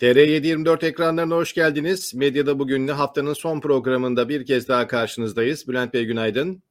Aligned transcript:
TR724 0.00 0.86
ekranlarına 0.86 1.34
hoş 1.34 1.54
geldiniz. 1.54 2.14
Medyada 2.14 2.58
bugün 2.58 2.88
haftanın 2.88 3.32
son 3.32 3.60
programında 3.60 4.28
bir 4.28 4.46
kez 4.46 4.68
daha 4.68 4.86
karşınızdayız. 4.86 5.68
Bülent 5.68 5.94
Bey 5.94 6.04
günaydın. 6.04 6.62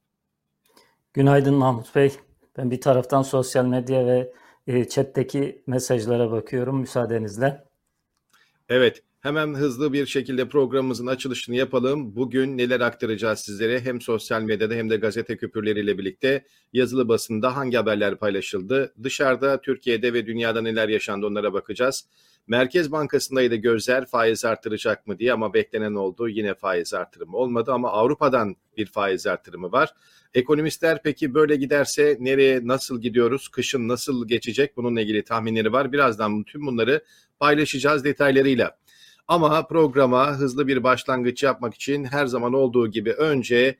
Günaydın 1.14 1.54
Mahmut 1.54 1.94
Bey. 1.94 2.12
Ben 2.56 2.70
bir 2.70 2.80
taraftan 2.80 3.22
sosyal 3.22 3.64
medya 3.64 4.06
ve 4.06 4.32
e, 4.66 4.88
chat'teki 4.88 5.62
mesajlara 5.66 6.30
bakıyorum 6.30 6.80
müsaadenizle. 6.80 7.64
Evet, 8.68 9.02
hemen 9.20 9.54
hızlı 9.54 9.92
bir 9.92 10.06
şekilde 10.06 10.48
programımızın 10.48 11.06
açılışını 11.06 11.56
yapalım. 11.56 12.16
Bugün 12.16 12.58
neler 12.58 12.80
aktaracağız 12.80 13.38
sizlere 13.38 13.80
hem 13.80 14.00
sosyal 14.00 14.42
medyada 14.42 14.74
hem 14.74 14.90
de 14.90 14.96
gazete 14.96 15.36
küpürleriyle 15.36 15.98
birlikte 15.98 16.44
yazılı 16.72 17.08
basında 17.08 17.56
hangi 17.56 17.76
haberler 17.76 18.16
paylaşıldı? 18.16 18.94
Dışarıda, 19.02 19.60
Türkiye'de 19.60 20.12
ve 20.12 20.26
dünyada 20.26 20.62
neler 20.62 20.88
yaşandı 20.88 21.26
onlara 21.26 21.52
bakacağız. 21.52 22.04
Merkez 22.48 22.92
Bankası'ndaydı 22.92 23.54
gözler 23.54 24.06
faiz 24.06 24.44
artıracak 24.44 25.06
mı 25.06 25.18
diye 25.18 25.32
ama 25.32 25.54
beklenen 25.54 25.94
oldu. 25.94 26.28
Yine 26.28 26.54
faiz 26.54 26.94
artırımı 26.94 27.36
olmadı 27.36 27.72
ama 27.72 27.90
Avrupa'dan 27.90 28.56
bir 28.76 28.86
faiz 28.86 29.26
artırımı 29.26 29.72
var. 29.72 29.94
Ekonomistler 30.34 31.02
peki 31.02 31.34
böyle 31.34 31.56
giderse 31.56 32.16
nereye 32.20 32.60
nasıl 32.66 33.00
gidiyoruz? 33.00 33.48
Kışın 33.48 33.88
nasıl 33.88 34.28
geçecek? 34.28 34.76
Bununla 34.76 35.00
ilgili 35.00 35.24
tahminleri 35.24 35.72
var. 35.72 35.92
Birazdan 35.92 36.42
tüm 36.42 36.66
bunları 36.66 37.04
paylaşacağız 37.38 38.04
detaylarıyla. 38.04 38.78
Ama 39.28 39.66
programa 39.66 40.32
hızlı 40.32 40.66
bir 40.66 40.82
başlangıç 40.82 41.42
yapmak 41.42 41.74
için 41.74 42.04
her 42.04 42.26
zaman 42.26 42.52
olduğu 42.52 42.90
gibi 42.90 43.12
önce 43.12 43.78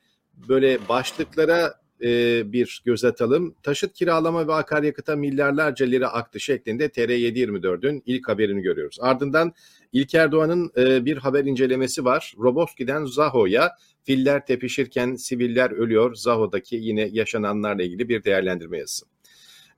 böyle 0.48 0.88
başlıklara 0.88 1.74
e, 2.02 2.42
bir 2.52 2.82
göz 2.84 3.04
atalım. 3.04 3.54
Taşıt 3.62 3.92
kiralama 3.92 4.48
ve 4.48 4.54
akaryakıta 4.54 5.16
milyarlarca 5.16 5.86
lira 5.86 6.08
aktı 6.08 6.40
şeklinde 6.40 6.86
TR724'ün 6.86 8.02
ilk 8.06 8.28
haberini 8.28 8.62
görüyoruz. 8.62 8.96
Ardından 9.00 9.52
İlker 9.92 10.32
Doğan'ın 10.32 10.70
e, 10.76 11.04
bir 11.04 11.16
haber 11.16 11.44
incelemesi 11.44 12.04
var. 12.04 12.34
Roboski'den 12.38 13.04
Zaho'ya 13.04 13.72
filler 14.04 14.46
tepişirken 14.46 15.14
siviller 15.14 15.70
ölüyor. 15.70 16.14
Zaho'daki 16.14 16.76
yine 16.76 17.08
yaşananlarla 17.12 17.82
ilgili 17.82 18.08
bir 18.08 18.24
değerlendirme 18.24 18.78
yazısı. 18.78 19.06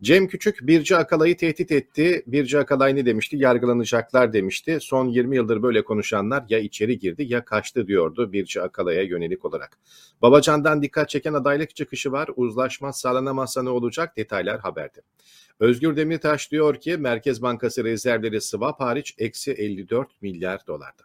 Cem 0.03 0.29
Küçük 0.29 0.67
Birci 0.67 0.97
Akalay'ı 0.97 1.37
tehdit 1.37 1.73
etti. 1.73 2.23
Birci 2.27 2.59
Akalay 2.59 2.97
ne 2.97 3.07
demişti? 3.07 3.37
Yargılanacaklar 3.37 4.33
demişti. 4.33 4.79
Son 4.81 5.09
20 5.09 5.37
yıldır 5.37 5.63
böyle 5.63 5.85
konuşanlar 5.85 6.45
ya 6.49 6.59
içeri 6.59 6.99
girdi 6.99 7.25
ya 7.29 7.45
kaçtı 7.45 7.87
diyordu 7.87 8.33
Birci 8.33 8.63
Akalay'a 8.63 9.03
yönelik 9.03 9.45
olarak. 9.45 9.79
Babacan'dan 10.23 10.83
dikkat 10.83 11.09
çeken 11.09 11.33
adaylık 11.33 11.77
çıkışı 11.77 12.13
var. 12.13 12.29
Uzlaşma 12.37 12.93
sağlanamazsa 12.93 13.63
ne 13.63 13.71
olacak? 13.71 14.17
Detaylar 14.17 14.61
haberde. 14.61 15.01
Özgür 15.61 15.97
Demirtaş 15.97 16.51
diyor 16.51 16.81
ki 16.81 16.97
Merkez 16.97 17.43
Bankası 17.43 17.85
rezervleri 17.85 18.41
swap 18.41 18.81
hariç 18.81 19.15
eksi 19.19 19.53
54 19.53 20.23
milyar 20.23 20.67
dolarda. 20.67 21.03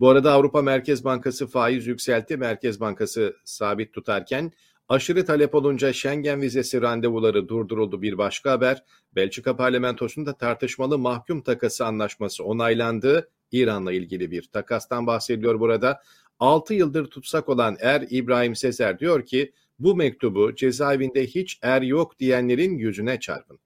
Bu 0.00 0.08
arada 0.08 0.32
Avrupa 0.32 0.62
Merkez 0.62 1.04
Bankası 1.04 1.46
faiz 1.46 1.86
yükseltti. 1.86 2.36
Merkez 2.36 2.80
Bankası 2.80 3.36
sabit 3.44 3.92
tutarken 3.92 4.52
Aşırı 4.90 5.24
talep 5.24 5.54
olunca 5.54 5.92
Schengen 5.92 6.42
vizesi 6.42 6.82
randevuları 6.82 7.48
durduruldu 7.48 8.02
bir 8.02 8.18
başka 8.18 8.50
haber. 8.50 8.84
Belçika 9.16 9.56
parlamentosunda 9.56 10.32
tartışmalı 10.32 10.98
mahkum 10.98 11.42
takası 11.42 11.86
anlaşması 11.86 12.44
onaylandı. 12.44 13.30
İran'la 13.52 13.92
ilgili 13.92 14.30
bir 14.30 14.42
takastan 14.42 15.06
bahsediliyor 15.06 15.60
burada. 15.60 16.02
6 16.38 16.74
yıldır 16.74 17.06
tutsak 17.06 17.48
olan 17.48 17.76
Er 17.80 18.06
İbrahim 18.10 18.56
Sezer 18.56 18.98
diyor 18.98 19.26
ki 19.26 19.52
bu 19.78 19.96
mektubu 19.96 20.54
cezaevinde 20.54 21.26
hiç 21.26 21.58
er 21.62 21.82
yok 21.82 22.18
diyenlerin 22.18 22.78
yüzüne 22.78 23.20
çarpın. 23.20 23.58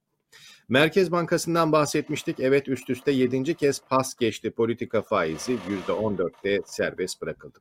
Merkez 0.69 1.11
Bankası'ndan 1.11 1.71
bahsetmiştik. 1.71 2.39
Evet 2.39 2.67
üst 2.67 2.89
üste 2.89 3.11
7. 3.11 3.55
kez 3.55 3.81
pas 3.89 4.15
geçti 4.15 4.51
politika 4.51 5.01
faizi 5.01 5.57
%14'te 5.87 6.61
serbest 6.65 7.21
bırakıldı. 7.21 7.59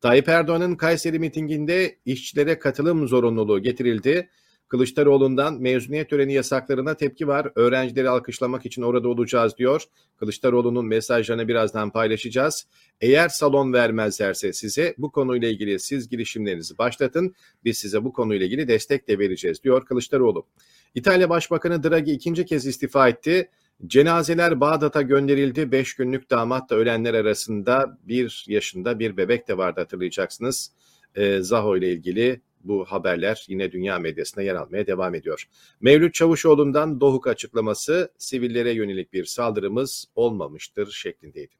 Tayyip 0.00 0.28
Erdoğan'ın 0.28 0.76
Kayseri 0.76 1.18
mitinginde 1.18 1.98
işçilere 2.04 2.58
katılım 2.58 3.08
zorunluluğu 3.08 3.62
getirildi. 3.62 4.30
Kılıçdaroğlu'ndan 4.68 5.60
mezuniyet 5.60 6.10
töreni 6.10 6.32
yasaklarına 6.32 6.94
tepki 6.94 7.28
var. 7.28 7.52
Öğrencileri 7.54 8.08
alkışlamak 8.08 8.66
için 8.66 8.82
orada 8.82 9.08
olacağız 9.08 9.56
diyor. 9.58 9.84
Kılıçdaroğlu'nun 10.16 10.86
mesajlarını 10.86 11.48
birazdan 11.48 11.90
paylaşacağız. 11.90 12.66
Eğer 13.00 13.28
salon 13.28 13.72
vermezlerse 13.72 14.52
size 14.52 14.94
bu 14.98 15.12
konuyla 15.12 15.48
ilgili 15.48 15.80
siz 15.80 16.08
girişimlerinizi 16.08 16.78
başlatın. 16.78 17.34
Biz 17.64 17.78
size 17.78 18.04
bu 18.04 18.12
konuyla 18.12 18.46
ilgili 18.46 18.68
destek 18.68 19.08
de 19.08 19.18
vereceğiz 19.18 19.62
diyor 19.62 19.84
Kılıçdaroğlu. 19.84 20.46
İtalya 20.94 21.30
Başbakanı 21.30 21.82
Draghi 21.82 22.12
ikinci 22.12 22.44
kez 22.44 22.66
istifa 22.66 23.08
etti. 23.08 23.48
Cenazeler 23.86 24.60
Bağdat'a 24.60 25.02
gönderildi. 25.02 25.72
Beş 25.72 25.94
günlük 25.94 26.30
damat 26.30 26.70
da 26.70 26.74
ölenler 26.74 27.14
arasında 27.14 27.98
bir 28.02 28.44
yaşında 28.48 28.98
bir 28.98 29.16
bebek 29.16 29.48
de 29.48 29.58
vardı 29.58 29.80
hatırlayacaksınız. 29.80 30.72
E, 31.14 31.42
Zaho 31.42 31.76
ile 31.76 31.92
ilgili 31.92 32.40
bu 32.64 32.84
haberler 32.84 33.44
yine 33.48 33.72
dünya 33.72 33.98
medyasında 33.98 34.42
yer 34.42 34.54
almaya 34.54 34.86
devam 34.86 35.14
ediyor. 35.14 35.48
Mevlüt 35.80 36.14
Çavuşoğlu'ndan 36.14 37.00
Dohuk 37.00 37.26
açıklaması 37.26 38.12
sivillere 38.18 38.72
yönelik 38.72 39.12
bir 39.12 39.24
saldırımız 39.24 40.04
olmamıştır 40.14 40.90
şeklindeydi. 40.90 41.54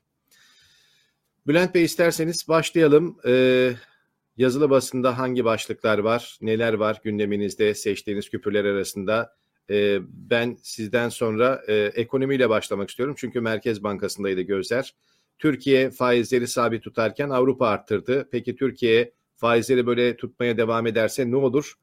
Bülent 1.47 1.75
Bey 1.75 1.85
isterseniz 1.85 2.49
başlayalım. 2.49 3.19
Ee, 3.27 3.73
yazılı 4.37 4.71
basında 4.71 5.19
hangi 5.19 5.45
başlıklar 5.45 5.99
var, 5.99 6.39
neler 6.41 6.73
var 6.73 7.01
gündeminizde 7.05 7.75
seçtiğiniz 7.75 8.31
küpürler 8.31 8.65
arasında 8.65 9.41
e, 9.71 9.99
ben 10.31 10.57
sizden 10.63 11.09
sonra 11.09 11.63
e, 11.69 11.75
ekonomiyle 11.75 12.49
başlamak 12.49 12.91
istiyorum. 12.91 13.15
Çünkü 13.19 13.41
Merkez 13.41 13.83
Bankası'ndaydı 13.83 14.41
gözler. 14.41 14.95
Türkiye 15.39 15.91
faizleri 15.91 16.47
sabit 16.49 16.83
tutarken 16.83 17.31
Avrupa 17.31 17.67
arttırdı. 17.67 18.29
Peki 18.33 18.57
Türkiye 18.57 19.13
faizleri 19.37 19.87
böyle 19.87 20.17
tutmaya 20.17 20.57
devam 20.57 20.87
ederse 20.87 21.31
ne 21.31 21.37
olur? 21.37 21.75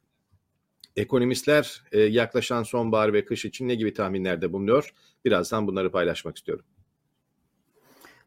Ekonomistler 0.96 1.84
e, 1.92 2.00
yaklaşan 2.00 2.64
sonbahar 2.64 3.14
ve 3.14 3.26
kış 3.26 3.46
için 3.46 3.68
ne 3.68 3.76
gibi 3.76 3.94
tahminlerde 3.94 4.53
bulunuyor? 4.53 4.94
Birazdan 5.26 5.68
bunları 5.68 5.92
paylaşmak 5.92 6.38
istiyorum. 6.38 6.66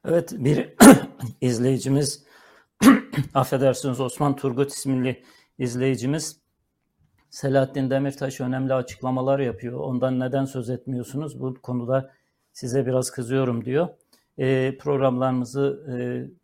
Evet 0.05 0.35
bir 0.39 0.69
izleyicimiz 1.41 2.25
affedersiniz 3.35 4.01
Osman 4.01 4.37
Turgut 4.37 4.73
isimli 4.73 5.23
izleyicimiz 5.59 6.40
Selahattin 7.31 7.91
Demirtaş 7.91 8.41
önemli 8.41 8.75
açıklamalar 8.75 9.39
yapıyor. 9.39 9.81
Ondan 9.81 10.21
neden 10.21 10.45
söz 10.45 10.71
etmiyorsunuz? 10.71 11.41
Bu 11.41 11.55
konuda 11.55 12.11
size 12.53 12.87
biraz 12.87 13.11
kızıyorum 13.11 13.65
diyor. 13.65 13.89
E, 14.39 14.77
programlarımızı 14.79 15.87
e, 15.93 15.95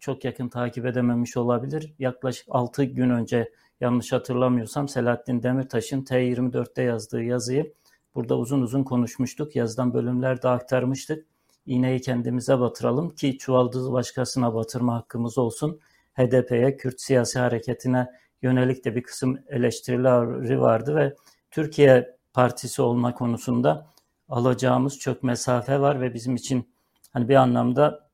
çok 0.01 0.25
yakın 0.25 0.49
takip 0.49 0.87
edememiş 0.87 1.37
olabilir. 1.37 1.95
Yaklaşık 1.99 2.47
6 2.51 2.85
gün 2.85 3.11
önce 3.11 3.53
yanlış 3.81 4.13
hatırlamıyorsam 4.13 4.89
Selahattin 4.89 5.43
Demirtaş'ın 5.43 6.05
T24'te 6.05 6.83
yazdığı 6.83 7.23
yazıyı 7.23 7.73
burada 8.15 8.39
uzun 8.39 8.63
uzun 8.63 8.85
konuşmuştuk. 8.85 9.57
Yazdan 9.57 9.95
bölümlerde 9.95 10.49
aktarmıştık. 10.49 11.27
İğneyi 11.67 12.01
kendimize 12.01 12.61
batıralım 12.61 13.11
ki 13.11 13.39
çuvaldızı 13.39 13.93
başkasına 13.93 14.55
batırma 14.55 14.95
hakkımız 14.95 15.39
olsun. 15.39 15.81
HDP'ye, 16.15 16.77
Kürt 16.77 17.01
siyasi 17.01 17.39
hareketine 17.39 18.09
yönelik 18.47 18.85
de 18.85 18.95
bir 18.95 19.03
kısım 19.03 19.39
eleştirileri 19.49 20.61
vardı 20.61 20.97
ve 20.97 21.15
Türkiye 21.51 22.17
Partisi 22.33 22.83
olma 22.83 23.15
konusunda 23.15 23.87
alacağımız 24.29 24.99
çok 24.99 25.23
mesafe 25.23 25.81
var 25.81 26.01
ve 26.01 26.15
bizim 26.15 26.35
için 26.35 26.69
hani 27.13 27.29
bir 27.29 27.35
anlamda 27.35 28.11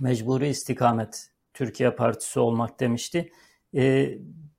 mecburi 0.00 0.48
istikamet 0.48 1.30
Türkiye 1.54 1.90
Partisi 1.90 2.40
olmak 2.40 2.80
demişti. 2.80 3.32
E, 3.74 4.14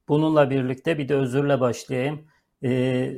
bununla 0.07 0.49
birlikte 0.49 0.97
bir 0.97 1.09
de 1.09 1.15
özürle 1.15 1.59
başlayayım. 1.59 2.27
E, 2.63 3.11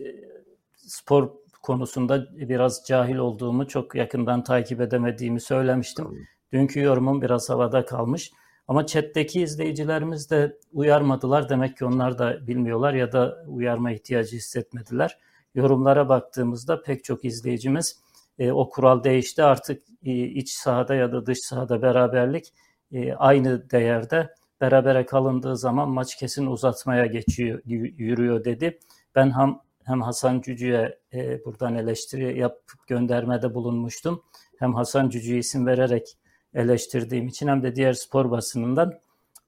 spor 0.75 1.29
konusunda 1.63 2.27
biraz 2.31 2.83
cahil 2.87 3.15
olduğumu, 3.15 3.67
çok 3.67 3.95
yakından 3.95 4.43
takip 4.43 4.81
edemediğimi 4.81 5.41
söylemiştim. 5.41 6.27
Dünkü 6.53 6.79
yorumum 6.79 7.21
biraz 7.21 7.49
havada 7.49 7.85
kalmış. 7.85 8.31
Ama 8.67 8.85
chat'teki 8.85 9.41
izleyicilerimiz 9.41 10.29
de 10.31 10.57
uyarmadılar. 10.73 11.49
Demek 11.49 11.77
ki 11.77 11.85
onlar 11.85 12.17
da 12.17 12.47
bilmiyorlar 12.47 12.93
ya 12.93 13.11
da 13.11 13.43
uyarma 13.47 13.91
ihtiyacı 13.91 14.35
hissetmediler. 14.35 15.17
Yorumlara 15.55 16.09
baktığımızda 16.09 16.81
pek 16.81 17.03
çok 17.03 17.25
izleyicimiz 17.25 17.99
e, 18.39 18.51
o 18.51 18.69
kural 18.69 19.03
değişti 19.03 19.43
artık 19.43 19.83
e, 20.03 20.11
iç 20.13 20.49
sahada 20.49 20.95
ya 20.95 21.11
da 21.11 21.25
dış 21.25 21.39
sahada 21.39 21.81
beraberlik 21.81 22.53
e, 22.91 23.13
aynı 23.13 23.69
değerde 23.69 24.33
berabere 24.61 25.05
kalındığı 25.05 25.57
zaman 25.57 25.89
maç 25.89 26.15
kesin 26.15 26.45
uzatmaya 26.45 27.05
geçiyor 27.05 27.61
yürüyor 27.65 28.43
dedi. 28.43 28.79
Ben 29.15 29.31
hem 29.31 29.59
hem 29.83 30.01
Hasan 30.01 30.41
Cücü'ye 30.41 30.99
e, 31.13 31.45
buradan 31.45 31.75
eleştiri 31.75 32.39
yapıp 32.39 32.87
göndermede 32.87 33.53
bulunmuştum. 33.53 34.23
Hem 34.59 34.75
Hasan 34.75 35.09
Cücü'ye 35.09 35.39
isim 35.39 35.65
vererek 35.65 36.17
eleştirdiğim 36.55 37.27
için 37.27 37.47
hem 37.47 37.63
de 37.63 37.75
diğer 37.75 37.93
spor 37.93 38.31
basınından 38.31 38.99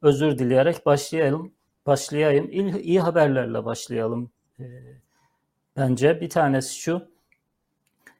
özür 0.01 0.39
dileyerek 0.39 0.85
başlayalım. 0.85 1.51
Başlayayım. 1.85 2.51
İyi, 2.51 2.81
iyi 2.81 2.99
haberlerle 2.99 3.65
başlayalım. 3.65 4.31
E, 4.59 4.65
bence 5.77 6.21
bir 6.21 6.29
tanesi 6.29 6.75
şu. 6.75 7.07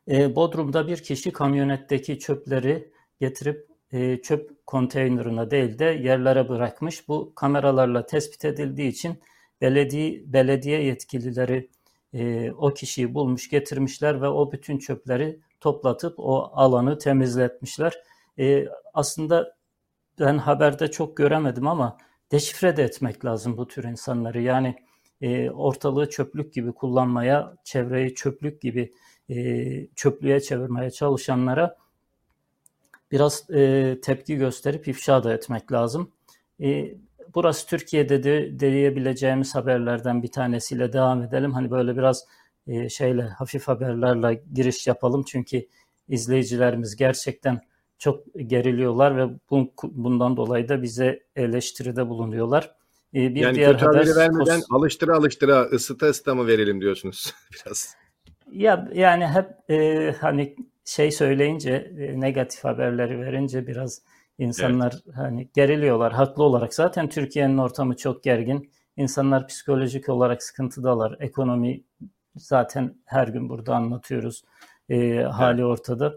E, 0.07 0.35
Bodrum'da 0.35 0.87
bir 0.87 0.97
kişi 0.97 1.31
kamyonetteki 1.31 2.19
çöpleri 2.19 2.91
getirip 3.19 3.67
e, 3.91 4.21
çöp 4.21 4.67
konteynerına 4.67 5.51
değil 5.51 5.79
de 5.79 5.85
yerlere 5.85 6.49
bırakmış. 6.49 7.07
Bu 7.07 7.31
kameralarla 7.35 8.05
tespit 8.05 8.45
edildiği 8.45 8.89
için 8.89 9.19
belediye, 9.61 10.33
belediye 10.33 10.83
yetkilileri 10.83 11.69
e, 12.13 12.51
o 12.51 12.73
kişiyi 12.73 13.13
bulmuş 13.13 13.49
getirmişler 13.49 14.21
ve 14.21 14.27
o 14.27 14.51
bütün 14.51 14.77
çöpleri 14.77 15.39
toplatıp 15.61 16.13
o 16.17 16.51
alanı 16.53 16.97
temizletmişler. 16.97 17.93
E, 18.39 18.67
aslında 18.93 19.55
ben 20.19 20.37
haberde 20.37 20.91
çok 20.91 21.17
göremedim 21.17 21.67
ama 21.67 21.97
deşifre 22.31 22.77
de 22.77 22.83
etmek 22.83 23.25
lazım 23.25 23.57
bu 23.57 23.67
tür 23.67 23.83
insanları. 23.83 24.41
Yani 24.41 24.75
e, 25.21 25.49
ortalığı 25.49 26.09
çöplük 26.09 26.53
gibi 26.53 26.71
kullanmaya, 26.71 27.55
çevreyi 27.63 28.15
çöplük 28.15 28.61
gibi 28.61 28.93
e, 29.29 29.87
çöplüğe 29.95 30.39
çevirmeye 30.41 30.91
çalışanlara 30.91 31.77
biraz 33.11 33.49
e, 33.49 33.95
tepki 34.03 34.35
gösterip 34.35 34.87
ifşa 34.87 35.23
da 35.23 35.33
etmek 35.33 35.71
lazım. 35.71 36.11
E, 36.61 36.95
burası 37.35 37.67
Türkiye'de 37.67 38.23
de 38.23 38.59
diyebileceğimiz 38.59 39.55
haberlerden 39.55 40.23
bir 40.23 40.31
tanesiyle 40.31 40.93
devam 40.93 41.23
edelim. 41.23 41.53
Hani 41.53 41.71
böyle 41.71 41.97
biraz 41.97 42.25
e, 42.67 42.89
şeyle 42.89 43.21
hafif 43.21 43.67
haberlerle 43.67 44.43
giriş 44.53 44.87
yapalım 44.87 45.23
çünkü 45.27 45.67
izleyicilerimiz 46.09 46.95
gerçekten 46.95 47.61
çok 47.97 48.25
geriliyorlar 48.45 49.17
ve 49.17 49.29
bu, 49.49 49.73
bundan 49.83 50.37
dolayı 50.37 50.69
da 50.69 50.81
bize 50.81 51.23
eleştiride 51.35 52.09
bulunuyorlar. 52.09 52.75
E, 53.13 53.35
bir 53.35 53.41
yani 53.41 53.55
diğer 53.55 53.71
kötü 53.71 53.85
haber, 53.85 53.99
haberi 53.99 54.15
vermeden 54.15 54.59
pos- 54.59 54.75
alıştıra 54.77 55.17
alıştıra 55.17 55.61
ısıta 55.61 56.05
ısıta 56.05 56.35
mı 56.35 56.47
verelim 56.47 56.81
diyorsunuz 56.81 57.33
biraz? 57.53 57.95
Ya 58.51 58.89
yani 58.93 59.27
hep 59.27 59.71
e, 59.71 60.11
hani 60.21 60.55
şey 60.85 61.11
söyleyince 61.11 61.91
e, 61.99 62.19
negatif 62.19 62.63
haberleri 62.63 63.19
verince 63.19 63.67
biraz 63.67 64.01
insanlar 64.37 64.93
evet. 65.05 65.17
hani 65.17 65.49
geriliyorlar 65.53 66.13
haklı 66.13 66.43
olarak. 66.43 66.73
Zaten 66.73 67.09
Türkiye'nin 67.09 67.57
ortamı 67.57 67.95
çok 67.95 68.23
gergin. 68.23 68.71
İnsanlar 68.97 69.47
psikolojik 69.47 70.09
olarak 70.09 70.43
sıkıntıdalar. 70.43 71.15
Ekonomi 71.19 71.83
zaten 72.35 72.95
her 73.05 73.27
gün 73.27 73.49
burada 73.49 73.75
anlatıyoruz. 73.75 74.43
E, 74.89 75.19
hali 75.19 75.61
evet. 75.61 75.69
ortada. 75.69 76.13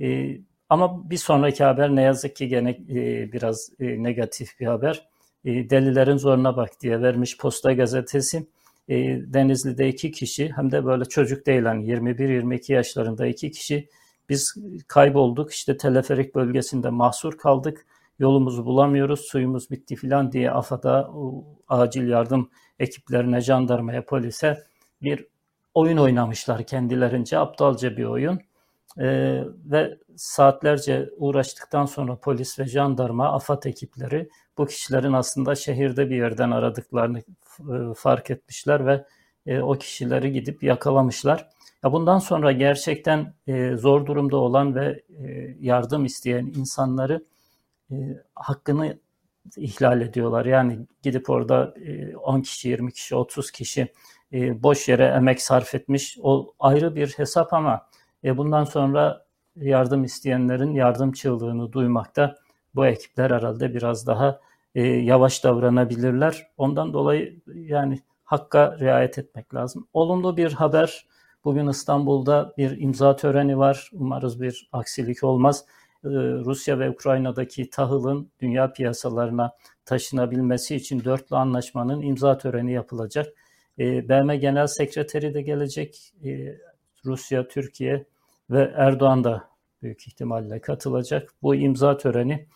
E, 0.00 0.38
ama 0.68 1.10
bir 1.10 1.16
sonraki 1.16 1.64
haber 1.64 1.96
ne 1.96 2.02
yazık 2.02 2.36
ki 2.36 2.48
gene 2.48 2.70
e, 2.70 3.32
biraz 3.32 3.70
e, 3.80 4.02
negatif 4.02 4.60
bir 4.60 4.66
haber. 4.66 5.08
E, 5.44 5.70
delilerin 5.70 6.16
zoruna 6.16 6.56
bak 6.56 6.70
diye 6.80 7.02
vermiş 7.02 7.38
Posta 7.38 7.72
Gazetesi. 7.72 8.46
E, 8.88 8.96
Denizli'de 9.32 9.88
iki 9.88 10.12
kişi 10.12 10.52
hem 10.56 10.72
de 10.72 10.84
böyle 10.84 11.04
çocuk 11.04 11.46
değil 11.46 11.62
hani 11.62 11.86
21-22 11.86 12.72
yaşlarında 12.72 13.26
iki 13.26 13.50
kişi 13.50 13.88
biz 14.28 14.54
kaybolduk 14.88 15.52
işte 15.52 15.76
teleferik 15.76 16.34
bölgesinde 16.34 16.90
mahsur 16.90 17.38
kaldık 17.38 17.86
yolumuzu 18.18 18.64
bulamıyoruz 18.64 19.20
suyumuz 19.20 19.70
bitti 19.70 19.96
filan 19.96 20.32
diye 20.32 20.50
AFAD'a 20.50 21.10
acil 21.68 22.08
yardım 22.08 22.50
ekiplerine 22.78 23.40
jandarmaya 23.40 24.04
polise 24.04 24.64
bir 25.02 25.26
oyun 25.74 25.96
oynamışlar 25.96 26.64
kendilerince 26.64 27.38
aptalca 27.38 27.96
bir 27.96 28.04
oyun 28.04 28.40
ee, 28.98 29.44
ve 29.64 29.98
saatlerce 30.16 31.10
uğraştıktan 31.16 31.86
sonra 31.86 32.16
polis 32.16 32.58
ve 32.58 32.64
jandarma, 32.66 33.32
AFAD 33.32 33.62
ekipleri 33.62 34.28
bu 34.58 34.66
kişilerin 34.66 35.12
aslında 35.12 35.54
şehirde 35.54 36.10
bir 36.10 36.16
yerden 36.16 36.50
aradıklarını 36.50 37.18
e, 37.18 37.94
fark 37.96 38.30
etmişler 38.30 38.86
ve 38.86 39.04
e, 39.46 39.60
o 39.60 39.72
kişileri 39.72 40.32
gidip 40.32 40.62
yakalamışlar. 40.62 41.48
Ya 41.84 41.92
bundan 41.92 42.18
sonra 42.18 42.52
gerçekten 42.52 43.34
e, 43.46 43.76
zor 43.76 44.06
durumda 44.06 44.36
olan 44.36 44.74
ve 44.74 45.02
e, 45.24 45.56
yardım 45.60 46.04
isteyen 46.04 46.46
insanları 46.46 47.24
e, 47.90 47.94
hakkını 48.34 48.98
ihlal 49.56 50.00
ediyorlar. 50.00 50.46
Yani 50.46 50.78
gidip 51.02 51.30
orada 51.30 51.74
e, 51.86 52.16
10 52.16 52.40
kişi, 52.40 52.68
20 52.68 52.92
kişi, 52.92 53.16
30 53.16 53.50
kişi 53.50 53.92
e, 54.32 54.62
boş 54.62 54.88
yere 54.88 55.04
emek 55.04 55.42
sarf 55.42 55.74
etmiş. 55.74 56.18
O 56.22 56.54
ayrı 56.60 56.96
bir 56.96 57.08
hesap 57.08 57.52
ama 57.52 57.88
e, 58.24 58.36
bundan 58.36 58.64
sonra 58.64 59.26
yardım 59.56 60.04
isteyenlerin 60.04 60.74
yardım 60.74 61.12
çığlığını 61.12 61.72
duymakta 61.72 62.36
bu 62.74 62.86
ekipler 62.86 63.30
herhalde 63.30 63.74
biraz 63.74 64.06
daha 64.06 64.40
e, 64.74 64.82
yavaş 64.82 65.44
davranabilirler. 65.44 66.46
Ondan 66.56 66.92
dolayı 66.92 67.40
yani 67.54 68.02
hakka 68.24 68.78
riayet 68.80 69.18
etmek 69.18 69.54
lazım. 69.54 69.88
Olumlu 69.92 70.36
bir 70.36 70.52
haber. 70.52 71.06
Bugün 71.44 71.68
İstanbul'da 71.68 72.54
bir 72.58 72.80
imza 72.80 73.16
töreni 73.16 73.58
var. 73.58 73.90
Umarız 73.92 74.40
bir 74.40 74.68
aksilik 74.72 75.24
olmaz. 75.24 75.64
Ee, 76.04 76.08
Rusya 76.44 76.78
ve 76.78 76.90
Ukrayna'daki 76.90 77.70
tahılın 77.70 78.30
dünya 78.40 78.72
piyasalarına 78.72 79.52
taşınabilmesi 79.84 80.76
için 80.76 81.04
dörtlü 81.04 81.36
anlaşmanın 81.36 82.02
imza 82.02 82.38
töreni 82.38 82.72
yapılacak. 82.72 83.26
Ee, 83.78 84.08
BM 84.08 84.36
Genel 84.36 84.66
Sekreteri 84.66 85.34
de 85.34 85.42
gelecek. 85.42 86.12
Ee, 86.24 86.58
Rusya, 87.04 87.48
Türkiye 87.48 88.06
ve 88.50 88.72
Erdoğan 88.76 89.24
da 89.24 89.48
büyük 89.82 90.08
ihtimalle 90.08 90.60
katılacak. 90.60 91.34
Bu 91.42 91.54
imza 91.54 91.96
töreni 91.96 92.46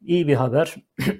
iyi 0.00 0.28
bir 0.28 0.34
haber. 0.34 0.74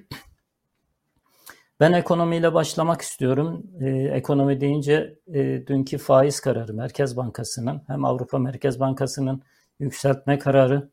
Ben 1.81 1.93
ekonomiyle 1.93 2.55
başlamak 2.55 3.01
istiyorum. 3.01 3.67
Ee, 3.81 3.89
ekonomi 3.91 4.61
deyince 4.61 5.19
e, 5.35 5.67
dünkü 5.67 5.99
faiz 5.99 6.41
kararı 6.41 6.75
Merkez 6.75 7.17
Bankası'nın 7.17 7.83
hem 7.87 8.05
Avrupa 8.05 8.39
Merkez 8.39 8.81
Bankası'nın 8.81 9.43
yükseltme 9.79 10.39
kararı 10.39 10.91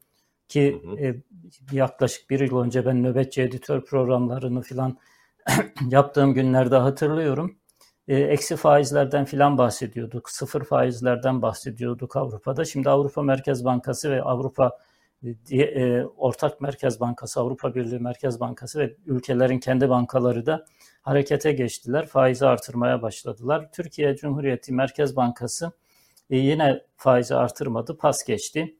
ki 0.47 0.81
hı 0.83 0.92
hı. 0.92 1.00
E, 1.00 1.24
yaklaşık 1.71 2.30
bir 2.30 2.39
yıl 2.39 2.57
önce 2.63 2.85
ben 2.85 3.03
nöbetçi 3.03 3.42
editör 3.42 3.85
programlarını 3.85 4.62
filan 4.62 4.97
yaptığım 5.89 6.33
günlerde 6.33 6.75
hatırlıyorum. 6.75 7.58
E, 8.09 8.17
eksi 8.17 8.56
faizlerden 8.56 9.25
filan 9.25 9.57
bahsediyorduk, 9.57 10.29
sıfır 10.29 10.63
faizlerden 10.63 11.41
bahsediyorduk 11.41 12.15
Avrupa'da. 12.15 12.65
Şimdi 12.65 12.89
Avrupa 12.89 13.21
Merkez 13.21 13.65
Bankası 13.65 14.11
ve 14.11 14.21
Avrupa 14.21 14.77
diye, 15.45 15.65
e, 15.65 16.06
Ortak 16.06 16.61
Merkez 16.61 17.00
Bankası, 17.00 17.39
Avrupa 17.39 17.75
Birliği 17.75 18.00
Merkez 18.00 18.39
Bankası 18.39 18.79
ve 18.79 18.95
ülkelerin 19.06 19.59
kendi 19.59 19.89
bankaları 19.89 20.45
da 20.45 20.65
harekete 21.01 21.51
geçtiler. 21.51 22.06
Faizi 22.06 22.45
artırmaya 22.45 23.01
başladılar. 23.01 23.69
Türkiye 23.71 24.15
Cumhuriyeti 24.15 24.73
Merkez 24.73 25.16
Bankası 25.16 25.71
e, 26.30 26.37
yine 26.37 26.81
faizi 26.97 27.35
artırmadı, 27.35 27.97
pas 27.97 28.23
geçti. 28.23 28.75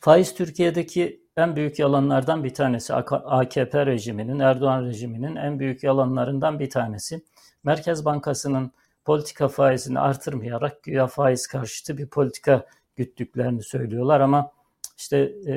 Faiz 0.00 0.34
Türkiye'deki 0.34 1.22
en 1.36 1.56
büyük 1.56 1.78
yalanlardan 1.78 2.44
bir 2.44 2.54
tanesi. 2.54 2.94
AKP 2.94 3.86
rejiminin, 3.86 4.38
Erdoğan 4.38 4.84
rejiminin 4.84 5.36
en 5.36 5.58
büyük 5.58 5.82
yalanlarından 5.82 6.58
bir 6.58 6.70
tanesi. 6.70 7.22
Merkez 7.64 8.04
Bankası'nın 8.04 8.72
politika 9.04 9.48
faizini 9.48 10.00
artırmayarak 10.00 10.82
güya 10.82 11.06
faiz 11.06 11.46
karşıtı 11.46 11.98
bir 11.98 12.06
politika 12.06 12.66
güttüklerini 12.96 13.62
söylüyorlar 13.62 14.20
ama 14.20 14.50
işte 14.96 15.18
e, 15.46 15.54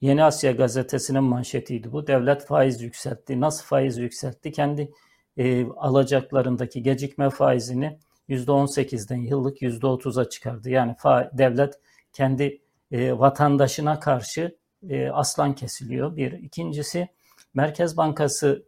Yeni 0.00 0.24
Asya 0.24 0.52
gazetesinin 0.52 1.24
manşetiydi 1.24 1.92
bu. 1.92 2.06
Devlet 2.06 2.46
faiz 2.46 2.82
yükseltti. 2.82 3.40
Nasıl 3.40 3.64
faiz 3.64 3.98
yükseltti? 3.98 4.52
Kendi 4.52 4.92
e, 5.36 5.66
alacaklarındaki 5.66 6.82
gecikme 6.82 7.30
faizini 7.30 7.98
%18'den 8.28 9.16
yıllık 9.16 9.62
%30'a 9.62 10.28
çıkardı. 10.28 10.70
Yani 10.70 10.94
fa, 10.98 11.30
devlet 11.32 11.80
kendi 12.12 12.60
e, 12.92 13.18
vatandaşına 13.18 14.00
karşı 14.00 14.56
e, 14.88 15.08
aslan 15.08 15.54
kesiliyor. 15.54 16.16
Bir. 16.16 16.32
İkincisi 16.32 17.08
Merkez 17.54 17.96
Bankası 17.96 18.67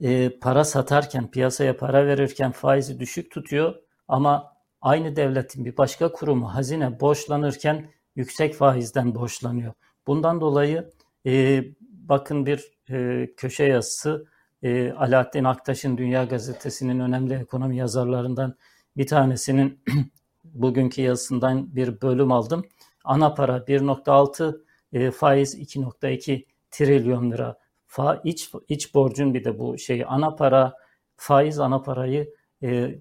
e, 0.00 0.38
para 0.38 0.64
satarken, 0.64 1.30
piyasaya 1.30 1.76
para 1.76 2.06
verirken 2.06 2.52
faizi 2.52 3.00
düşük 3.00 3.30
tutuyor 3.30 3.74
ama 4.08 4.52
aynı 4.80 5.16
devletin 5.16 5.64
bir 5.64 5.76
başka 5.76 6.12
kurumu 6.12 6.54
hazine 6.54 7.00
borçlanırken 7.00 7.90
yüksek 8.16 8.54
faizden 8.54 9.14
borçlanıyor. 9.14 9.72
Bundan 10.06 10.40
dolayı 10.40 10.90
e, 11.26 11.64
bakın 11.80 12.46
bir 12.46 12.72
e, 12.90 13.26
köşe 13.36 13.64
yazısı 13.64 14.26
e, 14.62 14.92
Alaaddin 14.92 15.44
Aktaş'ın 15.44 15.98
Dünya 15.98 16.24
Gazetesi'nin 16.24 17.00
önemli 17.00 17.34
ekonomi 17.34 17.76
yazarlarından 17.76 18.56
bir 18.96 19.06
tanesinin 19.06 19.82
bugünkü 20.44 21.02
yazısından 21.02 21.76
bir 21.76 22.00
bölüm 22.00 22.32
aldım. 22.32 22.64
Ana 23.04 23.34
para 23.34 23.56
1.6 23.56 24.60
e, 24.92 25.10
faiz 25.10 25.58
2.2 25.58 26.44
trilyon 26.70 27.30
lira. 27.30 27.58
Fa, 27.96 28.20
iç, 28.24 28.50
iç 28.68 28.94
borcun 28.94 29.34
bir 29.34 29.44
de 29.44 29.58
bu 29.58 29.78
şey 29.78 30.04
ana 30.08 30.36
para 30.36 30.74
faiz 31.16 31.58
ana 31.58 31.82
parayı 31.82 32.34
e, 32.62 32.98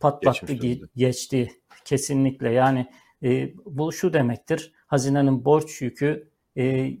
patlattı 0.00 0.52
geçti, 0.52 0.88
geçti 0.96 1.52
kesinlikle 1.84 2.50
yani 2.52 2.86
e, 3.22 3.54
bu 3.64 3.92
şu 3.92 4.12
demektir. 4.12 4.72
Hazinenin 4.86 5.44
borç 5.44 5.82
yükü 5.82 6.30
e, 6.56 6.92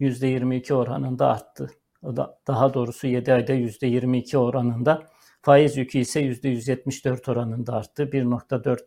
%22 0.00 0.74
oranında 0.74 1.26
arttı. 1.28 1.70
Daha 2.46 2.74
doğrusu 2.74 3.06
7 3.06 3.32
ayda 3.32 3.52
%22 3.52 4.36
oranında. 4.36 5.06
Faiz 5.42 5.76
yükü 5.76 5.98
ise 5.98 6.20
%174 6.20 7.30
oranında 7.30 7.72
arttı. 7.72 8.02
1.4 8.02 8.78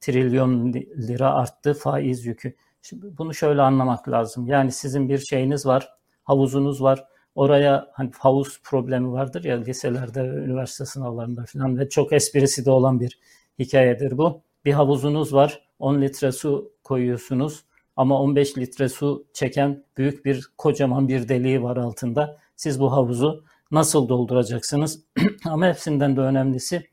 trilyon 0.00 0.72
lira 0.72 1.34
arttı 1.34 1.74
faiz 1.74 2.26
yükü. 2.26 2.54
Şimdi 2.82 3.18
bunu 3.18 3.34
şöyle 3.34 3.62
anlamak 3.62 4.08
lazım. 4.08 4.46
Yani 4.46 4.72
sizin 4.72 5.08
bir 5.08 5.18
şeyiniz 5.18 5.66
var, 5.66 5.94
havuzunuz 6.24 6.82
var. 6.82 7.04
Oraya 7.34 7.88
hani 7.92 8.10
havuz 8.18 8.60
problemi 8.64 9.12
vardır 9.12 9.44
ya 9.44 9.56
liselerde, 9.56 10.20
üniversite 10.20 10.84
sınavlarında 10.84 11.44
falan 11.46 11.78
ve 11.78 11.88
çok 11.88 12.12
esprisi 12.12 12.64
de 12.64 12.70
olan 12.70 13.00
bir 13.00 13.18
hikayedir 13.58 14.18
bu. 14.18 14.42
Bir 14.64 14.72
havuzunuz 14.72 15.34
var, 15.34 15.62
10 15.78 16.00
litre 16.00 16.32
su 16.32 16.72
koyuyorsunuz 16.84 17.64
ama 17.96 18.20
15 18.20 18.58
litre 18.58 18.88
su 18.88 19.26
çeken 19.32 19.84
büyük 19.96 20.24
bir 20.24 20.48
kocaman 20.58 21.08
bir 21.08 21.28
deliği 21.28 21.62
var 21.62 21.76
altında. 21.76 22.38
Siz 22.56 22.80
bu 22.80 22.92
havuzu 22.92 23.44
nasıl 23.70 24.08
dolduracaksınız? 24.08 25.04
ama 25.44 25.66
hepsinden 25.66 26.16
de 26.16 26.20
önemlisi 26.20 26.88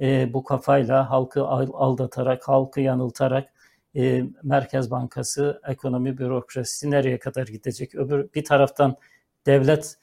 e, 0.00 0.32
bu 0.32 0.44
kafayla 0.44 1.10
halkı 1.10 1.44
aldatarak, 1.44 2.48
halkı 2.48 2.80
yanıltarak 2.80 3.48
e, 3.96 4.24
Merkez 4.42 4.90
Bankası, 4.90 5.60
ekonomi 5.68 6.18
bürokrasisi 6.18 6.90
nereye 6.90 7.18
kadar 7.18 7.46
gidecek? 7.46 7.94
Öbür 7.94 8.32
bir 8.34 8.44
taraftan 8.44 8.96
devlet 9.46 9.98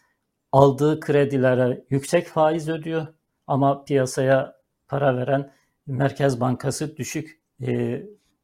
aldığı 0.52 1.00
kredilere 1.00 1.84
yüksek 1.90 2.28
faiz 2.28 2.70
ödüyor 2.70 3.08
ama 3.48 3.84
piyasaya 3.84 4.56
para 4.88 5.18
veren 5.18 5.52
Merkez 5.88 6.40
Bankası 6.40 6.98
düşük 6.98 7.40
e, 7.68 8.04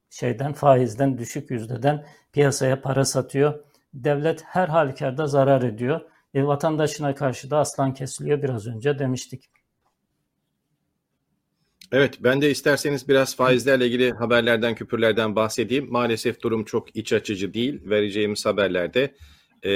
şeyden 0.09 0.53
faizden 0.53 1.17
düşük 1.17 1.51
yüzdeden 1.51 2.05
piyasaya 2.33 2.81
para 2.81 3.05
satıyor. 3.05 3.63
Devlet 3.93 4.43
her 4.43 4.67
halükarda 4.67 5.27
zarar 5.27 5.63
ediyor. 5.63 6.01
E, 6.33 6.43
vatandaşına 6.43 7.15
karşı 7.15 7.51
da 7.51 7.57
aslan 7.57 7.93
kesiliyor 7.93 8.41
biraz 8.43 8.67
önce 8.67 8.99
demiştik. 8.99 9.49
Evet, 11.91 12.17
ben 12.19 12.41
de 12.41 12.51
isterseniz 12.51 13.07
biraz 13.07 13.35
faizlerle 13.35 13.87
ilgili 13.87 14.11
haberlerden, 14.11 14.75
küpürlerden 14.75 15.35
bahsedeyim. 15.35 15.91
Maalesef 15.91 16.41
durum 16.41 16.63
çok 16.65 16.95
iç 16.95 17.13
açıcı 17.13 17.53
değil. 17.53 17.81
Vereceğimiz 17.85 18.45
haberlerde 18.45 19.15
e, 19.65 19.71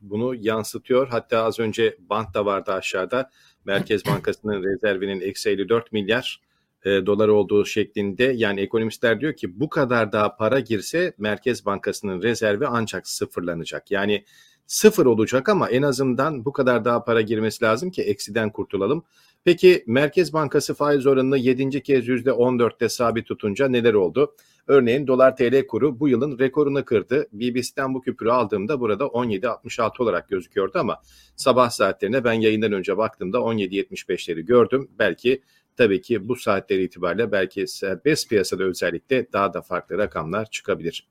bunu 0.00 0.34
yansıtıyor. 0.34 1.08
Hatta 1.08 1.42
az 1.42 1.58
önce 1.60 1.96
bant 2.10 2.34
da 2.34 2.46
vardı 2.46 2.72
aşağıda. 2.72 3.30
Merkez 3.64 4.06
Bankası'nın 4.06 4.64
rezervinin 4.64 5.20
eksi 5.20 5.50
54 5.50 5.92
milyar 5.92 6.40
e, 6.84 7.06
dolar 7.06 7.28
olduğu 7.28 7.64
şeklinde. 7.64 8.24
Yani 8.24 8.60
ekonomistler 8.60 9.20
diyor 9.20 9.36
ki 9.36 9.60
bu 9.60 9.68
kadar 9.68 10.12
daha 10.12 10.36
para 10.36 10.60
girse 10.60 11.12
Merkez 11.18 11.66
Bankası'nın 11.66 12.22
rezervi 12.22 12.66
ancak 12.66 13.08
sıfırlanacak. 13.08 13.90
Yani 13.90 14.24
sıfır 14.66 15.06
olacak 15.06 15.48
ama 15.48 15.68
en 15.68 15.82
azından 15.82 16.44
bu 16.44 16.52
kadar 16.52 16.84
daha 16.84 17.04
para 17.04 17.20
girmesi 17.20 17.64
lazım 17.64 17.90
ki 17.90 18.02
eksiden 18.02 18.50
kurtulalım. 18.50 19.04
Peki 19.46 19.84
Merkez 19.86 20.32
Bankası 20.32 20.74
faiz 20.74 21.06
oranını 21.06 21.38
7. 21.38 21.82
kez 21.82 22.08
%14'te 22.08 22.88
sabit 22.88 23.26
tutunca 23.26 23.68
neler 23.68 23.94
oldu? 23.94 24.34
Örneğin 24.66 25.06
dolar 25.06 25.36
TL 25.36 25.66
kuru 25.66 26.00
bu 26.00 26.08
yılın 26.08 26.38
rekorunu 26.38 26.84
kırdı. 26.84 27.26
BBC'den 27.32 27.94
bu 27.94 28.00
küpürü 28.00 28.30
aldığımda 28.30 28.80
burada 28.80 29.04
17.66 29.04 30.02
olarak 30.02 30.28
gözüküyordu 30.28 30.78
ama 30.78 31.02
sabah 31.36 31.70
saatlerine 31.70 32.24
ben 32.24 32.32
yayından 32.32 32.72
önce 32.72 32.96
baktığımda 32.96 33.38
17.75'leri 33.38 34.40
gördüm. 34.40 34.88
Belki 34.98 35.42
tabii 35.76 36.00
ki 36.00 36.28
bu 36.28 36.36
saatleri 36.36 36.82
itibariyle 36.82 37.32
belki 37.32 37.66
serbest 37.66 38.28
piyasada 38.28 38.64
özellikle 38.64 39.32
daha 39.32 39.54
da 39.54 39.62
farklı 39.62 39.98
rakamlar 39.98 40.50
çıkabilir. 40.50 41.08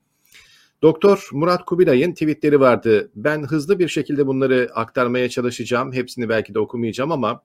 Doktor 0.81 1.29
Murat 1.31 1.65
Kubilay'ın 1.65 2.13
tweetleri 2.13 2.59
vardı. 2.59 3.11
Ben 3.15 3.43
hızlı 3.43 3.79
bir 3.79 3.87
şekilde 3.87 4.27
bunları 4.27 4.69
aktarmaya 4.73 5.29
çalışacağım. 5.29 5.93
Hepsini 5.93 6.29
belki 6.29 6.53
de 6.53 6.59
okumayacağım 6.59 7.11
ama 7.11 7.41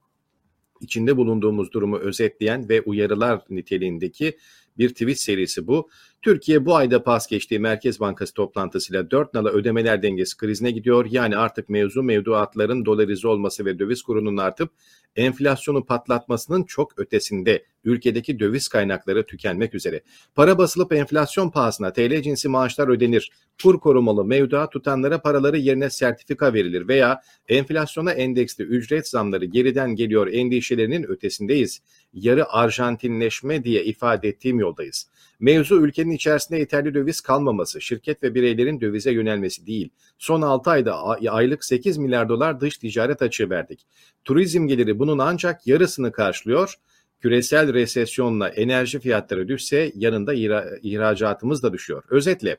içinde 0.81 1.17
bulunduğumuz 1.17 1.73
durumu 1.73 1.97
özetleyen 1.99 2.69
ve 2.69 2.83
uyarılar 2.83 3.41
niteliğindeki 3.51 4.39
bir 4.79 4.89
tweet 4.89 5.21
serisi 5.21 5.67
bu. 5.67 5.89
Türkiye 6.23 6.67
bu 6.67 6.77
ayda 6.77 7.03
pas 7.03 7.27
geçtiği 7.27 7.59
Merkez 7.59 8.01
Bankası 8.01 8.35
toplantısıyla 8.35 9.11
4 9.11 9.35
nala 9.35 9.49
ödemeler 9.51 10.03
dengesi 10.03 10.37
krizine 10.37 10.71
gidiyor. 10.71 11.07
Yani 11.11 11.37
artık 11.37 11.69
mevzu 11.69 12.03
mevduatların 12.03 12.85
dolarize 12.85 13.29
olması 13.29 13.65
ve 13.65 13.79
döviz 13.79 14.03
kurunun 14.03 14.37
artıp 14.37 14.71
enflasyonu 15.17 15.85
patlatmasının 15.85 16.65
çok 16.65 16.99
ötesinde 16.99 17.65
ülkedeki 17.85 18.39
döviz 18.39 18.69
kaynakları 18.69 19.27
tükenmek 19.27 19.75
üzere. 19.75 20.01
Para 20.35 20.59
basılıp 20.59 20.93
enflasyon 20.93 21.51
pahasına 21.51 21.93
TL 21.93 22.23
cinsi 22.23 22.49
maaşlar 22.49 22.89
ödenir. 22.89 23.31
Kur 23.63 23.81
korumalı 23.81 24.25
mevduat 24.25 24.73
tutanlara 24.73 25.23
paraları 25.23 25.59
yerine 25.59 25.91
sertifika 25.91 26.55
verilir 26.55 26.89
veya 26.89 27.21
enflasyona 27.49 28.13
endeksli 28.13 28.65
ücret 28.65 29.09
zamları 29.09 29.45
geriden 29.45 29.95
geliyor 29.95 30.27
endişelerinin 30.33 31.03
ötesindeyiz. 31.03 31.81
Yarı 32.13 32.53
Arjantinleşme 32.53 33.65
diye 33.65 33.85
ifade 33.85 34.29
ettiğim 34.29 34.59
yoldayız. 34.59 35.07
Mevzu 35.41 35.81
ülkenin 35.81 36.11
içerisinde 36.11 36.59
yeterli 36.59 36.95
döviz 36.95 37.21
kalmaması, 37.21 37.81
şirket 37.81 38.23
ve 38.23 38.35
bireylerin 38.35 38.81
dövize 38.81 39.13
yönelmesi 39.13 39.67
değil. 39.67 39.91
Son 40.19 40.43
6 40.43 40.71
ayda 40.71 41.03
aylık 41.31 41.65
8 41.65 41.99
milyar 41.99 42.29
dolar 42.29 42.61
dış 42.61 42.79
ticaret 42.79 43.23
açığı 43.23 43.51
verdik. 43.51 43.87
Turizm 44.25 44.67
geliri 44.67 44.99
bunun 44.99 45.19
ancak 45.19 45.67
yarısını 45.67 46.13
karşılıyor. 46.13 46.75
Küresel 47.21 47.73
resesyonla 47.75 48.49
enerji 48.49 49.01
fiyatları 49.01 49.49
düşse 49.49 49.93
yanında 49.95 50.35
ihra- 50.35 50.79
ihracatımız 50.83 51.63
da 51.63 51.73
düşüyor. 51.73 52.03
Özetle 52.11 52.57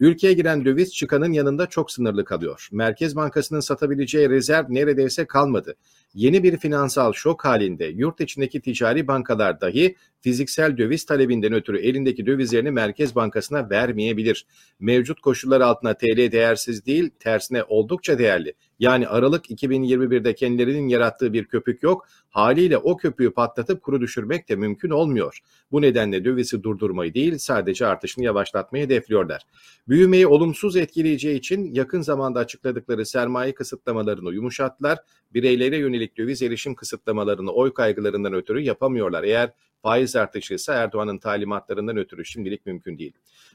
Ülkeye 0.00 0.32
giren 0.32 0.64
döviz 0.64 0.94
çıkanın 0.94 1.32
yanında 1.32 1.66
çok 1.66 1.90
sınırlı 1.92 2.24
kalıyor. 2.24 2.68
Merkez 2.72 3.16
Bankası'nın 3.16 3.60
satabileceği 3.60 4.30
rezerv 4.30 4.64
neredeyse 4.68 5.26
kalmadı. 5.26 5.76
Yeni 6.14 6.42
bir 6.42 6.56
finansal 6.56 7.12
şok 7.12 7.44
halinde 7.44 7.84
yurt 7.84 8.20
içindeki 8.20 8.60
ticari 8.60 9.08
bankalar 9.08 9.60
dahi 9.60 9.96
fiziksel 10.20 10.76
döviz 10.76 11.04
talebinden 11.04 11.52
ötürü 11.52 11.78
elindeki 11.78 12.26
dövizlerini 12.26 12.70
Merkez 12.70 13.14
Bankası'na 13.14 13.70
vermeyebilir. 13.70 14.46
Mevcut 14.80 15.20
koşullar 15.20 15.60
altında 15.60 15.94
TL 15.94 16.32
değersiz 16.32 16.86
değil, 16.86 17.10
tersine 17.18 17.62
oldukça 17.64 18.18
değerli. 18.18 18.54
Yani 18.80 19.08
Aralık 19.08 19.50
2021'de 19.50 20.34
kendilerinin 20.34 20.88
yarattığı 20.88 21.32
bir 21.32 21.44
köpük 21.44 21.82
yok. 21.82 22.06
Haliyle 22.30 22.78
o 22.78 22.96
köpüğü 22.96 23.30
patlatıp 23.30 23.82
kuru 23.82 24.00
düşürmek 24.00 24.48
de 24.48 24.56
mümkün 24.56 24.90
olmuyor. 24.90 25.38
Bu 25.72 25.82
nedenle 25.82 26.24
dövizi 26.24 26.62
durdurmayı 26.62 27.14
değil 27.14 27.38
sadece 27.38 27.86
artışını 27.86 28.24
yavaşlatmayı 28.24 28.84
hedefliyorlar. 28.84 29.42
Büyümeyi 29.88 30.26
olumsuz 30.26 30.76
etkileyeceği 30.76 31.38
için 31.38 31.74
yakın 31.74 32.00
zamanda 32.00 32.40
açıkladıkları 32.40 33.06
sermaye 33.06 33.54
kısıtlamalarını 33.54 34.34
yumuşattılar. 34.34 34.98
Bireylere 35.34 35.76
yönelik 35.76 36.16
döviz 36.16 36.42
erişim 36.42 36.74
kısıtlamalarını 36.74 37.52
oy 37.52 37.74
kaygılarından 37.74 38.32
ötürü 38.32 38.60
yapamıyorlar. 38.60 39.24
Eğer 39.24 39.52
faiz 39.82 40.16
artışı 40.16 40.54
ise 40.54 40.72
Erdoğan'ın 40.72 41.18
talimatlarından 41.18 41.96
ötürü 41.96 42.24
şimdilik 42.24 42.66
mümkün 42.66 42.98
değil. 42.98 43.12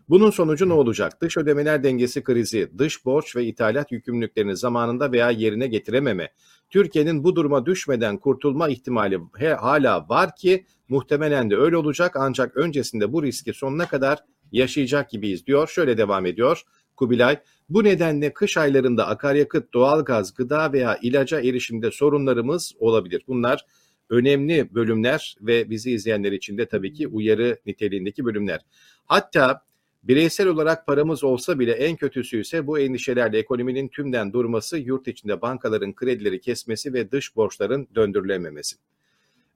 Bunun 0.09 0.29
sonucu 0.29 0.69
ne 0.69 0.73
olacak? 0.73 1.21
Dış 1.21 1.37
ödemeler 1.37 1.83
dengesi 1.83 2.23
krizi, 2.23 2.71
dış 2.77 3.05
borç 3.05 3.35
ve 3.35 3.45
ithalat 3.45 3.91
yükümlülüklerini 3.91 4.57
zamanında 4.57 5.11
veya 5.11 5.31
yerine 5.31 5.67
getirememe, 5.67 6.31
Türkiye'nin 6.69 7.23
bu 7.23 7.35
duruma 7.35 7.65
düşmeden 7.65 8.17
kurtulma 8.17 8.69
ihtimali 8.69 9.19
hala 9.59 10.09
var 10.09 10.35
ki 10.35 10.65
muhtemelen 10.89 11.49
de 11.49 11.55
öyle 11.55 11.77
olacak 11.77 12.15
ancak 12.15 12.57
öncesinde 12.57 13.13
bu 13.13 13.23
riski 13.23 13.53
sonuna 13.53 13.87
kadar 13.87 14.19
yaşayacak 14.51 15.09
gibiyiz 15.09 15.45
diyor. 15.45 15.67
Şöyle 15.67 15.97
devam 15.97 16.25
ediyor 16.25 16.63
Kubilay. 16.95 17.39
Bu 17.69 17.83
nedenle 17.83 18.33
kış 18.33 18.57
aylarında 18.57 19.07
akaryakıt, 19.07 19.73
doğalgaz, 19.73 20.33
gıda 20.33 20.73
veya 20.73 20.97
ilaca 21.01 21.39
erişimde 21.39 21.91
sorunlarımız 21.91 22.73
olabilir. 22.79 23.23
Bunlar 23.27 23.65
önemli 24.09 24.75
bölümler 24.75 25.35
ve 25.41 25.69
bizi 25.69 25.91
izleyenler 25.91 26.31
için 26.31 26.57
de 26.57 26.65
tabii 26.65 26.93
ki 26.93 27.07
uyarı 27.07 27.59
niteliğindeki 27.65 28.25
bölümler. 28.25 28.61
Hatta 29.05 29.61
bireysel 30.03 30.47
olarak 30.47 30.87
paramız 30.87 31.23
olsa 31.23 31.59
bile 31.59 31.71
en 31.71 31.95
kötüsü 31.95 32.41
ise 32.41 32.67
bu 32.67 32.79
endişelerle 32.79 33.37
ekonominin 33.37 33.87
tümden 33.87 34.33
durması, 34.33 34.77
yurt 34.77 35.07
içinde 35.07 35.41
bankaların 35.41 35.93
kredileri 35.93 36.41
kesmesi 36.41 36.93
ve 36.93 37.11
dış 37.11 37.35
borçların 37.35 37.87
döndürülememesi. 37.95 38.75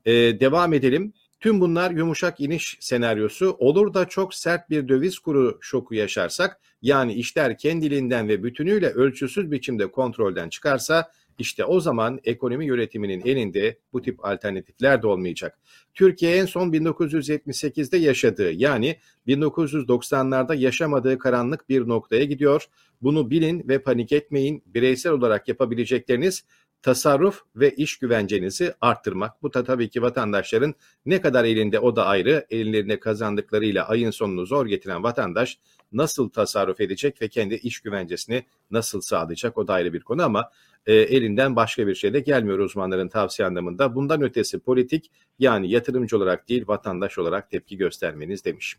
Ee, 0.06 0.12
devam 0.40 0.74
edelim. 0.74 1.14
Tüm 1.40 1.62
bunlar 1.62 1.92
yumuşak 1.92 2.40
iniş 2.40 2.78
senaryosu. 2.80 3.56
Olur 3.60 3.94
da 3.94 4.06
çok 4.06 4.34
sert 4.34 4.70
bir 4.70 4.88
döviz 4.88 5.20
kuru 5.20 5.58
şoku 5.62 5.96
yaşarsak, 5.96 6.60
yani 6.82 7.14
işler 7.14 7.58
kendiliğinden 7.58 8.28
ve 8.28 8.44
bütünüyle 8.44 8.90
ölçüsüz 8.90 9.52
biçimde 9.52 9.92
kontrolden 9.92 10.50
çıkarsa 10.50 11.12
işte 11.40 11.66
o 11.66 11.80
zaman 11.80 12.20
ekonomi 12.24 12.66
yönetiminin 12.66 13.22
elinde 13.26 13.78
bu 13.94 14.02
tip 14.02 14.26
alternatifler 14.26 15.02
de 15.02 15.08
olmayacak. 15.08 15.60
Türkiye 15.94 16.36
en 16.36 16.46
son 16.46 16.72
1978'de 16.72 17.98
yaşadığı 17.98 18.52
yani 18.52 18.96
1990'larda 19.28 20.58
yaşamadığı 20.58 21.18
karanlık 21.18 21.70
bir 21.70 21.88
noktaya 21.88 22.24
gidiyor. 22.24 22.66
Bunu 23.02 23.30
bilin 23.30 23.68
ve 23.68 23.82
panik 23.84 24.12
etmeyin. 24.12 24.64
Bireysel 24.66 25.12
olarak 25.12 25.48
yapabilecekleriniz 25.48 26.44
tasarruf 26.82 27.42
ve 27.56 27.72
iş 27.72 27.98
güvencenizi 27.98 28.74
arttırmak. 28.82 29.44
Bu 29.44 29.54
da 29.54 29.64
tabii 29.64 29.90
ki 29.90 30.02
vatandaşların 30.02 30.74
ne 31.06 31.22
kadar 31.22 31.46
elinde 31.46 31.80
o 31.80 31.96
da 31.96 32.06
ayrı. 32.06 32.46
Ellerine 32.50 33.00
kazandıklarıyla 33.00 33.88
ayın 33.88 34.12
sonunu 34.12 34.46
zor 34.46 34.66
getiren 34.66 35.04
vatandaş 35.04 35.60
nasıl 35.92 36.30
tasarruf 36.30 36.82
edecek 36.82 37.22
ve 37.22 37.28
kendi 37.28 37.56
iş 37.56 37.80
güvencesini 37.80 38.44
nasıl 38.72 39.02
sağlayacak 39.02 39.58
o 39.58 39.68
da 39.68 39.74
ayrı 39.74 39.94
bir 39.94 40.00
konu 40.00 40.24
ama 40.24 40.52
e, 40.86 40.94
elinden 40.94 41.56
başka 41.56 41.88
bir 41.88 41.96
şey 41.96 42.14
de 42.14 42.20
gelmiyor 42.20 42.60
uzmanların 42.60 43.10
tavsiye 43.10 43.48
anlamında. 43.48 43.96
Bundan 43.96 44.22
ötesi 44.22 44.60
politik 44.60 45.12
yani 45.40 45.72
yatırımcı 45.72 46.18
olarak 46.18 46.50
değil 46.50 46.68
vatandaş 46.68 47.18
olarak 47.18 47.50
tepki 47.50 47.78
göstermeniz 47.78 48.46
demiş. 48.46 48.78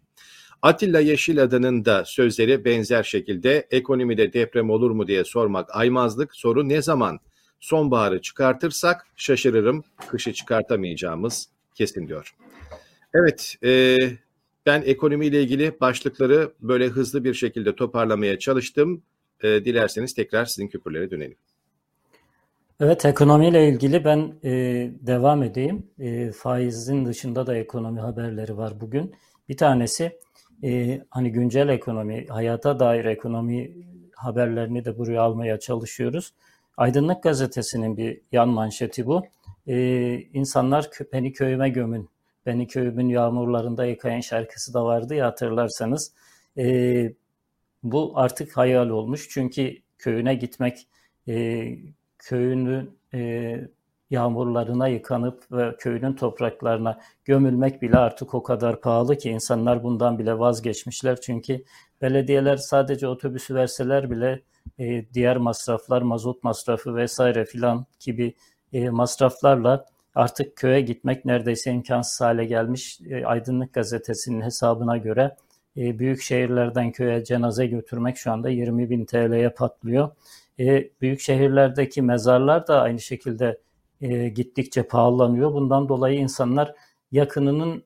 Atilla 0.62 1.00
Yeşilada'nın 1.00 1.84
da 1.84 2.04
sözleri 2.04 2.64
benzer 2.64 3.02
şekilde 3.02 3.66
ekonomide 3.70 4.32
deprem 4.32 4.70
olur 4.70 4.90
mu 4.90 5.06
diye 5.06 5.24
sormak 5.24 5.76
aymazlık. 5.76 6.36
Soru 6.36 6.68
ne 6.68 6.82
zaman? 6.82 7.20
Sonbaharı 7.60 8.20
çıkartırsak 8.20 9.06
şaşırırım, 9.16 9.84
kışı 10.08 10.32
çıkartamayacağımız 10.32 11.48
kesin 11.74 12.08
diyor. 12.08 12.34
Evet, 13.14 13.56
e, 13.64 13.96
ben 14.66 14.82
ekonomiyle 14.86 15.42
ilgili 15.42 15.80
başlıkları 15.80 16.52
böyle 16.60 16.86
hızlı 16.86 17.24
bir 17.24 17.34
şekilde 17.34 17.76
toparlamaya 17.76 18.38
çalıştım. 18.38 19.02
E, 19.42 19.64
dilerseniz 19.64 20.14
tekrar 20.14 20.44
sizin 20.44 20.68
küpürlere 20.68 21.10
dönelim. 21.10 21.36
Evet, 22.80 23.04
ekonomiyle 23.04 23.68
ilgili 23.68 24.04
ben 24.04 24.34
e, 24.44 24.50
devam 25.00 25.42
edeyim. 25.42 25.86
E, 25.98 26.32
faizin 26.32 27.06
dışında 27.06 27.46
da 27.46 27.56
ekonomi 27.56 28.00
haberleri 28.00 28.56
var 28.56 28.80
bugün. 28.80 29.14
Bir 29.48 29.56
tanesi 29.56 30.18
e, 30.64 31.00
hani 31.10 31.32
güncel 31.32 31.68
ekonomi, 31.68 32.26
hayata 32.28 32.80
dair 32.80 33.04
ekonomi 33.04 33.72
haberlerini 34.14 34.84
de 34.84 34.98
buraya 34.98 35.22
almaya 35.22 35.58
çalışıyoruz. 35.58 36.34
Aydınlık 36.76 37.22
Gazetesi'nin 37.22 37.96
bir 37.96 38.20
yan 38.32 38.48
manşeti 38.48 39.06
bu. 39.06 39.22
E, 39.66 39.76
insanlar 40.20 40.90
beni 41.12 41.32
köyüme 41.32 41.68
gömün, 41.68 42.10
beni 42.46 42.66
köyümün 42.66 43.08
yağmurlarında 43.08 43.84
yıkayan 43.84 44.20
şarkısı 44.20 44.74
da 44.74 44.84
vardı 44.84 45.14
ya 45.14 45.26
hatırlarsanız. 45.26 46.12
E, 46.58 47.14
bu 47.82 48.12
artık 48.14 48.56
hayal 48.56 48.88
olmuş 48.88 49.28
çünkü 49.30 49.76
köyüne 49.98 50.34
gitmek, 50.34 50.88
e, 51.28 51.64
köyünün 52.18 52.98
e, 53.14 53.60
yağmurlarına 54.10 54.88
yıkanıp 54.88 55.52
ve 55.52 55.76
köyünün 55.78 56.12
topraklarına 56.12 57.00
gömülmek 57.24 57.82
bile 57.82 57.96
artık 57.96 58.34
o 58.34 58.42
kadar 58.42 58.80
pahalı 58.80 59.16
ki 59.16 59.30
insanlar 59.30 59.82
bundan 59.82 60.18
bile 60.18 60.38
vazgeçmişler. 60.38 61.20
Çünkü 61.20 61.64
belediyeler 62.02 62.56
sadece 62.56 63.08
otobüsü 63.08 63.54
verseler 63.54 64.10
bile 64.10 64.42
e, 64.78 65.04
diğer 65.14 65.36
masraflar, 65.36 66.02
mazot 66.02 66.44
masrafı 66.44 66.96
vesaire 66.96 67.44
filan 67.44 67.86
gibi 68.00 68.34
e, 68.72 68.90
masraflarla 68.90 69.86
artık 70.14 70.56
köye 70.56 70.80
gitmek 70.80 71.24
neredeyse 71.24 71.72
imkansız 71.72 72.20
hale 72.20 72.44
gelmiş. 72.44 73.00
E, 73.10 73.24
Aydınlık 73.26 73.72
Gazetesi'nin 73.72 74.42
hesabına 74.42 74.96
göre 74.96 75.36
e, 75.76 75.98
büyük 75.98 76.22
şehirlerden 76.22 76.92
köye 76.92 77.24
cenaze 77.24 77.66
götürmek 77.66 78.16
şu 78.16 78.32
anda 78.32 78.50
20 78.50 78.90
bin 78.90 79.04
TL'ye 79.04 79.50
patlıyor. 79.50 80.10
E, 80.60 80.88
büyük 81.00 81.20
şehirlerdeki 81.20 82.02
mezarlar 82.02 82.66
da 82.66 82.80
aynı 82.80 83.00
şekilde 83.00 83.58
e, 84.00 84.28
gittikçe 84.28 84.82
pahalanıyor. 84.82 85.52
Bundan 85.52 85.88
dolayı 85.88 86.18
insanlar 86.18 86.74
yakınının 87.12 87.84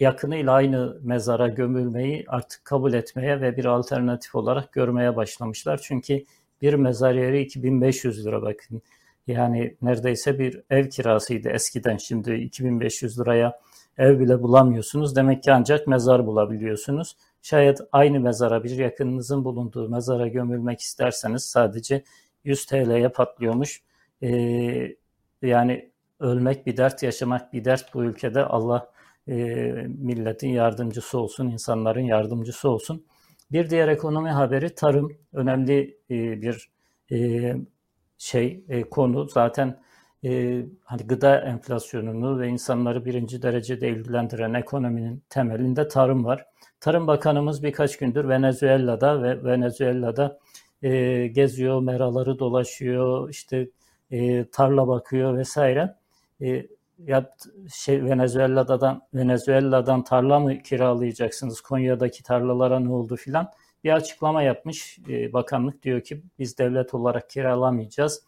yakınıyla 0.00 0.52
aynı 0.52 0.96
mezara 1.02 1.48
gömülmeyi 1.48 2.24
artık 2.28 2.64
kabul 2.64 2.92
etmeye 2.92 3.40
ve 3.40 3.56
bir 3.56 3.64
alternatif 3.64 4.34
olarak 4.34 4.72
görmeye 4.72 5.16
başlamışlar. 5.16 5.80
Çünkü 5.82 6.24
bir 6.62 6.74
mezar 6.74 7.14
yeri 7.14 7.40
2500 7.42 8.26
lira 8.26 8.42
bakın. 8.42 8.82
Yani 9.26 9.76
neredeyse 9.82 10.38
bir 10.38 10.62
ev 10.70 10.88
kirasıydı 10.88 11.48
eskiden. 11.48 11.96
Şimdi 11.96 12.34
2500 12.34 13.20
liraya 13.20 13.60
ev 13.98 14.20
bile 14.20 14.42
bulamıyorsunuz. 14.42 15.16
Demek 15.16 15.42
ki 15.42 15.52
ancak 15.52 15.86
mezar 15.86 16.26
bulabiliyorsunuz. 16.26 17.16
Şayet 17.42 17.80
aynı 17.92 18.20
mezara 18.20 18.64
bir 18.64 18.70
yakınınızın 18.70 19.44
bulunduğu 19.44 19.88
mezara 19.88 20.28
gömülmek 20.28 20.80
isterseniz 20.80 21.44
sadece 21.44 22.04
100 22.44 22.66
TL'ye 22.66 23.08
patlıyormuş. 23.08 23.82
Ee, 24.22 24.96
yani 25.42 25.90
ölmek 26.20 26.66
bir 26.66 26.76
dert, 26.76 27.02
yaşamak 27.02 27.52
bir 27.52 27.64
dert 27.64 27.94
bu 27.94 28.04
ülkede. 28.04 28.44
Allah 28.44 28.90
e, 29.28 29.34
milletin 29.98 30.48
yardımcısı 30.48 31.18
olsun, 31.18 31.50
insanların 31.50 32.00
yardımcısı 32.00 32.68
olsun. 32.68 33.06
Bir 33.52 33.70
diğer 33.70 33.88
ekonomi 33.88 34.30
haberi 34.30 34.74
tarım. 34.74 35.12
Önemli 35.32 35.98
e, 36.10 36.42
bir 36.42 36.70
e, 37.12 37.54
şey 38.18 38.64
e, 38.68 38.82
konu. 38.82 39.28
Zaten 39.28 39.80
e, 40.24 40.62
hani 40.84 41.02
gıda 41.02 41.40
enflasyonunu 41.40 42.40
ve 42.40 42.48
insanları 42.48 43.04
birinci 43.04 43.42
derecede 43.42 43.88
ilgilendiren 43.88 44.54
ekonominin 44.54 45.22
temelinde 45.28 45.88
tarım 45.88 46.24
var. 46.24 46.46
Tarım 46.80 47.06
Bakanımız 47.06 47.62
birkaç 47.62 47.98
gündür 47.98 48.28
Venezuela'da 48.28 49.22
ve 49.22 49.44
Venezuela'da 49.44 50.38
e, 50.82 51.26
geziyor, 51.26 51.80
meraları 51.82 52.38
dolaşıyor, 52.38 53.30
işte 53.30 53.68
e, 54.10 54.44
tarla 54.50 54.88
bakıyor 54.88 55.38
vesaire. 55.38 55.94
E, 56.42 56.66
ya 57.06 57.30
şey 57.74 58.04
Venezuela'dan 58.04 59.02
Venezuela'dan 59.14 60.04
tarla 60.04 60.40
mı 60.40 60.62
kiralayacaksınız? 60.62 61.60
Konya'daki 61.60 62.22
tarlalara 62.22 62.80
ne 62.80 62.92
oldu 62.92 63.16
filan? 63.16 63.50
Bir 63.84 63.92
açıklama 63.92 64.42
yapmış 64.42 64.98
e, 65.08 65.32
bakanlık 65.32 65.82
diyor 65.82 66.00
ki 66.00 66.22
biz 66.38 66.58
devlet 66.58 66.94
olarak 66.94 67.30
kiralamayacağız. 67.30 68.22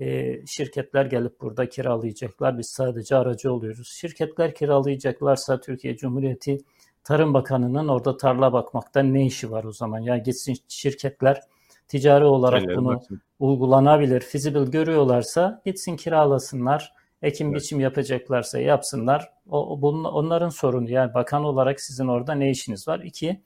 E, 0.00 0.38
şirketler 0.46 1.06
gelip 1.06 1.40
burada 1.40 1.68
kiralayacaklar. 1.68 2.58
Biz 2.58 2.66
sadece 2.66 3.16
aracı 3.16 3.52
oluyoruz. 3.52 3.88
Şirketler 3.88 4.54
kiralayacaklarsa 4.54 5.60
Türkiye 5.60 5.96
Cumhuriyeti 5.96 6.58
Tarım 7.04 7.34
Bakanı'nın 7.34 7.88
orada 7.88 8.16
tarla 8.16 8.52
bakmaktan 8.52 9.14
ne 9.14 9.26
işi 9.26 9.50
var 9.50 9.64
o 9.64 9.72
zaman? 9.72 9.98
Ya 10.00 10.18
gitsin 10.18 10.56
şirketler 10.68 11.40
ticari 11.88 12.24
olarak 12.24 12.60
Aynen, 12.60 12.76
bunu 12.76 12.88
bakayım. 12.88 13.22
uygulanabilir, 13.40 14.20
feasible 14.20 14.64
görüyorlarsa 14.64 15.62
gitsin 15.64 15.96
kiralasınlar. 15.96 16.92
Ekim 17.22 17.48
evet. 17.48 17.56
biçim 17.56 17.80
yapacaklarsa 17.80 18.58
yapsınlar. 18.58 19.32
O, 19.50 19.82
bunun, 19.82 20.04
onların 20.04 20.48
sorunu. 20.48 20.90
Yani 20.90 21.14
bakan 21.14 21.44
olarak 21.44 21.80
sizin 21.80 22.08
orada 22.08 22.34
ne 22.34 22.50
işiniz 22.50 22.88
var? 22.88 23.00
İki, 23.00 23.40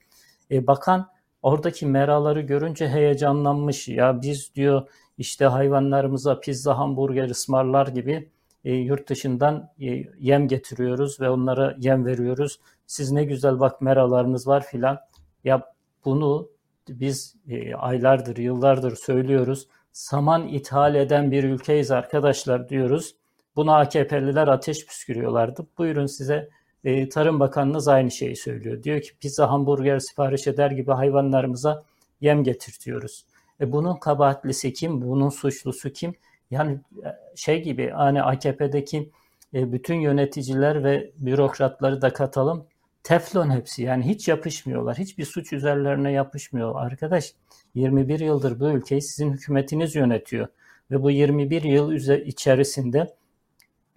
e, 0.50 0.66
bakan 0.66 1.08
oradaki 1.42 1.86
meraları 1.86 2.40
görünce 2.40 2.88
heyecanlanmış. 2.88 3.88
Ya 3.88 4.22
biz 4.22 4.54
diyor 4.54 4.88
işte 5.18 5.44
hayvanlarımıza 5.44 6.40
pizza, 6.40 6.78
hamburger 6.78 7.30
ısmarlar 7.30 7.86
gibi 7.86 8.30
e, 8.64 8.74
yurt 8.74 9.08
dışından 9.08 9.72
e, 9.80 10.04
yem 10.18 10.48
getiriyoruz 10.48 11.20
ve 11.20 11.30
onlara 11.30 11.76
yem 11.78 12.06
veriyoruz. 12.06 12.60
Siz 12.86 13.12
ne 13.12 13.24
güzel 13.24 13.60
bak 13.60 13.80
meralarınız 13.80 14.46
var 14.46 14.66
filan. 14.66 14.98
Ya 15.44 15.72
bunu 16.04 16.48
biz 16.88 17.36
e, 17.48 17.74
aylardır, 17.74 18.36
yıllardır 18.36 18.96
söylüyoruz. 18.96 19.68
Saman 19.92 20.48
ithal 20.48 20.94
eden 20.94 21.30
bir 21.30 21.44
ülkeyiz 21.44 21.90
arkadaşlar 21.90 22.68
diyoruz. 22.68 23.15
Buna 23.56 23.76
AKP'liler 23.76 24.48
ateş 24.48 24.86
püskürüyorlardı. 24.86 25.66
Buyurun 25.78 26.06
size 26.06 26.48
e, 26.84 27.08
Tarım 27.08 27.40
Bakanınız 27.40 27.88
aynı 27.88 28.10
şeyi 28.10 28.36
söylüyor. 28.36 28.82
Diyor 28.82 29.00
ki 29.00 29.10
pizza, 29.20 29.50
hamburger 29.50 29.98
sipariş 29.98 30.46
eder 30.46 30.70
gibi 30.70 30.92
hayvanlarımıza 30.92 31.82
yem 32.20 32.44
getirtiyoruz. 32.44 33.24
E 33.60 33.72
bunun 33.72 33.96
kabahatlisi 33.96 34.72
kim? 34.72 35.02
Bunun 35.02 35.28
suçlusu 35.28 35.92
kim? 35.92 36.14
Yani 36.50 36.80
e, 37.04 37.08
şey 37.36 37.62
gibi 37.62 37.90
hani 37.90 38.22
AKP'deki 38.22 39.10
e, 39.54 39.72
bütün 39.72 39.94
yöneticiler 39.94 40.84
ve 40.84 41.10
bürokratları 41.18 42.02
da 42.02 42.12
katalım. 42.12 42.66
Teflon 43.02 43.50
hepsi 43.50 43.82
yani 43.82 44.04
hiç 44.06 44.28
yapışmıyorlar. 44.28 44.98
Hiçbir 44.98 45.24
suç 45.24 45.52
üzerlerine 45.52 46.12
yapışmıyor. 46.12 46.74
Arkadaş 46.76 47.34
21 47.74 48.20
yıldır 48.20 48.60
bu 48.60 48.68
ülkeyi 48.68 49.02
sizin 49.02 49.32
hükümetiniz 49.32 49.94
yönetiyor. 49.94 50.48
Ve 50.90 51.02
bu 51.02 51.10
21 51.10 51.62
yıl 51.62 51.92
içerisinde 52.26 53.14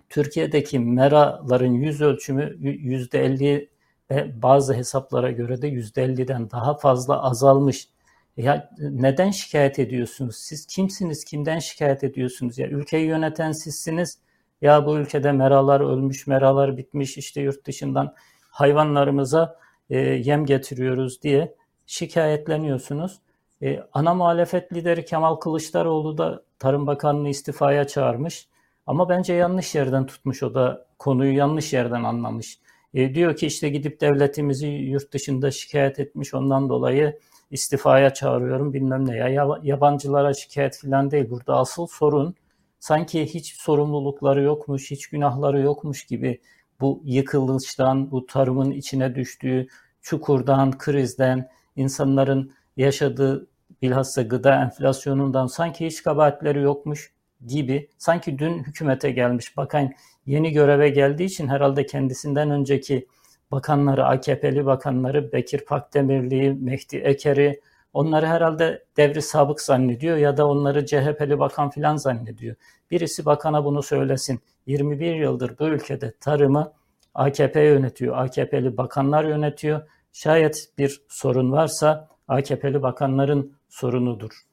Türkiye'deki 0.09 0.79
meraların 0.79 1.73
yüz 1.73 2.01
ölçümü 2.01 2.43
%50 2.61 3.69
ve 4.11 4.41
bazı 4.41 4.73
hesaplara 4.73 5.31
göre 5.31 5.61
de 5.61 5.69
%50'den 5.69 6.51
daha 6.51 6.77
fazla 6.77 7.23
azalmış. 7.23 7.89
Ya 8.37 8.69
neden 8.79 9.31
şikayet 9.31 9.79
ediyorsunuz? 9.79 10.35
Siz 10.35 10.65
kimsiniz? 10.65 11.25
Kimden 11.25 11.59
şikayet 11.59 12.03
ediyorsunuz? 12.03 12.57
Ya 12.57 12.67
ülkeyi 12.67 13.07
yöneten 13.07 13.51
sizsiniz. 13.51 14.19
Ya 14.61 14.85
bu 14.85 14.97
ülkede 14.97 15.31
meralar 15.31 15.81
ölmüş, 15.81 16.27
meralar 16.27 16.77
bitmiş. 16.77 17.17
işte 17.17 17.41
yurt 17.41 17.65
dışından 17.65 18.15
hayvanlarımıza 18.49 19.59
e, 19.89 19.97
yem 19.99 20.45
getiriyoruz 20.45 21.21
diye 21.21 21.55
şikayetleniyorsunuz. 21.85 23.19
E, 23.61 23.79
ana 23.93 24.13
muhalefet 24.13 24.73
lideri 24.73 25.05
Kemal 25.05 25.35
Kılıçdaroğlu 25.35 26.17
da 26.17 26.43
Tarım 26.59 26.87
Bakanlığı 26.87 27.29
istifaya 27.29 27.87
çağırmış. 27.87 28.47
Ama 28.89 29.09
bence 29.09 29.33
yanlış 29.33 29.75
yerden 29.75 30.05
tutmuş 30.05 30.43
o 30.43 30.53
da 30.53 30.85
konuyu 30.99 31.37
yanlış 31.37 31.73
yerden 31.73 32.03
anlamış. 32.03 32.59
E, 32.93 33.15
diyor 33.15 33.35
ki 33.35 33.47
işte 33.47 33.69
gidip 33.69 34.01
devletimizi 34.01 34.67
yurt 34.67 35.13
dışında 35.13 35.51
şikayet 35.51 35.99
etmiş 35.99 36.33
ondan 36.33 36.69
dolayı 36.69 37.19
istifaya 37.51 38.13
çağırıyorum 38.13 38.73
bilmem 38.73 39.07
ne. 39.07 39.15
Ya 39.15 39.47
yabancılara 39.63 40.33
şikayet 40.33 40.77
falan 40.81 41.11
değil. 41.11 41.29
Burada 41.29 41.55
asıl 41.57 41.87
sorun 41.87 42.35
sanki 42.79 43.25
hiç 43.25 43.55
sorumlulukları 43.55 44.41
yokmuş, 44.43 44.91
hiç 44.91 45.07
günahları 45.07 45.61
yokmuş 45.61 46.05
gibi 46.05 46.41
bu 46.81 47.01
yıkılıştan, 47.05 48.11
bu 48.11 48.25
tarımın 48.25 48.71
içine 48.71 49.15
düştüğü 49.15 49.67
çukurdan, 50.01 50.77
krizden, 50.77 51.49
insanların 51.75 52.51
yaşadığı 52.77 53.47
bilhassa 53.81 54.21
gıda 54.21 54.61
enflasyonundan 54.61 55.47
sanki 55.47 55.85
hiç 55.85 56.03
kabahatleri 56.03 56.61
yokmuş 56.61 57.18
gibi. 57.45 57.89
Sanki 57.97 58.39
dün 58.39 58.63
hükümete 58.63 59.11
gelmiş 59.11 59.57
bakan 59.57 59.93
yeni 60.25 60.51
göreve 60.51 60.89
geldiği 60.89 61.25
için 61.25 61.47
herhalde 61.47 61.85
kendisinden 61.85 62.49
önceki 62.49 63.07
bakanları, 63.51 64.05
AKP'li 64.05 64.65
bakanları 64.65 65.31
Bekir 65.31 65.65
Pakdemirli, 65.65 66.53
Mehdi 66.53 66.97
Eker'i 66.97 67.61
onları 67.93 68.27
herhalde 68.27 68.83
devri 68.97 69.21
sabık 69.21 69.61
zannediyor 69.61 70.17
ya 70.17 70.37
da 70.37 70.47
onları 70.47 70.85
CHP'li 70.85 71.39
bakan 71.39 71.69
filan 71.69 71.95
zannediyor. 71.95 72.55
Birisi 72.91 73.25
bakana 73.25 73.65
bunu 73.65 73.83
söylesin. 73.83 74.39
21 74.65 75.15
yıldır 75.15 75.59
bu 75.59 75.63
ülkede 75.63 76.13
tarımı 76.19 76.73
AKP 77.13 77.61
yönetiyor, 77.61 78.17
AKP'li 78.17 78.77
bakanlar 78.77 79.23
yönetiyor. 79.23 79.81
Şayet 80.13 80.69
bir 80.77 81.01
sorun 81.09 81.51
varsa 81.51 82.07
AKP'li 82.27 82.81
bakanların 82.81 83.53
sorunudur. 83.69 84.48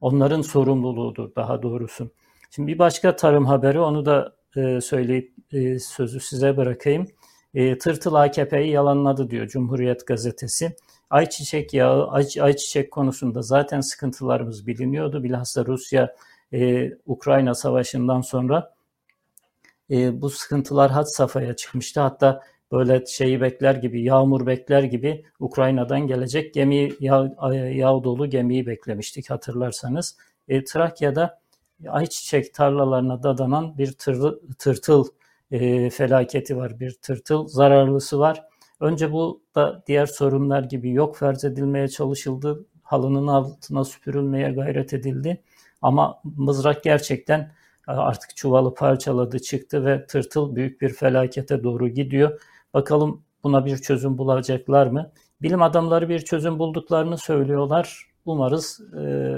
Onların 0.00 0.42
sorumluluğudur 0.42 1.34
daha 1.36 1.62
doğrusu. 1.62 2.10
Şimdi 2.50 2.72
bir 2.72 2.78
başka 2.78 3.16
tarım 3.16 3.46
haberi 3.46 3.80
onu 3.80 4.06
da 4.06 4.36
e, 4.56 4.80
söyleyip 4.80 5.34
e, 5.52 5.78
sözü 5.78 6.20
size 6.20 6.56
bırakayım. 6.56 7.06
E, 7.54 7.78
Tırtıl 7.78 8.14
AKP'yi 8.14 8.70
yalanladı 8.70 9.30
diyor 9.30 9.46
Cumhuriyet 9.46 10.06
Gazetesi. 10.06 10.76
Ayçiçek 11.10 11.74
yağı, 11.74 12.08
ay, 12.08 12.26
ayçiçek 12.40 12.90
konusunda 12.90 13.42
zaten 13.42 13.80
sıkıntılarımız 13.80 14.66
biliniyordu. 14.66 15.24
Bilhassa 15.24 15.66
Rusya 15.66 16.14
e, 16.52 16.90
Ukrayna 17.06 17.54
savaşından 17.54 18.20
sonra 18.20 18.74
e, 19.90 20.22
bu 20.22 20.30
sıkıntılar 20.30 20.90
had 20.90 21.06
safhaya 21.06 21.56
çıkmıştı. 21.56 22.00
Hatta 22.00 22.42
böyle 22.72 23.06
şeyi 23.06 23.40
bekler 23.40 23.74
gibi, 23.74 24.02
yağmur 24.02 24.46
bekler 24.46 24.82
gibi 24.82 25.24
Ukrayna'dan 25.40 26.00
gelecek 26.00 26.54
gemi, 26.54 26.90
yağ, 27.00 27.36
yağ 27.72 28.04
dolu 28.04 28.30
gemiyi 28.30 28.66
beklemiştik 28.66 29.30
hatırlarsanız. 29.30 30.16
E, 30.48 30.64
Trakya'da 30.64 31.40
ayçiçek 31.88 32.54
tarlalarına 32.54 33.22
dadanan 33.22 33.78
bir 33.78 33.92
tır, 33.92 34.38
tırtıl 34.58 35.04
e, 35.50 35.90
felaketi 35.90 36.56
var, 36.56 36.80
bir 36.80 36.92
tırtıl 37.02 37.46
zararlısı 37.46 38.18
var. 38.18 38.44
Önce 38.80 39.12
bu 39.12 39.42
da 39.54 39.82
diğer 39.86 40.06
sorunlar 40.06 40.62
gibi 40.62 40.92
yok 40.92 41.16
farz 41.16 41.44
edilmeye 41.44 41.88
çalışıldı, 41.88 42.66
halının 42.82 43.26
altına 43.26 43.84
süpürülmeye 43.84 44.50
gayret 44.50 44.94
edildi. 44.94 45.42
Ama 45.82 46.20
mızrak 46.24 46.82
gerçekten 46.82 47.40
e, 47.88 47.92
artık 47.92 48.36
çuvalı 48.36 48.74
parçaladı 48.74 49.38
çıktı 49.38 49.84
ve 49.84 50.06
tırtıl 50.06 50.56
büyük 50.56 50.80
bir 50.80 50.88
felakete 50.88 51.64
doğru 51.64 51.88
gidiyor. 51.88 52.40
Bakalım 52.74 53.22
buna 53.44 53.66
bir 53.66 53.76
çözüm 53.76 54.18
bulacaklar 54.18 54.86
mı? 54.86 55.10
Bilim 55.42 55.62
adamları 55.62 56.08
bir 56.08 56.18
çözüm 56.18 56.58
bulduklarını 56.58 57.18
söylüyorlar. 57.18 58.06
Umarız 58.24 58.80
e, 58.94 59.36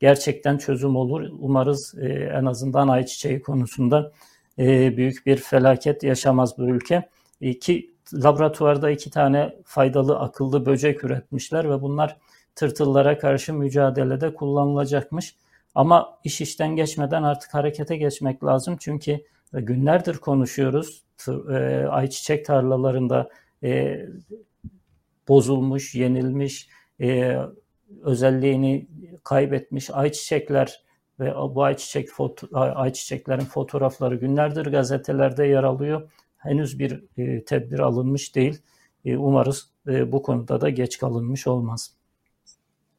gerçekten 0.00 0.58
çözüm 0.58 0.96
olur. 0.96 1.28
Umarız 1.38 1.94
e, 1.98 2.06
en 2.08 2.44
azından 2.44 2.88
ayçiçeği 2.88 3.42
konusunda 3.42 4.12
e, 4.58 4.96
büyük 4.96 5.26
bir 5.26 5.36
felaket 5.36 6.02
yaşamaz 6.02 6.58
bu 6.58 6.62
ülke. 6.62 7.08
İki 7.40 7.94
laboratuvarda 8.14 8.90
iki 8.90 9.10
tane 9.10 9.56
faydalı 9.64 10.18
akıllı 10.18 10.66
böcek 10.66 11.04
üretmişler 11.04 11.70
ve 11.70 11.82
bunlar 11.82 12.16
tırtıllara 12.54 13.18
karşı 13.18 13.54
mücadelede 13.54 14.34
kullanılacakmış. 14.34 15.36
Ama 15.74 16.18
iş 16.24 16.40
işten 16.40 16.76
geçmeden 16.76 17.22
artık 17.22 17.54
harekete 17.54 17.96
geçmek 17.96 18.44
lazım. 18.44 18.76
Çünkü 18.80 19.20
günlerdir 19.52 20.16
konuşuyoruz. 20.16 21.04
E, 21.28 21.54
ayçiçek 21.90 22.44
tarlalarında 22.44 23.30
e, 23.62 24.00
bozulmuş, 25.28 25.94
yenilmiş, 25.94 26.68
e, 27.00 27.36
özelliğini 28.02 28.88
kaybetmiş 29.24 29.90
ayçiçekler 29.90 30.82
ve 31.20 31.34
bu 31.34 31.62
ayçiçek 31.62 32.08
foto, 32.08 32.48
ayçiçeklerin 32.58 33.44
fotoğrafları 33.44 34.16
günlerdir 34.16 34.66
gazetelerde 34.66 35.46
yer 35.46 35.64
alıyor. 35.64 36.10
Henüz 36.38 36.78
bir 36.78 37.04
e, 37.16 37.44
tedbir 37.44 37.78
alınmış 37.78 38.34
değil. 38.34 38.62
E, 39.04 39.16
umarız 39.16 39.70
e, 39.88 40.12
bu 40.12 40.22
konuda 40.22 40.60
da 40.60 40.70
geç 40.70 40.98
kalınmış 40.98 41.46
olmaz. 41.46 41.94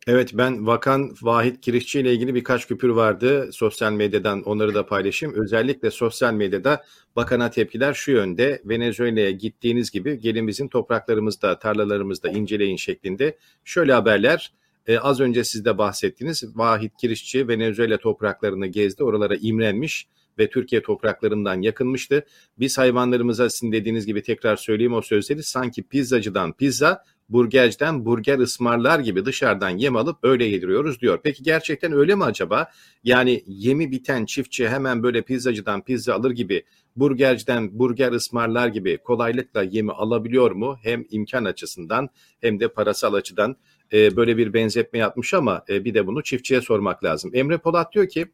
Evet 0.07 0.31
ben 0.33 0.67
Vakan 0.67 1.15
Vahit 1.21 1.61
Kirişçi 1.61 1.99
ile 1.99 2.13
ilgili 2.13 2.35
birkaç 2.35 2.67
küpür 2.67 2.89
vardı. 2.89 3.49
Sosyal 3.51 3.91
medyadan 3.91 4.43
onları 4.43 4.73
da 4.73 4.85
paylaşayım. 4.85 5.35
Özellikle 5.35 5.91
sosyal 5.91 6.33
medyada 6.33 6.83
bakana 7.15 7.49
tepkiler 7.49 7.93
şu 7.93 8.11
yönde. 8.11 8.61
Venezuela'ya 8.65 9.31
gittiğiniz 9.31 9.91
gibi 9.91 10.19
gelin 10.19 10.47
bizim 10.47 10.67
topraklarımızda, 10.67 11.59
tarlalarımızda 11.59 12.29
inceleyin 12.29 12.77
şeklinde. 12.77 13.37
Şöyle 13.63 13.93
haberler. 13.93 14.53
Ee, 14.87 14.97
az 14.97 15.19
önce 15.19 15.43
siz 15.43 15.65
de 15.65 15.77
bahsettiniz. 15.77 16.57
Vahit 16.57 16.97
Kirişçi 16.97 17.47
Venezuela 17.47 17.97
topraklarını 17.97 18.67
gezdi. 18.67 19.03
Oralara 19.03 19.35
imrenmiş 19.35 20.07
ve 20.39 20.49
Türkiye 20.49 20.81
topraklarından 20.81 21.61
yakınmıştı. 21.61 22.25
Biz 22.59 22.77
hayvanlarımıza 22.77 23.49
sizin 23.49 23.71
dediğiniz 23.71 24.05
gibi 24.05 24.23
tekrar 24.23 24.55
söyleyeyim 24.55 24.93
o 24.93 25.01
sözleri 25.01 25.43
sanki 25.43 25.83
pizzacıdan 25.83 26.53
pizza, 26.53 27.03
burgerciden 27.29 28.05
burger 28.05 28.39
ısmarlar 28.39 28.99
gibi 28.99 29.25
dışarıdan 29.25 29.69
yem 29.69 29.95
alıp 29.95 30.17
öyle 30.23 30.45
yediriyoruz 30.45 31.01
diyor. 31.01 31.19
Peki 31.23 31.43
gerçekten 31.43 31.93
öyle 31.93 32.15
mi 32.15 32.23
acaba? 32.23 32.67
Yani 33.03 33.43
yemi 33.47 33.91
biten 33.91 34.25
çiftçi 34.25 34.69
hemen 34.69 35.03
böyle 35.03 35.21
pizzacıdan 35.21 35.83
pizza 35.83 36.13
alır 36.13 36.31
gibi 36.31 36.63
burgerciden 36.95 37.79
burger 37.79 38.11
ısmarlar 38.11 38.67
gibi 38.67 38.97
kolaylıkla 38.97 39.63
yemi 39.63 39.91
alabiliyor 39.91 40.51
mu? 40.51 40.77
Hem 40.83 41.05
imkan 41.09 41.45
açısından 41.45 42.09
hem 42.41 42.59
de 42.59 42.67
parasal 42.67 43.13
açıdan 43.13 43.55
e, 43.93 44.15
böyle 44.15 44.37
bir 44.37 44.53
benzetme 44.53 44.99
yapmış 44.99 45.33
ama 45.33 45.63
e, 45.69 45.85
bir 45.85 45.93
de 45.93 46.07
bunu 46.07 46.23
çiftçiye 46.23 46.61
sormak 46.61 47.03
lazım. 47.03 47.31
Emre 47.33 47.57
Polat 47.57 47.93
diyor 47.93 48.09
ki 48.09 48.25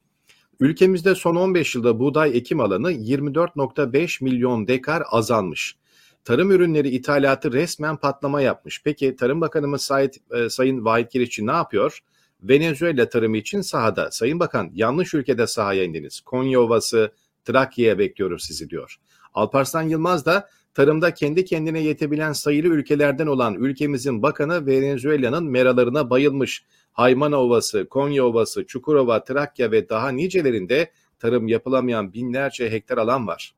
ülkemizde 0.60 1.16
son 1.16 1.36
15 1.36 1.76
yılda 1.76 2.00
buğday 2.00 2.38
ekim 2.38 2.60
alanı 2.60 2.92
24.5 2.92 4.24
milyon 4.24 4.68
dekar 4.68 5.04
azalmış 5.12 5.79
tarım 6.26 6.52
ürünleri 6.52 6.90
ithalatı 6.90 7.52
resmen 7.52 7.98
patlama 7.98 8.42
yapmış. 8.42 8.82
Peki 8.84 9.16
Tarım 9.16 9.42
Bakanımız 9.42 9.82
Sayit, 9.82 10.18
e, 10.32 10.50
Sayın 10.50 10.86
Vahit 10.86 11.10
Kiriççi 11.10 11.48
ne 11.48 11.52
yapıyor? 11.52 12.00
Venezuela 12.44 13.10
tarımı 13.10 13.38
için 13.38 13.62
sahada. 13.62 14.12
Sayın 14.12 14.40
Bakan 14.40 14.70
yanlış 14.74 15.14
ülkede 15.14 15.48
sahaya 15.48 15.84
indiniz. 15.84 16.22
Konya 16.22 16.62
Ovası, 16.62 17.12
Trakya'ya 17.46 18.00
bekliyoruz 18.00 18.44
sizi 18.44 18.70
diyor. 18.70 19.00
Alparslan 19.34 19.84
Yılmaz 19.84 20.26
da 20.26 20.50
tarımda 20.74 21.14
kendi 21.14 21.46
kendine 21.46 21.80
yetebilen 21.80 22.34
sayılı 22.34 22.68
ülkelerden 22.68 23.28
olan 23.28 23.56
ülkemizin 23.56 24.22
bakanı 24.24 24.66
Venezuela'nın 24.66 25.44
meralarına 25.44 26.10
bayılmış. 26.10 26.66
Haymana 26.92 27.38
Ovası, 27.38 27.90
Konya 27.90 28.26
Ovası, 28.26 28.66
Çukurova, 28.66 29.24
Trakya 29.24 29.72
ve 29.72 29.90
daha 29.90 30.10
nicelerinde 30.10 30.92
tarım 31.20 31.48
yapılamayan 31.48 32.14
binlerce 32.14 32.72
hektar 32.72 32.98
alan 32.98 33.28
var. 33.28 33.56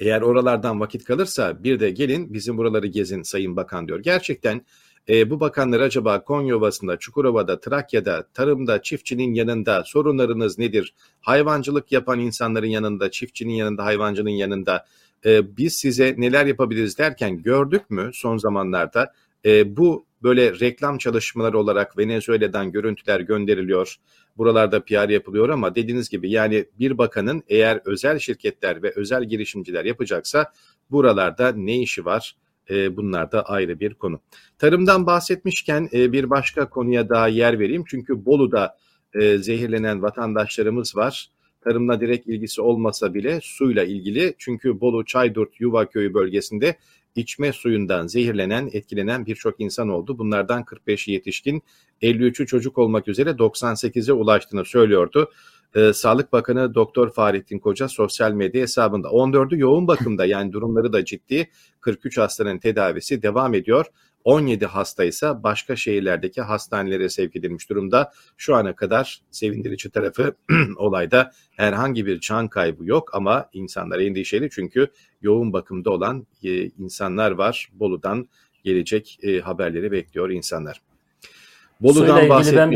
Eğer 0.00 0.20
oralardan 0.20 0.80
vakit 0.80 1.04
kalırsa 1.04 1.64
bir 1.64 1.80
de 1.80 1.90
gelin 1.90 2.34
bizim 2.34 2.56
buraları 2.56 2.86
gezin 2.86 3.22
Sayın 3.22 3.56
Bakan 3.56 3.88
diyor. 3.88 4.00
Gerçekten 4.00 4.62
e, 5.08 5.30
bu 5.30 5.40
bakanlar 5.40 5.80
acaba 5.80 6.24
Konya 6.24 6.56
Ovası'nda, 6.56 6.96
Çukurova'da, 6.96 7.60
Trakya'da, 7.60 8.26
tarımda, 8.34 8.82
çiftçinin 8.82 9.34
yanında 9.34 9.84
sorunlarınız 9.84 10.58
nedir? 10.58 10.94
Hayvancılık 11.20 11.92
yapan 11.92 12.20
insanların 12.20 12.66
yanında, 12.66 13.10
çiftçinin 13.10 13.52
yanında, 13.52 13.84
hayvancının 13.84 14.30
yanında 14.30 14.84
e, 15.24 15.56
biz 15.56 15.74
size 15.74 16.14
neler 16.18 16.46
yapabiliriz 16.46 16.98
derken 16.98 17.42
gördük 17.42 17.90
mü 17.90 18.10
son 18.14 18.36
zamanlarda 18.36 19.12
e, 19.44 19.76
bu 19.76 20.06
böyle 20.24 20.60
reklam 20.60 20.98
çalışmaları 20.98 21.58
olarak 21.58 21.98
Venezuela'dan 21.98 22.72
görüntüler 22.72 23.20
gönderiliyor. 23.20 23.96
Buralarda 24.36 24.84
PR 24.84 25.08
yapılıyor 25.08 25.48
ama 25.48 25.74
dediğiniz 25.74 26.08
gibi 26.08 26.30
yani 26.30 26.64
bir 26.78 26.98
bakanın 26.98 27.42
eğer 27.48 27.80
özel 27.84 28.18
şirketler 28.18 28.82
ve 28.82 28.92
özel 28.96 29.24
girişimciler 29.24 29.84
yapacaksa 29.84 30.52
buralarda 30.90 31.52
ne 31.52 31.78
işi 31.78 32.04
var? 32.04 32.36
E, 32.70 32.96
bunlar 32.96 33.32
da 33.32 33.42
ayrı 33.42 33.80
bir 33.80 33.94
konu. 33.94 34.20
Tarımdan 34.58 35.06
bahsetmişken 35.06 35.88
e, 35.92 36.12
bir 36.12 36.30
başka 36.30 36.68
konuya 36.68 37.08
daha 37.08 37.28
yer 37.28 37.58
vereyim. 37.58 37.84
Çünkü 37.86 38.24
Bolu'da 38.26 38.76
e, 39.14 39.38
zehirlenen 39.38 40.02
vatandaşlarımız 40.02 40.96
var. 40.96 41.30
Tarımla 41.64 42.00
direkt 42.00 42.26
ilgisi 42.26 42.62
olmasa 42.62 43.14
bile 43.14 43.38
suyla 43.42 43.84
ilgili. 43.84 44.34
Çünkü 44.38 44.80
Bolu 44.80 45.04
Çaydurt 45.04 45.60
Yuva 45.60 45.86
Köyü 45.86 46.14
bölgesinde 46.14 46.76
içme 47.14 47.52
suyundan 47.52 48.06
zehirlenen, 48.06 48.70
etkilenen 48.72 49.26
birçok 49.26 49.60
insan 49.60 49.88
oldu. 49.88 50.18
Bunlardan 50.18 50.62
45'i 50.62 51.12
yetişkin, 51.12 51.62
53'ü 52.02 52.46
çocuk 52.46 52.78
olmak 52.78 53.08
üzere 53.08 53.30
98'e 53.30 54.12
ulaştığını 54.12 54.64
söylüyordu. 54.64 55.30
Ee, 55.74 55.92
Sağlık 55.92 56.32
Bakanı 56.32 56.74
Doktor 56.74 57.12
Fahrettin 57.12 57.58
Koca 57.58 57.88
sosyal 57.88 58.32
medya 58.32 58.62
hesabında 58.62 59.08
14'ü 59.08 59.58
yoğun 59.58 59.86
bakımda 59.86 60.24
yani 60.26 60.52
durumları 60.52 60.92
da 60.92 61.04
ciddi 61.04 61.50
43 61.80 62.18
hastanın 62.18 62.58
tedavisi 62.58 63.22
devam 63.22 63.54
ediyor. 63.54 63.86
17 64.24 64.66
hasta 64.66 65.04
ise 65.04 65.42
başka 65.42 65.76
şehirlerdeki 65.76 66.42
hastanelere 66.42 67.08
sevk 67.08 67.36
edilmiş 67.36 67.70
durumda. 67.70 68.12
Şu 68.36 68.54
ana 68.54 68.76
kadar 68.76 69.20
sevindirici 69.30 69.90
tarafı 69.90 70.34
olayda 70.76 71.32
herhangi 71.50 72.06
bir 72.06 72.20
can 72.20 72.48
kaybı 72.48 72.84
yok 72.84 73.14
ama 73.14 73.48
insanlar 73.52 73.98
endişeli 73.98 74.50
çünkü 74.50 74.88
yoğun 75.22 75.52
bakımda 75.52 75.90
olan 75.90 76.26
e, 76.44 76.64
insanlar 76.64 77.30
var. 77.30 77.68
Bolu'dan 77.72 78.28
gelecek 78.64 79.18
e, 79.22 79.40
haberleri 79.40 79.92
bekliyor 79.92 80.30
insanlar. 80.30 80.82
Bolu'dan 81.80 82.28
bahsetmişken 82.28 82.70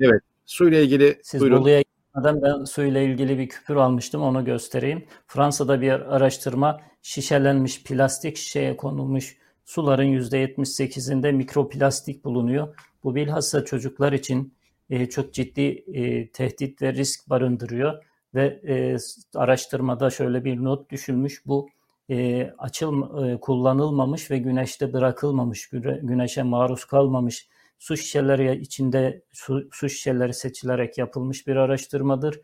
bir... 0.00 0.06
evet 0.06 0.22
suyla 0.46 0.80
ilgili 0.80 1.20
Siz 1.22 1.40
buyurun. 1.40 1.60
Bolu'ya 1.60 1.82
gitmeden 1.82 2.42
ben 2.42 2.64
suyla 2.64 3.00
ilgili 3.00 3.38
bir 3.38 3.48
küpür 3.48 3.76
almıştım 3.76 4.22
onu 4.22 4.44
göstereyim. 4.44 5.04
Fransa'da 5.26 5.80
bir 5.80 6.16
araştırma 6.16 6.80
şişelenmiş 7.02 7.82
plastik 7.82 8.36
şişeye 8.36 8.76
konulmuş 8.76 9.39
suların 9.70 10.04
%78'inde 10.04 11.32
mikroplastik 11.32 12.24
bulunuyor. 12.24 12.76
Bu 13.04 13.14
bilhassa 13.14 13.64
çocuklar 13.64 14.12
için 14.12 14.54
e, 14.90 15.06
çok 15.08 15.34
ciddi 15.34 15.84
e, 15.92 16.28
tehdit 16.30 16.82
ve 16.82 16.92
risk 16.92 17.30
barındırıyor 17.30 18.04
ve 18.34 18.60
e, 18.68 18.96
araştırmada 19.34 20.10
şöyle 20.10 20.44
bir 20.44 20.64
not 20.64 20.90
düşülmüş 20.90 21.46
bu 21.46 21.68
e, 22.10 22.44
açıl 22.58 23.24
e, 23.24 23.40
kullanılmamış 23.40 24.30
ve 24.30 24.38
güneşte 24.38 24.92
bırakılmamış 24.92 25.68
güneşe 26.02 26.42
maruz 26.42 26.84
kalmamış 26.84 27.48
su 27.78 27.96
şişeleri 27.96 28.60
içinde 28.60 29.22
su, 29.32 29.68
su 29.72 29.88
şişeleri 29.88 30.34
seçilerek 30.34 30.98
yapılmış 30.98 31.46
bir 31.46 31.56
araştırmadır. 31.56 32.40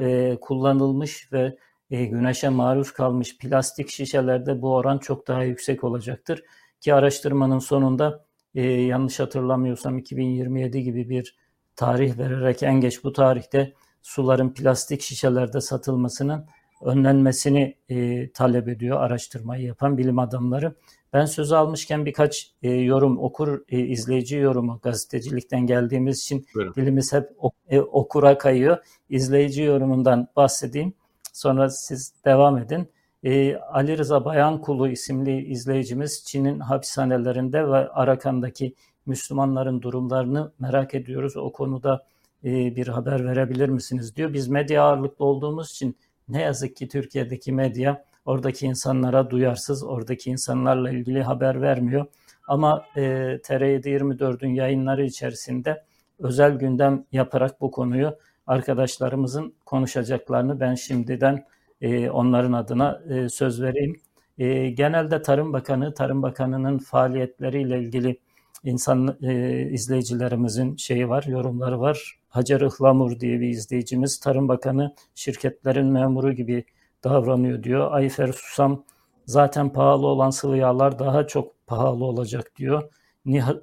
E, 0.00 0.38
kullanılmış 0.40 1.32
ve 1.32 1.56
e, 1.90 2.04
güneşe 2.04 2.48
maruz 2.48 2.92
kalmış 2.92 3.38
plastik 3.38 3.90
şişelerde 3.90 4.62
bu 4.62 4.74
oran 4.74 4.98
çok 4.98 5.28
daha 5.28 5.42
yüksek 5.42 5.84
olacaktır. 5.84 6.42
Ki 6.80 6.94
araştırmanın 6.94 7.58
sonunda 7.58 8.24
e, 8.54 8.62
yanlış 8.62 9.20
hatırlamıyorsam 9.20 9.98
2027 9.98 10.82
gibi 10.82 11.08
bir 11.08 11.36
tarih 11.76 12.18
vererek 12.18 12.62
en 12.62 12.80
geç 12.80 13.04
bu 13.04 13.12
tarihte 13.12 13.72
suların 14.02 14.54
plastik 14.54 15.02
şişelerde 15.02 15.60
satılmasının 15.60 16.46
önlenmesini 16.82 17.76
e, 17.88 18.30
talep 18.32 18.68
ediyor 18.68 19.00
araştırmayı 19.00 19.64
yapan 19.64 19.98
bilim 19.98 20.18
adamları. 20.18 20.74
Ben 21.12 21.24
söz 21.24 21.52
almışken 21.52 22.06
birkaç 22.06 22.52
e, 22.62 22.70
yorum, 22.70 23.18
okur, 23.18 23.60
e, 23.68 23.78
izleyici 23.78 24.36
yorumu 24.36 24.80
gazetecilikten 24.82 25.66
geldiğimiz 25.66 26.18
için 26.18 26.46
Buyurun. 26.54 26.74
dilimiz 26.74 27.12
hep 27.12 27.30
e, 27.68 27.80
okura 27.80 28.38
kayıyor. 28.38 28.78
İzleyici 29.10 29.62
yorumundan 29.62 30.28
bahsedeyim. 30.36 30.92
Sonra 31.32 31.70
siz 31.70 32.12
devam 32.24 32.58
edin. 32.58 32.88
E, 33.24 33.56
Ali 33.56 33.98
Rıza 33.98 34.24
Bayankulu 34.24 34.88
isimli 34.88 35.44
izleyicimiz 35.44 36.24
Çin'in 36.24 36.60
hapishanelerinde 36.60 37.68
ve 37.68 37.88
Arakan'daki 37.88 38.74
Müslümanların 39.06 39.82
durumlarını 39.82 40.52
merak 40.58 40.94
ediyoruz. 40.94 41.36
O 41.36 41.52
konuda 41.52 42.06
e, 42.44 42.76
bir 42.76 42.88
haber 42.88 43.24
verebilir 43.24 43.68
misiniz 43.68 44.16
diyor. 44.16 44.32
Biz 44.32 44.48
medya 44.48 44.82
ağırlıklı 44.82 45.24
olduğumuz 45.24 45.70
için 45.70 45.96
ne 46.28 46.42
yazık 46.42 46.76
ki 46.76 46.88
Türkiye'deki 46.88 47.52
medya 47.52 48.04
oradaki 48.26 48.66
insanlara 48.66 49.30
duyarsız, 49.30 49.84
oradaki 49.84 50.30
insanlarla 50.30 50.90
ilgili 50.90 51.22
haber 51.22 51.62
vermiyor. 51.62 52.06
Ama 52.48 52.84
e, 52.96 53.02
TR724'ün 53.42 54.54
yayınları 54.54 55.04
içerisinde 55.04 55.84
özel 56.18 56.52
gündem 56.52 57.04
yaparak 57.12 57.60
bu 57.60 57.70
konuyu 57.70 58.16
arkadaşlarımızın 58.48 59.54
konuşacaklarını 59.66 60.60
ben 60.60 60.74
şimdiden 60.74 61.44
e, 61.80 62.10
onların 62.10 62.52
adına 62.52 63.00
e, 63.10 63.28
söz 63.28 63.62
vereyim. 63.62 64.00
E, 64.38 64.70
genelde 64.70 65.22
Tarım 65.22 65.52
Bakanı, 65.52 65.94
Tarım 65.94 66.22
Bakanı'nın 66.22 66.78
faaliyetleriyle 66.78 67.80
ilgili 67.80 68.18
insan 68.64 69.18
e, 69.22 69.62
izleyicilerimizin 69.70 70.76
şeyi 70.76 71.08
var, 71.08 71.22
yorumları 71.22 71.80
var. 71.80 72.18
Hacer 72.28 72.60
Ihlamur 72.60 73.20
diye 73.20 73.40
bir 73.40 73.48
izleyicimiz 73.48 74.20
Tarım 74.20 74.48
Bakanı 74.48 74.94
şirketlerin 75.14 75.86
memuru 75.86 76.32
gibi 76.32 76.64
davranıyor 77.04 77.62
diyor. 77.62 77.92
Ayfer 77.92 78.32
Susam 78.32 78.84
zaten 79.26 79.72
pahalı 79.72 80.06
olan 80.06 80.30
sıvı 80.30 80.56
yağlar 80.56 80.98
daha 80.98 81.26
çok 81.26 81.66
pahalı 81.66 82.04
olacak 82.04 82.52
diyor. 82.56 82.90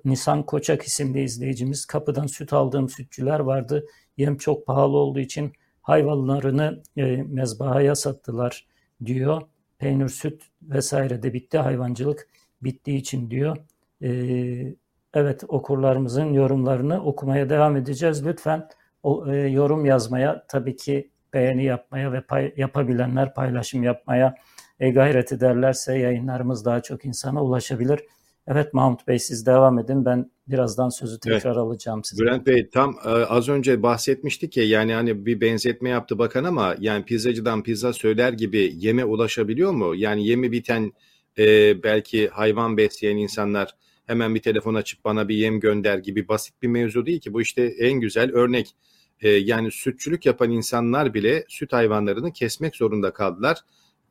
Nisan 0.06 0.44
Koçak 0.44 0.84
isimli 0.84 1.24
izleyicimiz 1.24 1.86
kapıdan 1.86 2.28
süt 2.28 2.54
aldığım 2.54 2.90
sütçüler 2.90 3.40
vardı. 3.40 3.86
Yem 4.18 4.38
çok 4.38 4.68
pahalı 4.68 4.98
olduğu 4.98 5.20
için 5.20 5.54
hayvanlarını 5.82 6.84
e, 6.98 7.04
mezbahaya 7.24 7.96
sattılar 7.96 8.68
diyor. 9.06 9.42
Peynir, 9.78 10.10
süt 10.10 10.44
vesaire 10.62 11.24
de 11.24 11.34
bitti. 11.34 11.58
Hayvancılık 11.58 12.28
bittiği 12.62 12.98
için 12.98 13.32
diyor. 13.32 13.58
E, 14.02 14.10
evet 15.14 15.44
okurlarımızın 15.48 16.34
yorumlarını 16.34 17.04
okumaya 17.04 17.50
devam 17.50 17.78
edeceğiz. 17.78 18.26
Lütfen 18.26 18.68
o, 19.04 19.34
e, 19.34 19.38
yorum 19.38 19.86
yazmaya 19.86 20.46
tabii 20.48 20.76
ki 20.76 21.10
beğeni 21.34 21.64
yapmaya 21.64 22.12
ve 22.12 22.22
pay, 22.22 22.54
yapabilenler 22.58 23.34
paylaşım 23.34 23.84
yapmaya 23.84 24.36
e, 24.80 24.90
gayret 24.90 25.32
ederlerse 25.32 25.98
yayınlarımız 25.98 26.66
daha 26.66 26.82
çok 26.82 27.06
insana 27.06 27.44
ulaşabilir. 27.44 28.00
Evet 28.48 28.74
Mahmut 28.74 29.08
Bey 29.08 29.20
siz 29.20 29.46
devam 29.46 29.80
edin. 29.80 30.06
Ben 30.06 30.32
birazdan 30.48 30.90
sözü 30.90 31.20
tekrar 31.20 31.50
evet. 31.50 31.58
alacağım 31.58 32.04
size. 32.04 32.24
Bülent 32.24 32.48
Bey 32.48 32.70
tam 32.70 32.98
e, 33.06 33.10
az 33.10 33.50
önce 33.50 33.84
bahsetmiştik 33.84 34.58
ya 34.58 34.64
yani 34.64 34.94
hani 34.94 35.26
bir 35.26 35.42
benzetme 35.42 35.90
yaptı 35.90 36.20
bakan 36.20 36.44
ama 36.44 36.76
yani 36.80 37.06
pizzacıdan 37.06 37.64
pizza 37.64 37.94
söyler 37.94 38.34
gibi 38.34 38.74
yeme 38.76 39.06
ulaşabiliyor 39.06 39.72
mu? 39.72 39.96
Yani 39.96 40.28
yemi 40.28 40.52
biten 40.52 40.92
e, 41.38 41.44
belki 41.84 42.28
hayvan 42.28 42.78
besleyen 42.78 43.18
insanlar 43.18 43.76
hemen 44.06 44.36
bir 44.36 44.42
telefon 44.42 44.76
açıp 44.76 45.06
bana 45.06 45.28
bir 45.28 45.36
yem 45.36 45.60
gönder 45.60 45.98
gibi 45.98 46.28
basit 46.28 46.62
bir 46.62 46.68
mevzu 46.68 47.06
değil 47.06 47.20
ki. 47.20 47.34
Bu 47.34 47.42
işte 47.42 47.64
en 47.64 47.94
güzel 48.00 48.32
örnek. 48.32 48.76
E, 49.22 49.30
yani 49.30 49.72
sütçülük 49.72 50.26
yapan 50.26 50.52
insanlar 50.52 51.14
bile 51.14 51.46
süt 51.48 51.74
hayvanlarını 51.74 52.34
kesmek 52.34 52.76
zorunda 52.76 53.14
kaldılar 53.14 53.58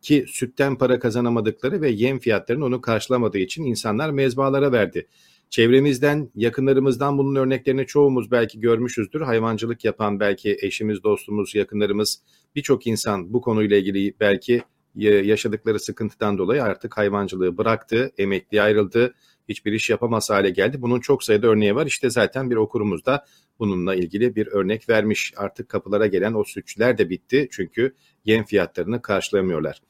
ki 0.05 0.25
sütten 0.29 0.79
para 0.79 0.99
kazanamadıkları 0.99 1.81
ve 1.81 1.91
yem 1.91 2.19
fiyatlarının 2.19 2.65
onu 2.65 2.81
karşılamadığı 2.81 3.39
için 3.39 3.65
insanlar 3.65 4.11
mezbalara 4.11 4.73
verdi. 4.73 5.07
Çevremizden, 5.51 6.31
yakınlarımızdan 6.35 7.19
bunun 7.19 7.35
örneklerini 7.35 7.87
çoğumuz 7.87 8.31
belki 8.31 8.61
görmüşüzdür. 8.61 9.21
Hayvancılık 9.21 9.85
yapan 9.85 10.21
belki 10.21 10.59
eşimiz, 10.61 11.03
dostumuz, 11.03 11.55
yakınlarımız 11.55 12.23
birçok 12.57 12.87
insan 12.87 13.33
bu 13.33 13.41
konuyla 13.41 13.77
ilgili 13.77 14.15
belki 14.21 14.63
yaşadıkları 14.95 15.81
sıkıntıdan 15.81 16.39
dolayı 16.39 16.63
artık 16.63 16.97
hayvancılığı 16.97 17.59
bıraktı, 17.59 18.13
emekliye 18.19 18.63
ayrıldı, 18.63 19.15
hiçbir 19.49 19.73
iş 19.73 19.91
yapamaz 19.91 20.31
hale 20.31 20.51
geldi. 20.51 20.83
Bunun 20.83 21.01
çok 21.01 21.25
sayıda 21.25 21.47
örneği 21.47 21.75
var. 21.75 21.87
İşte 21.87 22.11
zaten 22.11 22.51
bir 22.51 22.57
okurumuz 22.57 23.07
da 23.07 23.25
bununla 23.59 23.95
ilgili 23.95 24.37
bir 24.37 24.47
örnek 24.47 24.89
vermiş. 24.89 25.33
Artık 25.37 25.69
kapılara 25.69 26.07
gelen 26.07 26.35
o 26.35 26.45
sütçüler 26.45 26.99
de 26.99 27.11
bitti 27.11 27.49
çünkü 27.51 27.95
yem 28.25 28.45
fiyatlarını 28.45 29.03
karşılamıyorlar. 29.03 29.81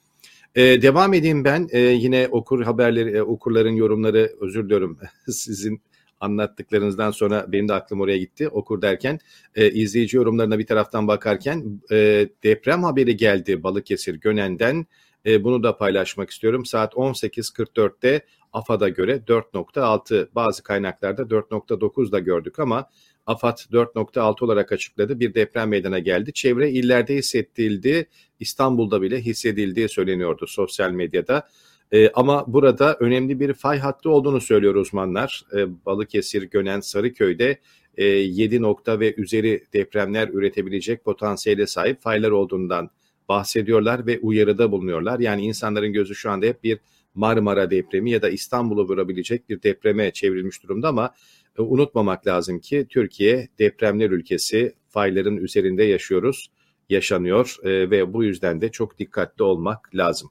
Ee, 0.55 0.83
devam 0.83 1.15
edeyim 1.15 1.45
ben. 1.45 1.69
Ee, 1.73 1.79
yine 1.79 2.29
okur 2.31 2.63
haberleri, 2.63 3.17
e, 3.17 3.23
okurların 3.23 3.75
yorumları 3.75 4.33
özür 4.41 4.65
diliyorum 4.65 4.99
sizin 5.29 5.83
anlattıklarınızdan 6.21 7.11
sonra 7.11 7.53
benim 7.53 7.69
de 7.69 7.73
aklım 7.73 8.01
oraya 8.01 8.19
gitti. 8.19 8.49
Okur 8.49 8.83
derken 8.83 9.19
e, 9.55 9.71
izleyici 9.71 10.17
yorumlarına 10.17 10.59
bir 10.59 10.67
taraftan 10.67 11.09
bakarken 11.09 11.81
e, 11.91 12.29
deprem 12.43 12.83
haberi 12.83 13.17
geldi 13.17 13.63
Balıkesir 13.63 14.15
Gönen'den. 14.15 14.87
E, 15.27 15.45
bunu 15.45 15.63
da 15.63 15.77
paylaşmak 15.77 16.31
istiyorum. 16.31 16.67
Saat 16.67 16.93
18.44'te 16.93 18.27
AFAD'a 18.53 18.89
göre 18.89 19.23
4.6 19.27 20.29
bazı 20.35 20.63
kaynaklarda 20.63 21.23
4.9 21.23 22.13
da 22.13 22.19
gördük 22.19 22.59
ama 22.59 22.89
AFAD 23.27 23.59
4.6 23.59 24.45
olarak 24.45 24.73
açıkladı. 24.73 25.21
Bir 25.21 25.35
deprem 25.35 25.69
meydana 25.69 25.99
geldi. 25.99 26.33
Çevre 26.33 26.71
illerde 26.71 27.15
hissettirildi. 27.15 28.07
İstanbul'da 28.45 29.03
bile 29.03 29.21
hissedildiği 29.21 29.89
söyleniyordu 29.89 30.47
sosyal 30.47 30.91
medyada. 30.91 31.49
E, 31.93 32.11
ama 32.15 32.45
burada 32.47 32.97
önemli 33.01 33.41
bir 33.41 33.53
fay 33.53 33.79
hattı 33.79 34.11
olduğunu 34.11 34.41
söylüyor 34.41 34.75
uzmanlar. 34.75 35.45
E, 35.57 35.87
Balıkesir, 35.87 36.43
Gönen, 36.43 36.81
Sarıköy'de 36.81 37.59
e, 37.97 38.05
7 38.05 38.63
nokta 38.63 39.01
ve 39.01 39.15
üzeri 39.15 39.65
depremler 39.73 40.29
üretebilecek 40.29 41.05
potansiyele 41.05 41.67
sahip 41.67 42.01
faylar 42.01 42.31
olduğundan 42.31 42.91
bahsediyorlar 43.29 44.07
ve 44.07 44.19
uyarıda 44.19 44.73
bulunuyorlar. 44.73 45.21
Yani 45.21 45.43
insanların 45.43 45.93
gözü 45.93 46.15
şu 46.15 46.31
anda 46.31 46.47
hep 46.47 46.65
bir 46.65 46.79
Marmara 47.15 47.71
depremi 47.71 48.11
ya 48.11 48.23
da 48.23 48.31
İstanbul'u 48.31 48.89
vurabilecek 48.89 49.49
bir 49.49 49.63
depreme 49.63 50.11
çevrilmiş 50.11 50.63
durumda 50.63 50.89
ama 50.89 51.15
e, 51.59 51.63
unutmamak 51.63 52.27
lazım 52.27 52.59
ki 52.61 52.87
Türkiye 52.89 53.49
depremler 53.59 54.11
ülkesi, 54.11 54.73
fayların 54.89 55.37
üzerinde 55.37 55.85
yaşıyoruz, 55.85 56.51
yaşanıyor 56.91 57.57
e, 57.63 57.91
ve 57.91 58.13
bu 58.13 58.25
yüzden 58.25 58.61
de 58.61 58.73
çok 58.73 58.99
dikkatli 58.99 59.43
olmak 59.43 59.95
lazım. 59.95 60.31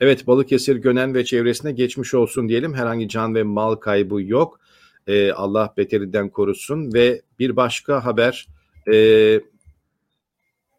Evet 0.00 0.26
Balıkesir, 0.26 0.76
Gönen 0.76 1.14
ve 1.14 1.24
çevresine 1.24 1.72
geçmiş 1.72 2.14
olsun 2.14 2.48
diyelim. 2.48 2.74
Herhangi 2.74 3.08
can 3.08 3.34
ve 3.34 3.42
mal 3.42 3.74
kaybı 3.74 4.22
yok. 4.22 4.60
E, 5.06 5.32
Allah 5.32 5.74
beterinden 5.76 6.28
korusun 6.28 6.92
ve 6.92 7.22
bir 7.38 7.56
başka 7.56 8.04
haber 8.04 8.46
e, 8.92 9.40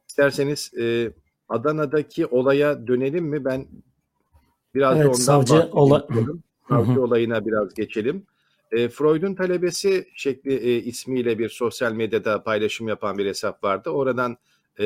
isterseniz 0.07 0.71
e, 0.79 1.11
Adana'daki 1.49 2.25
olaya 2.25 2.87
dönelim 2.87 3.25
mi? 3.25 3.45
Ben 3.45 3.67
biraz 4.75 4.95
evet, 4.97 5.05
da 5.05 5.09
ondan 5.09 5.19
savcı, 5.19 5.69
ola... 5.71 6.07
savcı 6.69 7.03
olayına 7.03 7.45
biraz 7.45 7.73
geçelim. 7.73 8.25
E, 8.71 8.89
Freud'un 8.89 9.35
talebesi 9.35 10.07
şekli 10.15 10.53
e, 10.53 10.75
ismiyle 10.75 11.39
bir 11.39 11.49
sosyal 11.49 11.93
medyada 11.93 12.43
paylaşım 12.43 12.87
yapan 12.87 13.17
bir 13.17 13.25
hesap 13.25 13.63
vardı. 13.63 13.89
Oradan 13.89 14.37
e, 14.79 14.85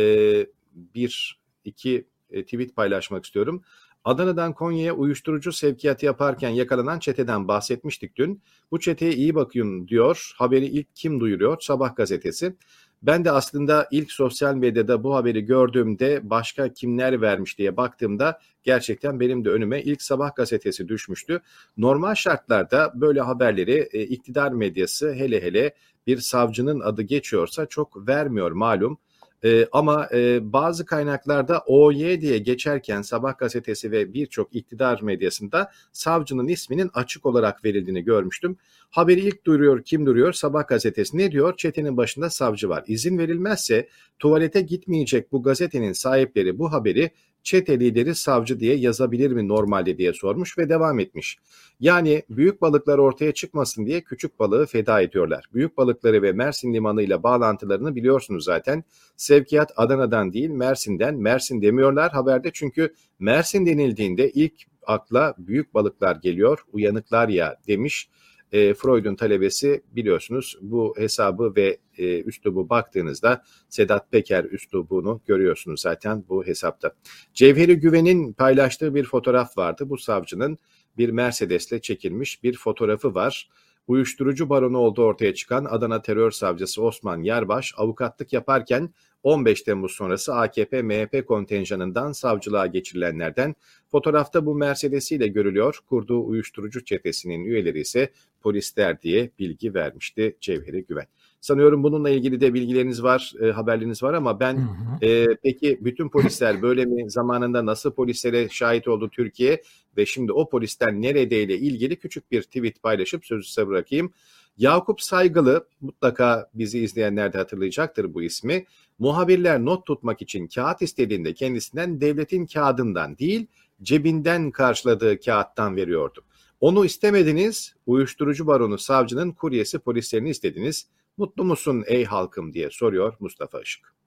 bir 0.74 1.39
iki 1.65 2.06
e, 2.32 2.44
tweet 2.44 2.76
paylaşmak 2.76 3.26
istiyorum. 3.26 3.63
Adana'dan 4.04 4.54
Konya'ya 4.54 4.94
uyuşturucu 4.94 5.52
sevkiyatı 5.52 6.06
yaparken 6.06 6.50
yakalanan 6.50 7.00
çeteden 7.00 7.48
bahsetmiştik 7.48 8.15
dün. 8.15 8.41
Bu 8.72 8.80
çeteye 8.80 9.13
iyi 9.13 9.36
bakın 9.36 9.88
diyor. 9.88 10.32
Haberi 10.36 10.65
ilk 10.65 10.96
kim 10.96 11.20
duyuruyor? 11.20 11.58
Sabah 11.60 11.96
gazetesi. 11.96 12.56
Ben 13.03 13.25
de 13.25 13.31
aslında 13.31 13.87
ilk 13.91 14.11
sosyal 14.11 14.55
medyada 14.55 15.03
bu 15.03 15.15
haberi 15.15 15.45
gördüğümde 15.45 16.29
başka 16.29 16.73
kimler 16.73 17.21
vermiş 17.21 17.57
diye 17.57 17.77
baktığımda 17.77 18.39
gerçekten 18.63 19.19
benim 19.19 19.45
de 19.45 19.49
önüme 19.49 19.81
ilk 19.81 20.01
sabah 20.01 20.35
gazetesi 20.35 20.87
düşmüştü. 20.87 21.41
Normal 21.77 22.15
şartlarda 22.15 22.91
böyle 22.95 23.21
haberleri 23.21 23.89
e, 23.91 24.01
iktidar 24.01 24.51
medyası 24.51 25.13
hele 25.13 25.41
hele 25.43 25.73
bir 26.07 26.17
savcının 26.17 26.79
adı 26.79 27.01
geçiyorsa 27.01 27.65
çok 27.65 28.07
vermiyor 28.07 28.51
malum. 28.51 28.97
E, 29.43 29.67
ama 29.71 30.10
e, 30.13 30.54
bazı 30.54 30.86
kaynaklarda 30.86 31.60
OY 31.60 32.21
diye 32.21 32.38
geçerken 32.38 33.01
Sabah 33.01 33.38
gazetesi 33.38 33.91
ve 33.91 34.13
birçok 34.13 34.56
iktidar 34.56 35.01
medyasında 35.01 35.71
savcının 35.91 36.47
isminin 36.47 36.91
açık 36.93 37.25
olarak 37.25 37.65
verildiğini 37.65 38.04
görmüştüm. 38.04 38.58
Haberi 38.89 39.19
ilk 39.19 39.45
duyuruyor 39.45 39.84
kim 39.84 40.06
duruyor? 40.06 40.34
Sabah 40.34 40.67
gazetesi 40.67 41.17
ne 41.17 41.32
diyor? 41.32 41.58
Çetenin 41.58 41.97
başında 41.97 42.30
savcı 42.30 42.69
var. 42.69 42.84
İzin 42.88 43.17
verilmezse 43.17 43.89
tuvalete 44.19 44.62
gitmeyecek 44.62 45.32
bu 45.32 45.43
gazetenin 45.43 45.93
sahipleri 45.93 46.60
bu 46.60 46.71
haberi 46.71 47.12
çete 47.43 47.80
lideri 47.80 48.15
savcı 48.15 48.60
diye 48.60 48.75
yazabilir 48.75 49.32
mi 49.32 49.47
normalde 49.47 49.97
diye 49.97 50.13
sormuş 50.13 50.58
ve 50.58 50.69
devam 50.69 50.99
etmiş. 50.99 51.38
Yani 51.80 52.23
büyük 52.30 52.62
balıklar 52.62 52.97
ortaya 52.97 53.32
çıkmasın 53.32 53.86
diye 53.86 54.01
küçük 54.01 54.39
balığı 54.39 54.65
feda 54.65 55.01
ediyorlar. 55.01 55.45
Büyük 55.54 55.77
balıkları 55.77 56.21
ve 56.21 56.32
Mersin 56.32 56.73
limanı 56.73 57.04
ile 57.04 57.23
bağlantılarını 57.23 57.95
biliyorsunuz 57.95 58.43
zaten. 58.43 58.84
Sevkiyat 59.17 59.71
Adana'dan 59.75 60.34
değil 60.34 60.49
Mersin'den. 60.49 61.15
Mersin 61.15 61.62
demiyorlar 61.62 62.12
haberde 62.12 62.49
çünkü 62.54 62.93
Mersin 63.19 63.65
denildiğinde 63.65 64.32
ilk 64.32 64.54
akla 64.88 65.36
büyük 65.38 65.73
balıklar 65.73 66.15
geliyor. 66.15 66.60
Uyanıklar 66.73 67.30
ya 67.30 67.58
demiş 67.67 68.10
e, 68.51 68.73
Freud'un 68.73 69.15
talebesi 69.15 69.83
biliyorsunuz 69.91 70.57
bu 70.61 70.93
hesabı 70.97 71.53
ve 71.55 71.77
e, 71.97 72.21
üslubu 72.21 72.69
baktığınızda 72.69 73.43
Sedat 73.69 74.11
Peker 74.11 74.43
üslubunu 74.43 75.21
görüyorsunuz 75.27 75.81
zaten 75.81 76.23
bu 76.29 76.45
hesapta. 76.45 76.91
Cevheri 77.33 77.75
Güven'in 77.75 78.33
paylaştığı 78.33 78.95
bir 78.95 79.03
fotoğraf 79.03 79.57
vardı. 79.57 79.89
Bu 79.89 79.97
savcının 79.97 80.57
bir 80.97 81.09
Mercedes'le 81.09 81.81
çekilmiş 81.81 82.43
bir 82.43 82.57
fotoğrafı 82.57 83.15
var. 83.15 83.49
Uyuşturucu 83.88 84.50
baronu 84.50 84.78
olduğu 84.78 85.04
ortaya 85.04 85.34
çıkan 85.34 85.65
Adana 85.65 86.02
terör 86.02 86.32
savcısı 86.32 86.84
Osman 86.84 87.24
Yarbaş 87.24 87.74
avukatlık 87.78 88.34
yaparken 88.34 88.89
15 89.24 89.62
Temmuz 89.62 89.91
sonrası 89.91 90.36
AKP 90.36 90.82
MHP 90.82 91.28
kontenjanından 91.28 92.12
savcılığa 92.12 92.67
geçirilenlerden 92.67 93.56
fotoğrafta 93.91 94.46
bu 94.46 94.56
Mercedes 94.56 95.12
ile 95.12 95.28
görülüyor. 95.28 95.80
Kurduğu 95.89 96.26
uyuşturucu 96.26 96.86
çetesinin 96.86 97.46
üyeleri 97.46 97.80
ise 97.80 98.12
polisler 98.41 99.02
diye 99.02 99.32
bilgi 99.39 99.74
vermişti 99.74 100.38
Cevheri 100.41 100.86
Güven. 100.86 101.06
Sanıyorum 101.41 101.84
bununla 101.84 102.10
ilgili 102.10 102.41
de 102.41 102.54
bilgileriniz 102.54 103.04
var, 103.04 103.34
e, 103.41 103.52
haberleriniz 103.52 104.04
var 104.04 104.13
ama 104.13 104.39
ben 104.39 104.58
hı 104.58 104.62
hı. 104.62 105.06
E, 105.06 105.28
peki 105.44 105.78
bütün 105.82 106.10
polisler 106.10 106.62
böyle 106.62 106.86
mi 106.86 107.12
zamanında 107.12 107.65
nasıl 107.65 107.91
polislere 107.91 108.50
şahit 108.50 108.88
oldu 108.88 109.10
Türkiye 109.10 109.62
ve 109.97 110.06
şimdi 110.06 110.32
o 110.32 110.49
polisten 110.49 111.01
neredeyle 111.01 111.58
ilgili 111.58 111.95
küçük 111.95 112.32
bir 112.32 112.41
tweet 112.41 112.84
paylaşıp 112.84 113.25
sözü 113.25 113.47
size 113.47 113.67
bırakayım. 113.67 114.13
Yakup 114.58 115.01
Saygılı 115.01 115.67
mutlaka 115.82 116.49
bizi 116.54 116.80
izleyenler 116.80 117.34
de 117.34 117.38
hatırlayacaktır 117.38 118.13
bu 118.13 118.23
ismi. 118.23 118.65
Muhabirler 118.99 119.65
not 119.65 119.86
tutmak 119.86 120.21
için 120.21 120.47
kağıt 120.47 120.82
istediğinde 120.82 121.34
kendisinden 121.34 122.01
devletin 122.01 122.45
kağıdından 122.45 123.17
değil 123.17 123.47
cebinden 123.84 124.51
karşıladığı 124.51 125.19
kağıttan 125.19 125.75
veriyordu. 125.75 126.23
Onu 126.60 126.86
istemediniz, 126.86 127.75
uyuşturucu 127.86 128.47
baronu 128.47 128.77
savcının 128.77 129.32
kuryesi 129.32 129.80
polislerini 129.80 130.30
istediniz. 130.30 130.88
Mutlu 131.17 131.43
musun 131.43 131.84
ey 131.88 132.06
halkım 132.06 132.54
diye 132.54 132.69
soruyor 132.71 133.13
Mustafa 133.19 133.62
Işık. 133.62 134.00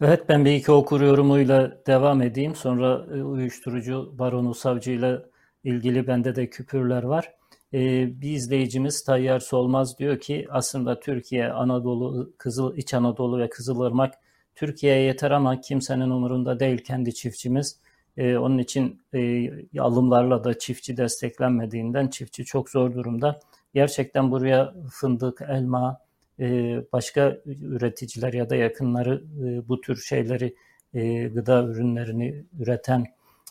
Evet 0.00 0.28
ben 0.28 0.44
bir 0.44 0.52
iki 0.52 0.72
okur 0.72 1.00
yorumuyla 1.00 1.86
devam 1.86 2.22
edeyim. 2.22 2.54
Sonra 2.54 3.06
e, 3.14 3.22
uyuşturucu 3.22 4.14
baronu 4.18 4.54
savcıyla 4.54 5.22
ilgili 5.64 6.06
bende 6.06 6.36
de 6.36 6.50
küpürler 6.50 7.02
var. 7.02 7.32
Ee, 7.74 8.20
bir 8.20 8.30
izleyicimiz 8.30 9.04
Tayyar 9.04 9.40
Solmaz 9.40 9.98
diyor 9.98 10.20
ki 10.20 10.46
aslında 10.50 11.00
Türkiye, 11.00 11.52
Anadolu, 11.52 12.32
Kızıl 12.38 12.76
İç 12.76 12.94
Anadolu 12.94 13.38
ve 13.38 13.48
Kızılırmak 13.48 14.14
Türkiye'ye 14.54 15.02
yeter 15.02 15.30
ama 15.30 15.60
kimsenin 15.60 16.10
umurunda 16.10 16.60
değil 16.60 16.78
kendi 16.84 17.14
çiftçimiz. 17.14 17.78
Ee, 18.16 18.36
onun 18.36 18.58
için 18.58 19.02
e, 19.14 19.50
alımlarla 19.80 20.44
da 20.44 20.58
çiftçi 20.58 20.96
desteklenmediğinden 20.96 22.08
çiftçi 22.08 22.44
çok 22.44 22.70
zor 22.70 22.94
durumda. 22.94 23.40
Gerçekten 23.74 24.30
buraya 24.30 24.74
fındık, 24.90 25.42
elma, 25.48 25.90
e, 25.90 26.09
başka 26.92 27.36
üreticiler 27.46 28.32
ya 28.32 28.50
da 28.50 28.56
yakınları 28.56 29.24
e, 29.44 29.68
bu 29.68 29.80
tür 29.80 29.96
şeyleri 29.96 30.54
e, 30.94 31.28
gıda 31.28 31.62
ürünlerini 31.64 32.44
üreten 32.58 33.06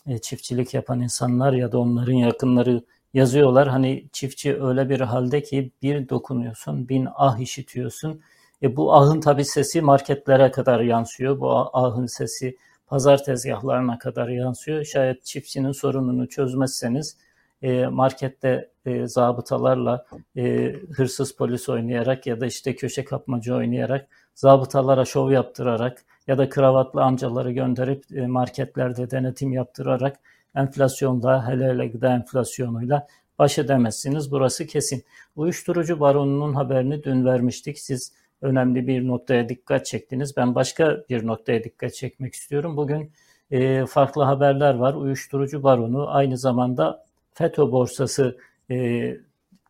e, 0.06 0.18
çiftçilik 0.18 0.74
yapan 0.74 1.00
insanlar 1.00 1.52
ya 1.52 1.72
da 1.72 1.78
onların 1.78 2.12
yakınları 2.12 2.82
yazıyorlar. 3.14 3.68
Hani 3.68 4.06
çiftçi 4.12 4.62
öyle 4.62 4.88
bir 4.88 5.00
halde 5.00 5.42
ki 5.42 5.70
bir 5.82 6.08
dokunuyorsun, 6.08 6.88
bin 6.88 7.08
ah 7.14 7.38
işitiyorsun. 7.38 8.20
E 8.62 8.76
bu 8.76 8.94
ahın 8.94 9.20
tabi 9.20 9.44
sesi 9.44 9.80
marketlere 9.82 10.50
kadar 10.50 10.80
yansıyor. 10.80 11.40
Bu 11.40 11.50
ahın 11.76 12.06
sesi 12.06 12.56
pazar 12.86 13.24
tezgahlarına 13.24 13.98
kadar 13.98 14.28
yansıyor. 14.28 14.84
Şayet 14.84 15.24
çiftçinin 15.24 15.72
sorununu 15.72 16.28
çözmezseniz 16.28 17.16
e, 17.62 17.86
markette 17.86 18.70
e, 18.86 19.06
zabıtalarla 19.06 20.06
e, 20.36 20.72
hırsız 20.96 21.36
polis 21.36 21.68
oynayarak 21.68 22.26
ya 22.26 22.40
da 22.40 22.46
işte 22.46 22.76
köşe 22.76 23.04
kapmacı 23.04 23.54
oynayarak 23.54 24.06
zabıtalara 24.34 25.04
şov 25.04 25.30
yaptırarak 25.30 26.04
ya 26.26 26.38
da 26.38 26.48
kravatlı 26.48 27.02
amcaları 27.02 27.52
gönderip 27.52 28.04
e, 28.16 28.26
marketlerde 28.26 29.10
denetim 29.10 29.52
yaptırarak 29.52 30.16
enflasyonda 30.54 31.48
hele 31.48 31.68
hele 31.68 31.88
gıda 31.88 32.14
enflasyonuyla 32.14 33.06
baş 33.38 33.58
edemezsiniz. 33.58 34.30
Burası 34.30 34.66
kesin. 34.66 35.04
Uyuşturucu 35.36 36.00
baronunun 36.00 36.54
haberini 36.54 37.04
dün 37.04 37.24
vermiştik. 37.24 37.78
Siz 37.78 38.12
önemli 38.42 38.86
bir 38.86 39.06
noktaya 39.06 39.48
dikkat 39.48 39.86
çektiniz. 39.86 40.36
Ben 40.36 40.54
başka 40.54 41.04
bir 41.10 41.26
noktaya 41.26 41.64
dikkat 41.64 41.94
çekmek 41.94 42.34
istiyorum. 42.34 42.76
Bugün 42.76 43.12
e, 43.50 43.86
farklı 43.86 44.22
haberler 44.22 44.74
var. 44.74 44.94
Uyuşturucu 44.94 45.62
baronu 45.62 46.10
aynı 46.10 46.38
zamanda 46.38 47.04
FETÖ 47.34 47.72
borsası 47.72 48.38
e, 48.70 49.16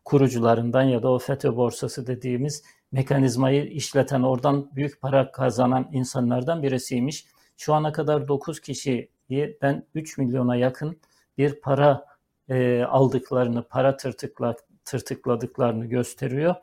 kurucularından 0.05 0.83
ya 0.83 1.03
da 1.03 1.11
o 1.11 1.19
FETÖ 1.19 1.55
borsası 1.55 2.07
dediğimiz 2.07 2.63
mekanizmayı 2.91 3.65
işleten, 3.65 4.21
oradan 4.21 4.75
büyük 4.75 5.01
para 5.01 5.31
kazanan 5.31 5.89
insanlardan 5.91 6.63
birisiymiş. 6.63 7.25
Şu 7.57 7.73
ana 7.73 7.91
kadar 7.91 8.27
9 8.27 8.59
kişiden 8.59 9.85
3 9.95 10.17
milyona 10.17 10.55
yakın 10.55 10.99
bir 11.37 11.61
para 11.61 12.05
e, 12.49 12.83
aldıklarını, 12.83 13.63
para 13.63 13.97
tırtıkla, 13.97 14.55
tırtıkladıklarını 14.85 15.85
gösteriyor. 15.85 16.55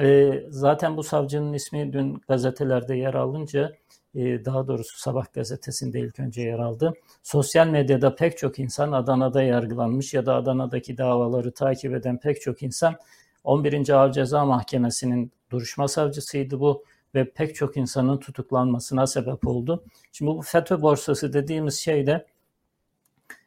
E, 0.00 0.32
zaten 0.48 0.96
bu 0.96 1.02
savcının 1.02 1.52
ismi 1.52 1.92
dün 1.92 2.20
gazetelerde 2.28 2.96
yer 2.96 3.14
alınca 3.14 3.72
daha 4.14 4.68
doğrusu 4.68 4.98
Sabah 4.98 5.32
gazetesinde 5.32 6.00
ilk 6.00 6.20
önce 6.20 6.42
yer 6.42 6.58
aldı. 6.58 6.94
Sosyal 7.22 7.66
medyada 7.66 8.14
pek 8.14 8.38
çok 8.38 8.58
insan 8.58 8.92
Adana'da 8.92 9.42
yargılanmış 9.42 10.14
ya 10.14 10.26
da 10.26 10.34
Adana'daki 10.34 10.98
davaları 10.98 11.52
takip 11.52 11.94
eden 11.94 12.20
pek 12.20 12.40
çok 12.40 12.62
insan 12.62 12.96
11. 13.44 13.88
Ağır 13.88 14.12
Ceza 14.12 14.44
Mahkemesi'nin 14.44 15.32
duruşma 15.50 15.88
savcısıydı 15.88 16.60
bu 16.60 16.84
ve 17.14 17.30
pek 17.30 17.54
çok 17.54 17.76
insanın 17.76 18.18
tutuklanmasına 18.18 19.06
sebep 19.06 19.46
oldu. 19.46 19.84
Şimdi 20.12 20.30
bu 20.30 20.42
FETÖ 20.42 20.82
borsası 20.82 21.32
dediğimiz 21.32 21.74
şey 21.74 22.06
de 22.06 22.26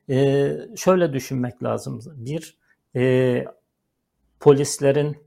e, 0.09 0.49
şöyle 0.75 1.13
düşünmek 1.13 1.63
lazım. 1.63 1.99
Bir, 2.15 2.57
e, 2.95 3.45
polislerin 4.39 5.17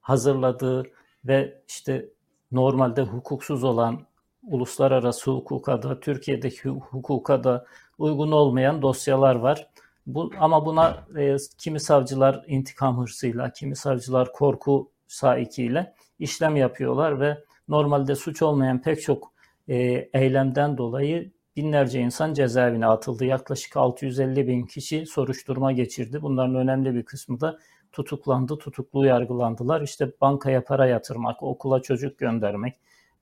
hazırladığı 0.00 0.84
ve 1.24 1.62
işte 1.68 2.08
normalde 2.52 3.02
hukuksuz 3.02 3.64
olan 3.64 4.06
uluslararası 4.50 5.30
hukuka 5.30 5.82
da 5.82 6.00
Türkiye'deki 6.00 6.68
hukuka 6.68 7.44
da 7.44 7.66
uygun 7.98 8.32
olmayan 8.32 8.82
dosyalar 8.82 9.34
var. 9.34 9.68
Bu, 10.06 10.30
ama 10.38 10.66
buna 10.66 11.06
e, 11.18 11.36
kimi 11.58 11.80
savcılar 11.80 12.44
intikam 12.46 13.00
hırsıyla, 13.02 13.52
kimi 13.52 13.76
savcılar 13.76 14.32
korku 14.32 14.90
saikiyle 15.06 15.94
işlem 16.18 16.56
yapıyorlar 16.56 17.20
ve 17.20 17.38
normalde 17.68 18.14
suç 18.14 18.42
olmayan 18.42 18.82
pek 18.82 19.02
çok 19.02 19.32
e, 19.68 19.76
eylemden 20.14 20.78
dolayı 20.78 21.32
binlerce 21.56 22.00
insan 22.00 22.34
cezaevine 22.34 22.86
atıldı. 22.86 23.24
Yaklaşık 23.24 23.76
650 23.76 24.48
bin 24.48 24.66
kişi 24.66 25.06
soruşturma 25.06 25.72
geçirdi. 25.72 26.22
Bunların 26.22 26.54
önemli 26.54 26.94
bir 26.94 27.04
kısmı 27.04 27.40
da 27.40 27.58
tutuklandı, 27.92 28.58
tutuklu 28.58 29.06
yargılandılar. 29.06 29.80
İşte 29.80 30.12
bankaya 30.20 30.64
para 30.64 30.86
yatırmak, 30.86 31.42
okula 31.42 31.82
çocuk 31.82 32.18
göndermek, 32.18 32.74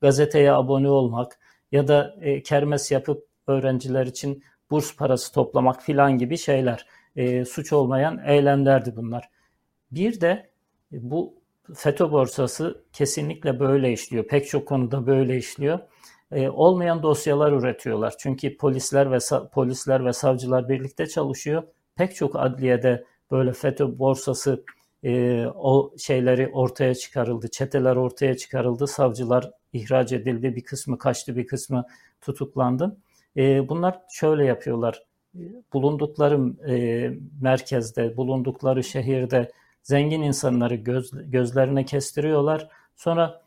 gazeteye 0.02 0.52
abone 0.52 0.90
olmak 0.90 1.38
ya 1.72 1.88
da 1.88 2.16
e, 2.20 2.42
kermes 2.42 2.90
yapıp 2.90 3.26
öğrenciler 3.46 4.06
için 4.06 4.44
burs 4.70 4.96
parası 4.96 5.32
toplamak 5.34 5.82
filan 5.82 6.18
gibi 6.18 6.38
şeyler. 6.38 6.86
E, 7.16 7.44
suç 7.44 7.72
olmayan 7.72 8.20
eylemlerdi 8.26 8.96
bunlar. 8.96 9.28
Bir 9.90 10.20
de 10.20 10.50
bu 10.92 11.34
FETÖ 11.74 12.12
borsası 12.12 12.84
kesinlikle 12.92 13.60
böyle 13.60 13.92
işliyor. 13.92 14.24
Pek 14.24 14.48
çok 14.48 14.68
konuda 14.68 15.06
böyle 15.06 15.36
işliyor. 15.36 15.78
E, 16.32 16.48
olmayan 16.48 17.02
dosyalar 17.02 17.52
üretiyorlar. 17.52 18.14
Çünkü 18.18 18.56
polisler 18.56 19.12
ve 19.12 19.18
polisler 19.52 20.04
ve 20.04 20.12
savcılar 20.12 20.68
birlikte 20.68 21.06
çalışıyor. 21.06 21.62
Pek 21.96 22.14
çok 22.14 22.36
adliyede 22.36 23.04
böyle 23.30 23.52
FETÖ 23.52 23.98
borsası 23.98 24.64
e, 25.04 25.44
o 25.46 25.92
şeyleri 25.98 26.48
ortaya 26.52 26.94
çıkarıldı. 26.94 27.48
Çeteler 27.50 27.96
ortaya 27.96 28.36
çıkarıldı. 28.36 28.86
Savcılar 28.86 29.50
ihraç 29.72 30.12
edildi. 30.12 30.56
Bir 30.56 30.64
kısmı 30.64 30.98
kaçtı, 30.98 31.36
bir 31.36 31.46
kısmı 31.46 31.84
tutuklandı. 32.20 32.96
E, 33.36 33.68
bunlar 33.68 34.00
şöyle 34.10 34.44
yapıyorlar. 34.44 35.02
Bulundukları 35.72 36.68
e, 36.70 37.10
merkezde, 37.40 38.16
bulundukları 38.16 38.84
şehirde 38.84 39.52
zengin 39.82 40.22
insanları 40.22 40.74
göz, 40.74 41.10
gözlerine 41.30 41.84
kestiriyorlar. 41.84 42.68
Sonra 42.96 43.42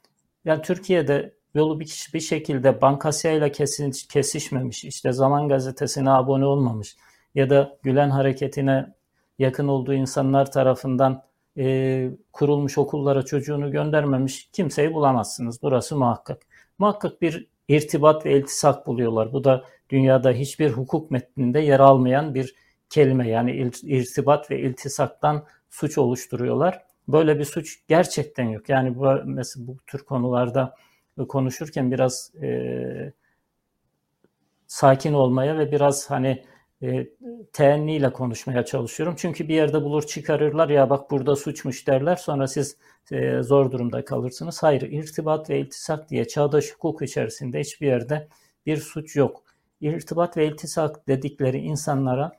yani 0.45 0.61
Türkiye'de 0.61 1.33
yolu 1.55 1.79
bir, 1.79 2.09
bir 2.13 2.19
şekilde 2.19 2.81
Bankasya 2.81 3.51
kesin, 3.51 3.91
kesişmemiş, 4.09 4.85
işte 4.85 5.11
Zaman 5.11 5.47
Gazetesi'ne 5.47 6.09
abone 6.09 6.45
olmamış 6.45 6.95
ya 7.35 7.49
da 7.49 7.77
Gülen 7.83 8.09
Hareketi'ne 8.09 8.93
yakın 9.39 9.67
olduğu 9.67 9.93
insanlar 9.93 10.51
tarafından 10.51 11.23
e, 11.57 12.09
kurulmuş 12.33 12.77
okullara 12.77 13.25
çocuğunu 13.25 13.71
göndermemiş 13.71 14.49
kimseyi 14.53 14.93
bulamazsınız. 14.93 15.61
Burası 15.61 15.97
muhakkak. 15.97 16.41
Muhakkak 16.79 17.21
bir 17.21 17.47
irtibat 17.67 18.25
ve 18.25 18.37
iltisak 18.37 18.87
buluyorlar. 18.87 19.33
Bu 19.33 19.43
da 19.43 19.63
dünyada 19.89 20.31
hiçbir 20.31 20.69
hukuk 20.69 21.11
metninde 21.11 21.59
yer 21.59 21.79
almayan 21.79 22.35
bir 22.35 22.55
kelime. 22.89 23.29
Yani 23.29 23.71
irtibat 23.83 24.51
ve 24.51 24.59
iltisaktan 24.59 25.45
suç 25.69 25.97
oluşturuyorlar. 25.97 26.85
Böyle 27.07 27.39
bir 27.39 27.45
suç 27.45 27.79
gerçekten 27.87 28.43
yok. 28.43 28.69
Yani 28.69 28.95
bu, 28.95 29.05
mesela 29.25 29.67
bu 29.67 29.77
tür 29.87 29.99
konularda 29.99 30.75
konuşurken 31.27 31.91
biraz 31.91 32.31
e, 32.41 33.13
sakin 34.67 35.13
olmaya 35.13 35.57
ve 35.57 35.71
biraz 35.71 36.11
hani 36.11 36.43
e, 36.85 37.07
teenniyle 37.53 38.13
konuşmaya 38.13 38.65
çalışıyorum. 38.65 39.15
Çünkü 39.17 39.47
bir 39.47 39.55
yerde 39.55 39.83
bulur 39.83 40.03
çıkarırlar 40.03 40.69
ya 40.69 40.89
bak 40.89 41.11
burada 41.11 41.35
suçmuş 41.35 41.87
derler 41.87 42.15
sonra 42.15 42.47
siz 42.47 42.77
e, 43.11 43.43
zor 43.43 43.71
durumda 43.71 44.05
kalırsınız. 44.05 44.63
Hayır 44.63 44.81
irtibat 44.81 45.49
ve 45.49 45.59
iltisak 45.59 46.09
diye 46.09 46.27
çağdaş 46.27 46.71
hukuk 46.71 47.01
içerisinde 47.01 47.59
hiçbir 47.59 47.87
yerde 47.87 48.27
bir 48.65 48.77
suç 48.77 49.15
yok. 49.15 49.43
İrtibat 49.81 50.37
ve 50.37 50.47
iltisak 50.47 51.07
dedikleri 51.07 51.57
insanlara 51.57 52.31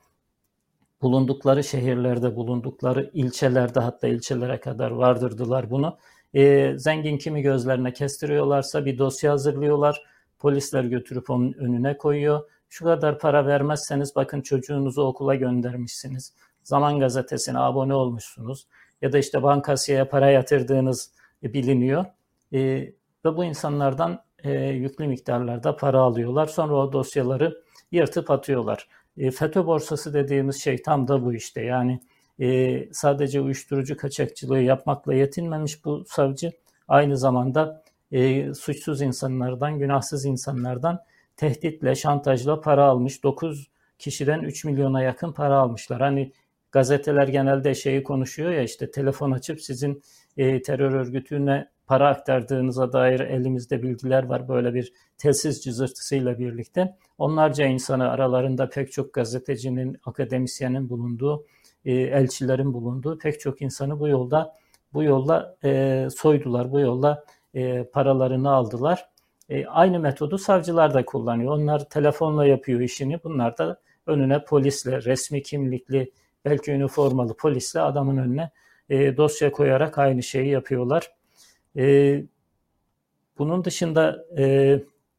bulundukları 1.02 1.64
şehirlerde, 1.64 2.36
bulundukları 2.36 3.10
ilçelerde 3.14 3.80
hatta 3.80 4.08
ilçelere 4.08 4.60
kadar 4.60 4.90
vardırdılar 4.90 5.70
bunu. 5.70 5.98
E, 6.34 6.72
zengin 6.78 7.18
kimi 7.18 7.42
gözlerine 7.42 7.92
kestiriyorlarsa 7.92 8.84
bir 8.84 8.98
dosya 8.98 9.32
hazırlıyorlar. 9.32 10.02
Polisler 10.38 10.84
götürüp 10.84 11.30
onun 11.30 11.52
önüne 11.52 11.96
koyuyor 11.98 12.42
şu 12.68 12.84
kadar 12.84 13.18
para 13.18 13.46
vermezseniz 13.46 14.16
bakın 14.16 14.40
çocuğunuzu 14.40 15.02
okula 15.02 15.34
göndermişsiniz. 15.34 16.32
Zaman 16.62 17.00
gazetesine 17.00 17.58
abone 17.58 17.94
olmuşsunuz 17.94 18.66
ya 19.02 19.12
da 19.12 19.18
işte 19.18 19.42
bankasiyaya 19.42 20.08
para 20.08 20.30
yatırdığınız 20.30 21.10
biliniyor. 21.42 22.04
E, 22.52 22.58
ve 23.24 23.36
bu 23.36 23.44
insanlardan 23.44 24.22
e, 24.44 24.52
yüklü 24.52 25.06
miktarlarda 25.06 25.76
para 25.76 26.00
alıyorlar. 26.00 26.46
Sonra 26.46 26.74
o 26.74 26.92
dosyaları 26.92 27.62
yırtıp 27.92 28.30
atıyorlar. 28.30 28.88
E, 29.16 29.30
FETÖ 29.30 29.66
borsası 29.66 30.14
dediğimiz 30.14 30.62
şey 30.62 30.82
tam 30.82 31.08
da 31.08 31.24
bu 31.24 31.34
işte. 31.34 31.62
Yani 31.62 32.00
e, 32.40 32.88
sadece 32.92 33.40
uyuşturucu 33.40 33.96
kaçakçılığı 33.96 34.60
yapmakla 34.60 35.14
yetinmemiş 35.14 35.84
bu 35.84 36.04
savcı. 36.08 36.52
Aynı 36.88 37.16
zamanda 37.16 37.82
e, 38.12 38.54
suçsuz 38.54 39.02
insanlardan, 39.02 39.78
günahsız 39.78 40.24
insanlardan 40.24 41.00
tehditle, 41.36 41.94
şantajla 41.94 42.60
para 42.60 42.84
almış. 42.84 43.24
9 43.24 43.70
kişiden 43.98 44.40
3 44.42 44.64
milyona 44.64 45.02
yakın 45.02 45.32
para 45.32 45.58
almışlar. 45.58 46.00
Hani 46.00 46.32
gazeteler 46.72 47.28
genelde 47.28 47.74
şeyi 47.74 48.02
konuşuyor 48.02 48.50
ya 48.50 48.62
işte 48.62 48.90
telefon 48.90 49.30
açıp 49.30 49.60
sizin 49.60 50.02
e, 50.36 50.62
terör 50.62 50.92
örgütüne 50.92 51.68
para 51.86 52.08
aktardığınıza 52.08 52.92
dair 52.92 53.20
elimizde 53.20 53.82
bilgiler 53.82 54.22
var 54.22 54.48
böyle 54.48 54.74
bir 54.74 54.92
telsiz 55.18 55.64
cızırtısıyla 55.64 56.38
birlikte. 56.38 56.96
Onlarca 57.18 57.66
insanı 57.66 58.10
aralarında 58.10 58.68
pek 58.68 58.92
çok 58.92 59.14
gazetecinin, 59.14 59.96
akademisyenin 60.04 60.88
bulunduğu, 60.88 61.46
e, 61.84 61.92
elçilerin 61.92 62.72
bulunduğu 62.72 63.18
pek 63.18 63.40
çok 63.40 63.62
insanı 63.62 64.00
bu 64.00 64.08
yolda 64.08 64.54
bu 64.92 65.02
yolla 65.02 65.56
e, 65.64 66.08
soydular, 66.16 66.72
bu 66.72 66.80
yolla 66.80 67.24
e, 67.54 67.84
paralarını 67.84 68.50
aldılar. 68.50 69.08
E, 69.48 69.66
aynı 69.66 70.00
metodu 70.00 70.38
savcılar 70.38 70.94
da 70.94 71.04
kullanıyor. 71.04 71.52
Onlar 71.52 71.88
telefonla 71.88 72.46
yapıyor 72.46 72.80
işini. 72.80 73.24
Bunlar 73.24 73.58
da 73.58 73.80
önüne 74.06 74.44
polisle, 74.44 75.02
resmi 75.02 75.42
kimlikli, 75.42 76.12
belki 76.44 76.72
üniformalı 76.72 77.36
polisle 77.36 77.80
adamın 77.80 78.16
önüne 78.16 78.50
e, 78.88 79.16
dosya 79.16 79.52
koyarak 79.52 79.98
aynı 79.98 80.22
şeyi 80.22 80.48
yapıyorlar. 80.48 81.10
E, 81.76 82.22
bunun 83.38 83.64
dışında 83.64 84.24
e, 84.38 84.78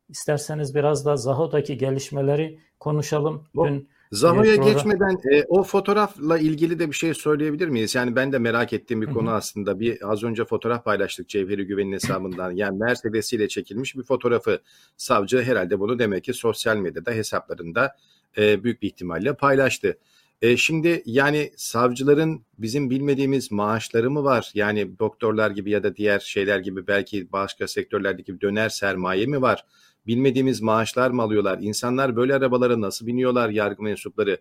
isterseniz 0.10 0.76
biraz 0.76 1.06
da 1.06 1.16
Zaho'daki 1.16 1.78
gelişmeleri 1.78 2.60
konuşalım. 2.80 3.48
Dün 3.56 3.90
Zaho'ya 4.12 4.56
program... 4.56 4.74
geçmeden 4.74 5.18
e, 5.34 5.44
o 5.48 5.64
fotoğrafla 5.64 6.38
ilgili 6.38 6.80
de 6.80 6.88
bir 6.88 6.96
şey 6.96 7.14
söyleyebilir 7.14 7.68
miyiz? 7.68 7.96
Yani 7.96 8.16
ben 8.16 8.32
de 8.32 8.40
merak 8.40 8.74
ettiğim 8.74 9.02
bir 9.02 9.08
konu 9.08 9.32
aslında. 9.32 9.80
Bir 9.80 10.12
az 10.12 10.24
önce 10.24 10.46
fotoğraf 10.46 10.86
paylaştık 10.86 11.30
Cevheri 11.30 11.68
Güven'in 11.68 11.94
hesabından. 11.94 12.52
Yani 12.52 12.78
Mercedes 12.78 13.34
ile 13.34 13.48
çekilmiş 13.48 13.96
bir 13.96 14.04
fotoğrafı. 14.04 14.62
Savcı 14.98 15.44
herhalde 15.44 15.80
bunu 15.80 16.00
demek 16.00 16.24
ki 16.24 16.34
sosyal 16.34 16.78
medyada 16.78 17.12
hesaplarında 17.12 17.96
e, 18.38 18.64
büyük 18.64 18.82
bir 18.82 18.88
ihtimalle 18.88 19.34
paylaştı. 19.34 19.98
E, 20.42 20.58
şimdi 20.58 21.04
yani 21.06 21.52
savcıların 21.56 22.42
bizim 22.58 22.90
bilmediğimiz 22.90 23.52
maaşları 23.52 24.12
mı 24.12 24.24
var? 24.24 24.52
Yani 24.54 25.00
doktorlar 25.00 25.52
gibi 25.52 25.72
ya 25.72 25.84
da 25.84 25.96
diğer 25.96 26.20
şeyler 26.20 26.60
gibi 26.60 26.88
belki 26.88 27.32
başka 27.32 27.68
sektörlerdeki 27.68 28.42
döner 28.42 28.70
sermaye 28.70 29.26
mi 29.26 29.42
var? 29.42 29.66
Bilmediğimiz 30.08 30.62
maaşlar 30.62 31.10
mı 31.10 31.22
alıyorlar? 31.22 31.60
İnsanlar 31.62 32.16
böyle 32.16 32.36
arabalara 32.36 32.82
nasıl 32.82 33.08
biniyorlar 33.08 33.50
yargı 33.50 33.84
mensupları? 33.84 34.38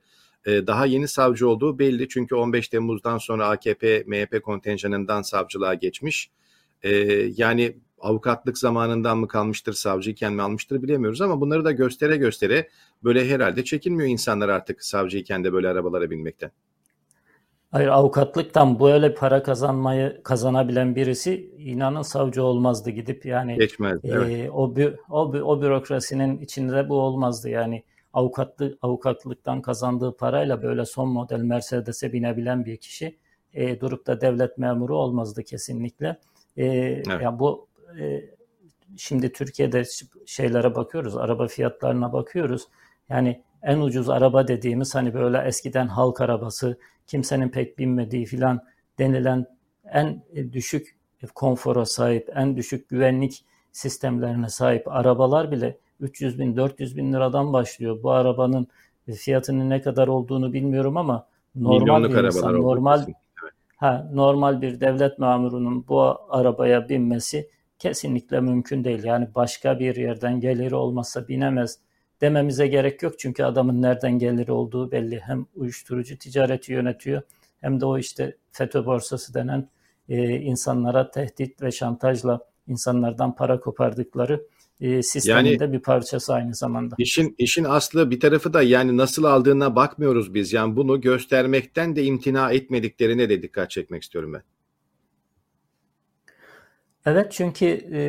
Ee, 0.47 0.67
daha 0.67 0.87
yeni 0.87 1.09
savcı 1.09 1.49
olduğu 1.49 1.79
belli 1.79 2.09
çünkü 2.09 2.35
15 2.35 2.69
Temmuz'dan 2.69 3.19
sonra 3.19 3.49
AKP, 3.49 4.05
MHP 4.07 4.43
kontenjanından 4.43 5.23
savcılığa 5.23 5.75
geçmiş. 5.75 6.31
Ee, 6.83 6.91
yani 7.37 7.77
avukatlık 7.99 8.59
zamanından 8.59 9.19
mı 9.19 9.29
kalmıştır, 9.29 9.73
savcıyken 9.73 10.33
mi 10.33 10.43
almıştır 10.43 10.83
bilemiyoruz 10.83 11.21
ama 11.21 11.41
bunları 11.41 11.64
da 11.64 11.73
göstere 11.73 12.17
göstere 12.17 12.69
böyle 13.05 13.29
herhalde 13.29 13.64
çekinmiyor 13.64 14.09
insanlar 14.09 14.49
artık 14.49 14.85
savcıyken 14.85 15.45
de 15.45 15.53
böyle 15.53 15.69
arabalara 15.69 16.11
binmekten. 16.11 16.51
Hayır 17.77 17.89
avukatlıktan 17.89 18.81
böyle 18.81 19.14
para 19.14 19.43
kazanmayı 19.43 20.20
kazanabilen 20.22 20.97
birisi 20.97 21.51
inanın 21.59 22.03
savcı 22.03 22.43
olmazdı 22.43 22.91
gidip 22.91 23.27
yani 23.27 23.57
geçmez. 23.57 24.05
E, 24.05 24.09
evet. 24.09 24.51
o, 24.53 24.74
o 25.11 25.20
o 25.33 25.62
bürokrasinin 25.62 26.39
içinde 26.39 26.89
bu 26.89 26.95
olmazdı 27.01 27.49
yani 27.49 27.83
avukatlık 28.12 28.79
avukatlıktan 28.83 29.62
kazandığı 29.62 30.16
parayla 30.16 30.62
böyle 30.62 30.85
son 30.85 31.09
model 31.09 31.41
Mercedes'e 31.41 32.12
binebilen 32.12 32.64
bir 32.64 32.77
kişi 32.77 33.18
e, 33.55 33.81
durup 33.81 34.07
da 34.07 34.20
devlet 34.20 34.59
memuru 34.59 34.97
olmazdı 34.97 35.43
kesinlikle. 35.43 36.16
E, 36.57 36.66
evet. 36.66 37.07
Yani 37.22 37.39
bu 37.39 37.66
e, 38.01 38.22
şimdi 38.97 39.33
Türkiye'de 39.33 39.83
şeylere 40.27 40.74
bakıyoruz, 40.74 41.16
araba 41.16 41.47
fiyatlarına 41.47 42.12
bakıyoruz. 42.12 42.68
Yani 43.09 43.43
en 43.62 43.81
ucuz 43.81 44.09
araba 44.09 44.49
dediğimiz 44.49 44.95
hani 44.95 45.14
böyle 45.14 45.39
eskiden 45.39 45.87
halk 45.87 46.20
arabası 46.20 46.79
kimsenin 47.07 47.49
pek 47.49 47.79
binmediği 47.79 48.27
filan 48.27 48.61
denilen 48.99 49.47
en 49.93 50.23
düşük 50.53 50.97
konfora 51.35 51.87
sahip, 51.87 52.31
en 52.35 52.57
düşük 52.57 52.89
güvenlik 52.89 53.45
sistemlerine 53.73 54.49
sahip 54.49 54.89
arabalar 54.89 55.51
bile 55.51 55.79
300 56.01 56.39
bin, 56.39 56.57
400 56.57 56.97
bin 56.97 57.13
liradan 57.13 57.53
başlıyor. 57.53 58.03
Bu 58.03 58.11
arabanın 58.11 58.67
fiyatının 59.15 59.71
ne 59.71 59.83
kadar 59.83 60.09
olduğunu 60.09 60.53
bilmiyorum 60.53 60.97
ama 60.97 61.27
normal 61.55 61.81
Milyonluk 61.81 62.11
bir 62.11 62.25
insan, 62.25 62.63
normal 62.63 63.07
ha, 63.77 64.11
normal 64.13 64.63
bir 64.63 64.81
devlet 64.81 65.19
memurunun 65.19 65.89
bu 65.89 66.01
arabaya 66.29 66.89
binmesi 66.89 67.51
kesinlikle 67.79 68.41
mümkün 68.41 68.85
değil. 68.85 69.05
Yani 69.05 69.29
başka 69.35 69.79
bir 69.79 69.97
yerden 69.97 70.41
geliri 70.41 70.75
olmazsa 70.75 71.29
binemez 71.29 71.79
dememize 72.21 72.67
gerek 72.67 73.03
yok. 73.03 73.19
Çünkü 73.19 73.45
adamın 73.45 73.83
nereden 73.83 74.19
geliri 74.19 74.53
olduğu 74.53 74.93
belli. 74.93 75.21
Hem 75.21 75.47
uyuşturucu 75.55 76.19
ticareti 76.19 76.73
yönetiyor 76.73 77.23
hem 77.61 77.81
de 77.81 77.87
o 77.87 77.99
işte 77.99 78.37
FETÖ 78.53 78.87
borsası 78.87 79.35
denen 79.35 79.69
e, 80.09 80.29
insanlara 80.29 81.11
tehdit 81.11 81.62
ve 81.62 81.71
şantajla 81.71 82.41
insanlardan 82.67 83.37
para 83.37 83.61
kopardıkları 83.61 84.47
e, 84.81 85.03
sistemin 85.03 85.45
yani, 85.45 85.59
de 85.59 85.73
bir 85.73 85.81
parçası 85.81 86.35
aynı 86.35 86.55
zamanda. 86.55 86.95
İşin 86.99 87.35
işin 87.39 87.64
aslı 87.64 88.11
bir 88.11 88.21
tarafı 88.21 88.53
da 88.53 88.62
yani 88.62 88.97
nasıl 88.97 89.25
aldığına 89.25 89.77
bakmıyoruz 89.77 90.35
biz. 90.35 90.53
Yani 90.53 90.77
bunu 90.77 91.01
göstermekten 91.01 91.97
de 91.97 92.05
imtina 92.05 92.53
etmediklerine 92.53 93.29
de 93.29 93.43
dikkat 93.43 93.71
çekmek 93.71 94.03
istiyorum 94.03 94.33
ben. 94.33 94.43
Evet 97.07 97.33
çünkü 97.33 97.67
e, 97.93 98.01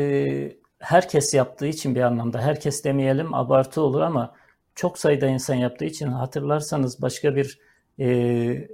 herkes 0.80 1.34
yaptığı 1.34 1.67
için 1.67 1.95
bir 1.95 2.01
anlamda 2.01 2.41
herkes 2.41 2.84
demeyelim 2.84 3.34
abartı 3.34 3.82
olur 3.82 4.01
ama 4.01 4.36
çok 4.75 4.99
sayıda 4.99 5.28
insan 5.28 5.55
yaptığı 5.55 5.86
için 5.86 6.07
hatırlarsanız 6.07 7.01
başka 7.01 7.36
bir 7.36 7.59
e, 7.99 8.67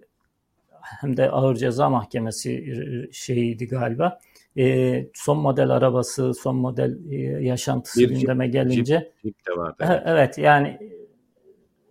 hem 0.81 1.17
de 1.17 1.31
ağır 1.31 1.55
ceza 1.55 1.89
mahkemesi 1.89 2.51
e, 2.51 3.11
şeyiydi 3.11 3.67
galiba. 3.67 4.19
E, 4.57 5.05
son 5.13 5.37
model 5.37 5.69
arabası, 5.69 6.33
son 6.33 6.55
model 6.55 6.97
e, 7.11 7.15
yaşantısı 7.45 7.99
bir 7.99 8.09
gündeme 8.09 8.45
cip, 8.45 8.53
gelince 8.53 9.11
cip, 9.23 9.23
cip 9.23 9.47
de 9.47 9.57
vardı. 9.57 10.03
Evet 10.05 10.37
yani 10.37 10.79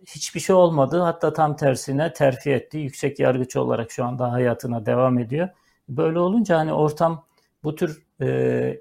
hiçbir 0.07 0.41
şey 0.41 0.57
olmadı. 0.57 0.99
Hatta 0.99 1.33
tam 1.33 1.57
tersine 1.57 2.13
terfi 2.13 2.51
etti. 2.51 2.79
Yüksek 2.79 3.19
yargıç 3.19 3.57
olarak 3.57 3.91
şu 3.91 4.05
anda 4.05 4.33
hayatına 4.33 4.87
devam 4.87 5.19
ediyor. 5.19 5.49
Böyle 5.89 6.19
olunca 6.19 6.59
hani 6.59 6.73
ortam 6.73 7.27
bu 7.65 7.75
tür 7.75 8.03
e, 8.21 8.81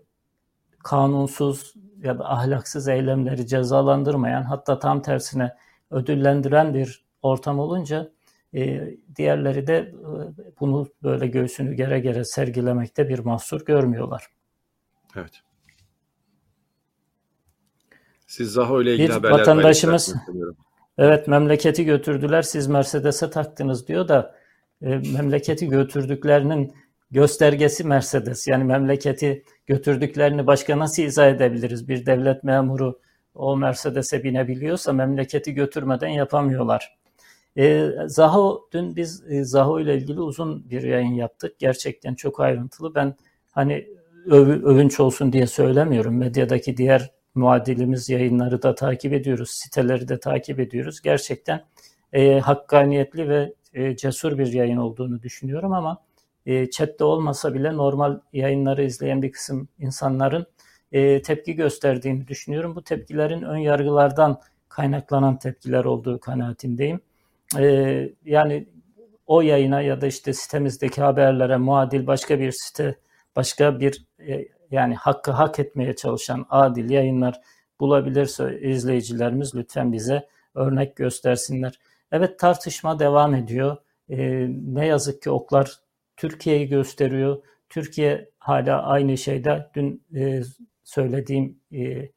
kanunsuz 0.83 1.73
ya 2.03 2.19
da 2.19 2.29
ahlaksız 2.29 2.87
eylemleri 2.87 3.47
cezalandırmayan 3.47 4.43
hatta 4.43 4.79
tam 4.79 5.01
tersine 5.01 5.55
ödüllendiren 5.91 6.73
bir 6.73 7.05
ortam 7.21 7.59
olunca 7.59 8.11
e, 8.53 8.95
diğerleri 9.15 9.67
de 9.67 9.77
e, 9.77 9.93
bunu 10.59 10.87
böyle 11.03 11.27
göğsünü 11.27 11.73
gere 11.73 11.99
gere 11.99 12.25
sergilemekte 12.25 13.09
bir 13.09 13.19
mahsur 13.19 13.65
görmüyorlar. 13.65 14.27
Evet. 15.15 15.41
Siz 18.27 18.51
Zaho 18.51 18.81
ile 18.81 18.93
ilgili 18.93 19.07
bir 19.07 19.13
haberler 19.13 19.39
vatandaşımız 19.39 20.15
evet 20.97 21.27
memleketi 21.27 21.85
götürdüler 21.85 22.41
siz 22.41 22.67
Mercedes'e 22.67 23.29
taktınız 23.29 23.87
diyor 23.87 24.07
da 24.07 24.35
e, 24.81 24.87
memleketi 24.87 25.67
götürdüklerinin 25.67 26.75
göstergesi 27.11 27.83
Mercedes. 27.83 28.47
Yani 28.47 28.63
memleketi 28.63 29.43
götürdüklerini 29.67 30.47
başka 30.47 30.79
nasıl 30.79 31.03
izah 31.03 31.27
edebiliriz? 31.27 31.87
Bir 31.87 32.05
devlet 32.05 32.43
memuru 32.43 32.99
o 33.35 33.57
Mercedes'e 33.57 34.23
binebiliyorsa 34.23 34.93
memleketi 34.93 35.53
götürmeden 35.53 36.07
yapamıyorlar. 36.07 36.97
E, 37.57 37.89
Zaho 38.05 38.69
dün 38.73 38.95
biz 38.95 39.31
e, 39.31 39.43
Zaho 39.43 39.79
ile 39.79 39.97
ilgili 39.97 40.21
uzun 40.21 40.69
bir 40.69 40.83
yayın 40.83 41.13
yaptık. 41.13 41.59
Gerçekten 41.59 42.15
çok 42.15 42.39
ayrıntılı. 42.39 42.95
Ben 42.95 43.15
hani 43.51 43.87
öv, 44.25 44.63
övünç 44.63 44.99
olsun 44.99 45.33
diye 45.33 45.47
söylemiyorum. 45.47 46.17
Medyadaki 46.17 46.77
diğer 46.77 47.11
muadilimiz 47.35 48.09
yayınları 48.09 48.61
da 48.61 48.75
takip 48.75 49.13
ediyoruz. 49.13 49.51
Siteleri 49.51 50.07
de 50.07 50.19
takip 50.19 50.59
ediyoruz. 50.59 51.01
Gerçekten 51.01 51.63
e, 52.13 52.39
hakkaniyetli 52.39 53.29
ve 53.29 53.53
e, 53.73 53.95
cesur 53.95 54.37
bir 54.37 54.53
yayın 54.53 54.77
olduğunu 54.77 55.23
düşünüyorum 55.23 55.73
ama 55.73 55.97
e, 56.45 56.69
chatte 56.69 57.03
olmasa 57.03 57.53
bile 57.53 57.77
normal 57.77 58.19
yayınları 58.33 58.83
izleyen 58.83 59.21
bir 59.21 59.31
kısım 59.31 59.67
insanların 59.79 60.45
e, 60.91 61.21
tepki 61.21 61.55
gösterdiğini 61.55 62.27
düşünüyorum. 62.27 62.75
Bu 62.75 62.83
tepkilerin 62.83 63.41
ön 63.41 63.57
yargılardan 63.57 64.41
kaynaklanan 64.69 65.37
tepkiler 65.39 65.85
olduğu 65.85 66.19
kanaatindeyim. 66.19 66.99
E, 67.59 68.09
yani 68.25 68.67
o 69.27 69.41
yayına 69.41 69.81
ya 69.81 70.01
da 70.01 70.07
işte 70.07 70.33
sitemizdeki 70.33 71.01
haberlere 71.01 71.57
muadil 71.57 72.07
başka 72.07 72.39
bir 72.39 72.51
site, 72.51 72.95
başka 73.35 73.79
bir 73.79 74.05
e, 74.27 74.47
yani 74.71 74.95
hakkı 74.95 75.31
hak 75.31 75.59
etmeye 75.59 75.95
çalışan 75.95 76.45
adil 76.49 76.89
yayınlar 76.89 77.41
bulabilirse 77.79 78.59
izleyicilerimiz 78.61 79.55
lütfen 79.55 79.93
bize 79.93 80.27
örnek 80.55 80.95
göstersinler. 80.95 81.79
Evet 82.11 82.39
tartışma 82.39 82.99
devam 82.99 83.35
ediyor. 83.35 83.77
E, 84.09 84.47
ne 84.49 84.87
yazık 84.87 85.21
ki 85.21 85.29
oklar 85.29 85.79
Türkiye'yi 86.21 86.67
gösteriyor. 86.67 87.43
Türkiye 87.69 88.29
hala 88.39 88.83
aynı 88.83 89.17
şeyde. 89.17 89.69
Dün 89.75 90.03
e, 90.15 90.41
söylediğim 90.83 91.59
e, 91.73 92.09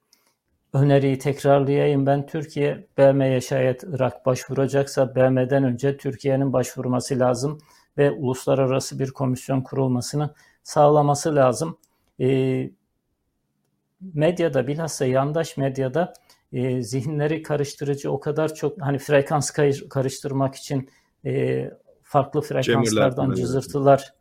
öneriyi 0.72 1.18
tekrarlayayım. 1.18 2.06
Ben 2.06 2.26
Türkiye 2.26 2.86
BM'ye 2.98 3.40
şayet 3.40 3.84
Irak 3.84 4.26
başvuracaksa 4.26 5.14
BM'den 5.14 5.64
önce 5.64 5.96
Türkiye'nin 5.96 6.52
başvurması 6.52 7.18
lazım 7.18 7.58
ve 7.98 8.10
uluslararası 8.10 8.98
bir 8.98 9.10
komisyon 9.10 9.62
kurulmasını 9.62 10.34
sağlaması 10.62 11.36
lazım. 11.36 11.78
E, 12.20 12.70
medyada 14.14 14.66
bilhassa 14.66 15.06
yandaş 15.06 15.56
medyada 15.56 16.12
e, 16.52 16.82
zihinleri 16.82 17.42
karıştırıcı 17.42 18.12
o 18.12 18.20
kadar 18.20 18.54
çok 18.54 18.82
hani 18.82 18.98
frekans 18.98 19.50
karıştırmak 19.90 20.54
için 20.54 20.90
e, 21.26 21.70
farklı 22.14 22.40
frekanslardan 22.40 23.34
cızırtılar 23.34 24.14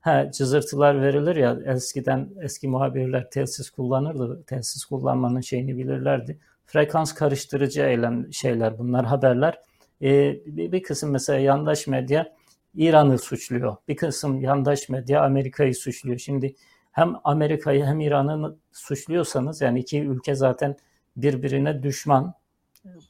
ha, 0.00 0.30
cızırtılar 0.30 1.02
verilir 1.02 1.36
ya 1.36 1.58
eskiden 1.64 2.28
eski 2.42 2.68
muhabirler 2.68 3.30
telsiz 3.30 3.70
kullanırdı. 3.70 4.42
Telsiz 4.46 4.84
kullanmanın 4.84 5.40
şeyini 5.40 5.78
bilirlerdi. 5.78 6.38
Frekans 6.66 7.14
karıştırıcı 7.14 7.82
eylem 7.82 8.32
şeyler 8.32 8.78
bunlar 8.78 9.06
haberler. 9.06 9.60
Ee, 10.02 10.40
bir, 10.46 10.72
bir 10.72 10.82
kısım 10.82 11.10
mesela 11.10 11.38
yandaş 11.38 11.86
medya 11.86 12.32
İran'ı 12.74 13.18
suçluyor. 13.18 13.76
Bir 13.88 13.96
kısım 13.96 14.40
yandaş 14.40 14.88
medya 14.88 15.24
Amerika'yı 15.24 15.74
suçluyor. 15.74 16.18
Şimdi 16.18 16.54
hem 16.92 17.14
Amerika'yı 17.24 17.84
hem 17.84 18.00
İran'ı 18.00 18.56
suçluyorsanız 18.72 19.60
yani 19.60 19.80
iki 19.80 20.00
ülke 20.00 20.34
zaten 20.34 20.76
birbirine 21.16 21.82
düşman. 21.82 22.34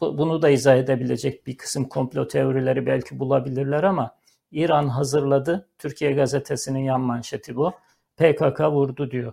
Bunu 0.00 0.42
da 0.42 0.50
izah 0.50 0.76
edebilecek 0.76 1.46
bir 1.46 1.56
kısım 1.56 1.84
komplo 1.84 2.28
teorileri 2.28 2.86
belki 2.86 3.18
bulabilirler 3.18 3.82
ama 3.82 4.19
İran 4.50 4.88
hazırladı. 4.88 5.68
Türkiye 5.78 6.12
gazetesinin 6.12 6.84
yan 6.84 7.00
manşeti 7.00 7.56
bu. 7.56 7.72
PKK 8.16 8.60
vurdu 8.60 9.10
diyor. 9.10 9.32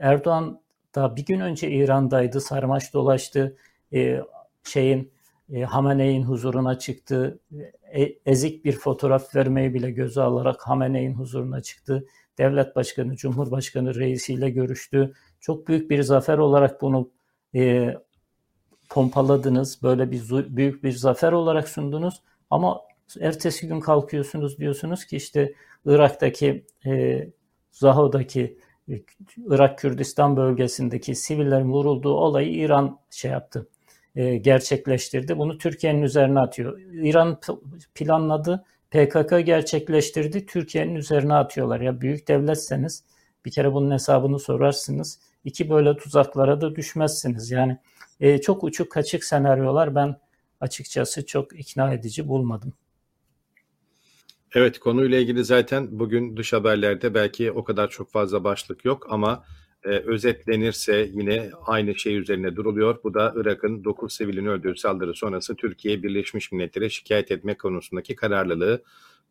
Erdoğan 0.00 0.60
da 0.94 1.16
bir 1.16 1.24
gün 1.24 1.40
önce 1.40 1.70
İran'daydı. 1.70 2.40
Sarmaş 2.40 2.94
dolaştı. 2.94 3.56
E, 3.92 4.20
şeyin 4.64 5.12
e, 5.52 5.62
Hamene'in 5.62 6.22
huzuruna 6.22 6.78
çıktı. 6.78 7.38
E, 7.94 8.02
ezik 8.26 8.64
bir 8.64 8.72
fotoğraf 8.72 9.36
vermeyi 9.36 9.74
bile 9.74 9.90
göze 9.90 10.22
alarak 10.22 10.68
Hamene'in 10.68 11.14
huzuruna 11.14 11.62
çıktı. 11.62 12.06
Devlet 12.38 12.76
Başkanı, 12.76 13.16
Cumhurbaşkanı 13.16 13.94
reisiyle 13.94 14.50
görüştü. 14.50 15.12
Çok 15.40 15.68
büyük 15.68 15.90
bir 15.90 16.02
zafer 16.02 16.38
olarak 16.38 16.82
bunu 16.82 17.10
e, 17.54 17.94
pompaladınız. 18.90 19.82
Böyle 19.82 20.10
bir 20.10 20.56
büyük 20.56 20.84
bir 20.84 20.92
zafer 20.92 21.32
olarak 21.32 21.68
sundunuz. 21.68 22.22
Ama 22.50 22.80
Ertesi 23.20 23.68
gün 23.68 23.80
kalkıyorsunuz 23.80 24.58
diyorsunuz 24.58 25.04
ki 25.04 25.16
işte 25.16 25.54
Irak'taki 25.86 26.64
e, 26.86 27.26
Zaho'daki 27.72 28.58
e, 28.88 28.92
Irak 29.46 29.78
Kürdistan 29.78 30.36
bölgesindeki 30.36 31.14
sivillerin 31.14 31.72
vurulduğu 31.72 32.14
olayı 32.14 32.54
İran 32.54 32.98
şey 33.10 33.30
yaptı, 33.30 33.68
e, 34.16 34.36
gerçekleştirdi. 34.36 35.38
Bunu 35.38 35.58
Türkiye'nin 35.58 36.02
üzerine 36.02 36.40
atıyor. 36.40 36.80
İran 36.92 37.40
planladı, 37.94 38.64
PKK 38.90 39.46
gerçekleştirdi, 39.46 40.46
Türkiye'nin 40.46 40.94
üzerine 40.94 41.34
atıyorlar. 41.34 41.80
Ya 41.80 42.00
büyük 42.00 42.28
devletseniz 42.28 43.04
bir 43.44 43.50
kere 43.50 43.72
bunun 43.72 43.90
hesabını 43.90 44.38
sorarsınız. 44.38 45.18
İki 45.44 45.70
böyle 45.70 45.96
tuzaklara 45.96 46.60
da 46.60 46.76
düşmezsiniz. 46.76 47.50
Yani 47.50 47.78
e, 48.20 48.40
çok 48.40 48.64
uçuk 48.64 48.92
kaçık 48.92 49.24
senaryolar 49.24 49.94
ben 49.94 50.16
açıkçası 50.60 51.26
çok 51.26 51.60
ikna 51.60 51.92
edici 51.92 52.28
bulmadım. 52.28 52.72
Evet 54.56 54.78
konuyla 54.78 55.18
ilgili 55.18 55.44
zaten 55.44 55.88
bugün 55.90 56.36
dış 56.36 56.52
haberlerde 56.52 57.14
belki 57.14 57.52
o 57.52 57.64
kadar 57.64 57.90
çok 57.90 58.10
fazla 58.10 58.44
başlık 58.44 58.84
yok 58.84 59.06
ama 59.10 59.44
e, 59.84 59.88
özetlenirse 59.88 61.10
yine 61.12 61.50
aynı 61.66 61.94
şey 61.94 62.16
üzerine 62.16 62.56
duruluyor. 62.56 62.98
Bu 63.04 63.14
da 63.14 63.32
Irak'ın 63.36 63.84
9 63.84 64.12
sivilin 64.12 64.46
öldüğü 64.46 64.76
saldırı 64.76 65.14
sonrası 65.14 65.56
Türkiye 65.56 66.02
Birleşmiş 66.02 66.52
Milletler'e 66.52 66.90
şikayet 66.90 67.30
etme 67.30 67.54
konusundaki 67.54 68.16
kararlılığı. 68.16 68.82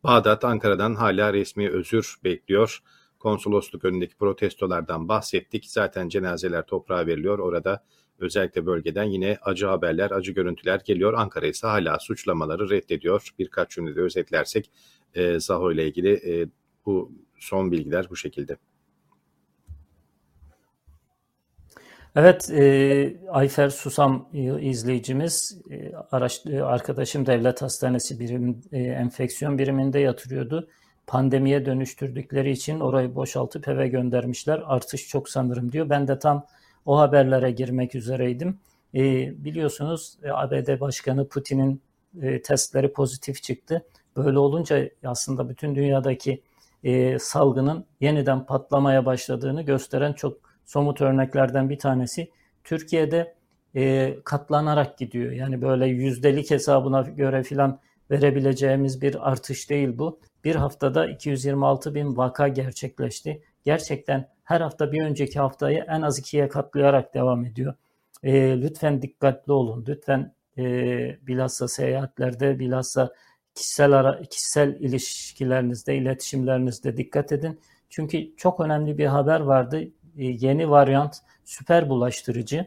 Bağdat 0.04 0.44
Ankara'dan 0.44 0.94
hala 0.94 1.32
resmi 1.32 1.70
özür 1.70 2.16
bekliyor. 2.24 2.82
Konsolosluk 3.18 3.84
önündeki 3.84 4.16
protestolardan 4.16 5.08
bahsettik. 5.08 5.66
Zaten 5.70 6.08
cenazeler 6.08 6.66
toprağa 6.66 7.06
veriliyor. 7.06 7.38
Orada 7.38 7.84
özellikle 8.18 8.66
bölgeden 8.66 9.04
yine 9.04 9.38
acı 9.42 9.66
haberler, 9.66 10.10
acı 10.10 10.32
görüntüler 10.32 10.80
geliyor. 10.84 11.14
Ankara 11.14 11.46
ise 11.46 11.66
hala 11.66 11.98
suçlamaları 11.98 12.70
reddediyor. 12.70 13.30
Birkaç 13.38 13.70
cümlede 13.70 14.00
özetlersek 14.00 14.70
e, 15.14 15.40
Zaho 15.40 15.72
ile 15.72 15.86
ilgili 15.86 16.42
e, 16.42 16.48
bu 16.86 17.12
son 17.38 17.72
bilgiler 17.72 18.06
bu 18.10 18.16
şekilde. 18.16 18.56
Evet, 22.16 22.50
e, 22.50 23.16
Ayfer 23.30 23.70
Susam 23.70 24.28
izleyicimiz, 24.60 25.60
e, 25.70 25.92
araç, 26.10 26.46
e, 26.46 26.62
arkadaşım 26.62 27.26
devlet 27.26 27.62
hastanesi 27.62 28.20
birim, 28.20 28.60
e, 28.72 28.78
enfeksiyon 28.78 29.58
biriminde 29.58 29.98
yatırıyordu. 29.98 30.68
Pandemiye 31.06 31.66
dönüştürdükleri 31.66 32.50
için 32.50 32.80
orayı 32.80 33.14
boşaltıp 33.14 33.68
eve 33.68 33.88
göndermişler. 33.88 34.62
Artış 34.66 35.08
çok 35.08 35.28
sanırım 35.28 35.72
diyor. 35.72 35.90
Ben 35.90 36.08
de 36.08 36.18
tam 36.18 36.46
o 36.86 36.98
haberlere 36.98 37.50
girmek 37.50 37.94
üzereydim. 37.94 38.58
E, 38.94 39.00
biliyorsunuz 39.44 40.18
e, 40.22 40.30
ABD 40.30 40.80
Başkanı 40.80 41.28
Putin'in 41.28 41.80
e, 42.22 42.42
testleri 42.42 42.92
pozitif 42.92 43.42
çıktı. 43.42 43.84
Böyle 44.16 44.38
olunca 44.38 44.90
aslında 45.04 45.48
bütün 45.48 45.74
dünyadaki 45.74 46.42
e, 46.84 47.18
salgının 47.18 47.86
yeniden 48.00 48.46
patlamaya 48.46 49.06
başladığını 49.06 49.62
gösteren 49.62 50.12
çok 50.12 50.38
somut 50.64 51.00
örneklerden 51.00 51.70
bir 51.70 51.78
tanesi. 51.78 52.30
Türkiye'de 52.64 53.34
e, 53.76 54.14
katlanarak 54.24 54.98
gidiyor. 54.98 55.32
Yani 55.32 55.62
böyle 55.62 55.86
yüzdelik 55.86 56.50
hesabına 56.50 57.00
göre 57.00 57.42
filan 57.42 57.80
verebileceğimiz 58.10 59.02
bir 59.02 59.30
artış 59.30 59.70
değil 59.70 59.98
bu. 59.98 60.20
Bir 60.44 60.54
haftada 60.54 61.06
226 61.06 61.94
bin 61.94 62.16
vaka 62.16 62.48
gerçekleşti. 62.48 63.42
Gerçekten 63.64 64.28
her 64.44 64.60
hafta 64.60 64.92
bir 64.92 65.02
önceki 65.02 65.38
haftayı 65.38 65.84
en 65.88 66.02
az 66.02 66.18
ikiye 66.18 66.48
katlayarak 66.48 67.14
devam 67.14 67.44
ediyor. 67.44 67.74
E, 68.22 68.60
lütfen 68.60 69.02
dikkatli 69.02 69.52
olun. 69.52 69.84
Lütfen 69.88 70.34
e, 70.58 70.64
bilhassa 71.26 71.68
seyahatlerde, 71.68 72.58
bilhassa 72.58 73.14
kişisel 73.56 73.92
ara, 73.92 74.22
kişisel 74.22 74.76
ilişkilerinizde, 74.80 75.96
iletişimlerinizde 75.96 76.96
dikkat 76.96 77.32
edin. 77.32 77.60
Çünkü 77.90 78.36
çok 78.36 78.60
önemli 78.60 78.98
bir 78.98 79.06
haber 79.06 79.40
vardı. 79.40 79.80
E, 80.18 80.24
yeni 80.24 80.70
varyant 80.70 81.16
süper 81.44 81.88
bulaştırıcı. 81.88 82.66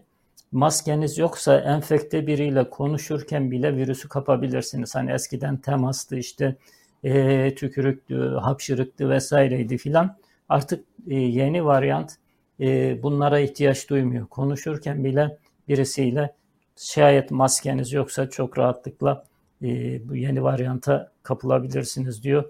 Maskeniz 0.52 1.18
yoksa 1.18 1.60
enfekte 1.60 2.28
biriyle 2.28 2.70
konuşurken 2.70 3.52
bile 3.52 3.76
virüsü 3.76 4.10
kapabilirsiniz. 4.10 4.96
Hani 4.96 5.12
eskiden 5.12 5.58
temastı 5.58 6.18
işte 6.18 6.56
e, 7.04 7.56
tükürüktü, 7.56 8.38
hapşırıktı 8.42 9.10
vesaireydi 9.10 9.78
filan. 9.78 10.18
Artık 10.50 10.86
e, 11.08 11.16
yeni 11.16 11.66
varyant 11.66 12.16
e, 12.60 13.04
bunlara 13.04 13.40
ihtiyaç 13.40 13.90
duymuyor. 13.90 14.28
Konuşurken 14.28 15.04
bile 15.04 15.38
birisiyle 15.68 16.34
şayet 16.76 17.32
maskeniz 17.32 17.94
yoksa 17.94 18.30
çok 18.30 18.58
rahatlıkla 18.58 19.24
e, 19.64 20.10
bu 20.10 20.16
yeni 20.16 20.44
varyanta 20.44 21.12
kapılabilirsiniz 21.24 22.24
diyor. 22.24 22.44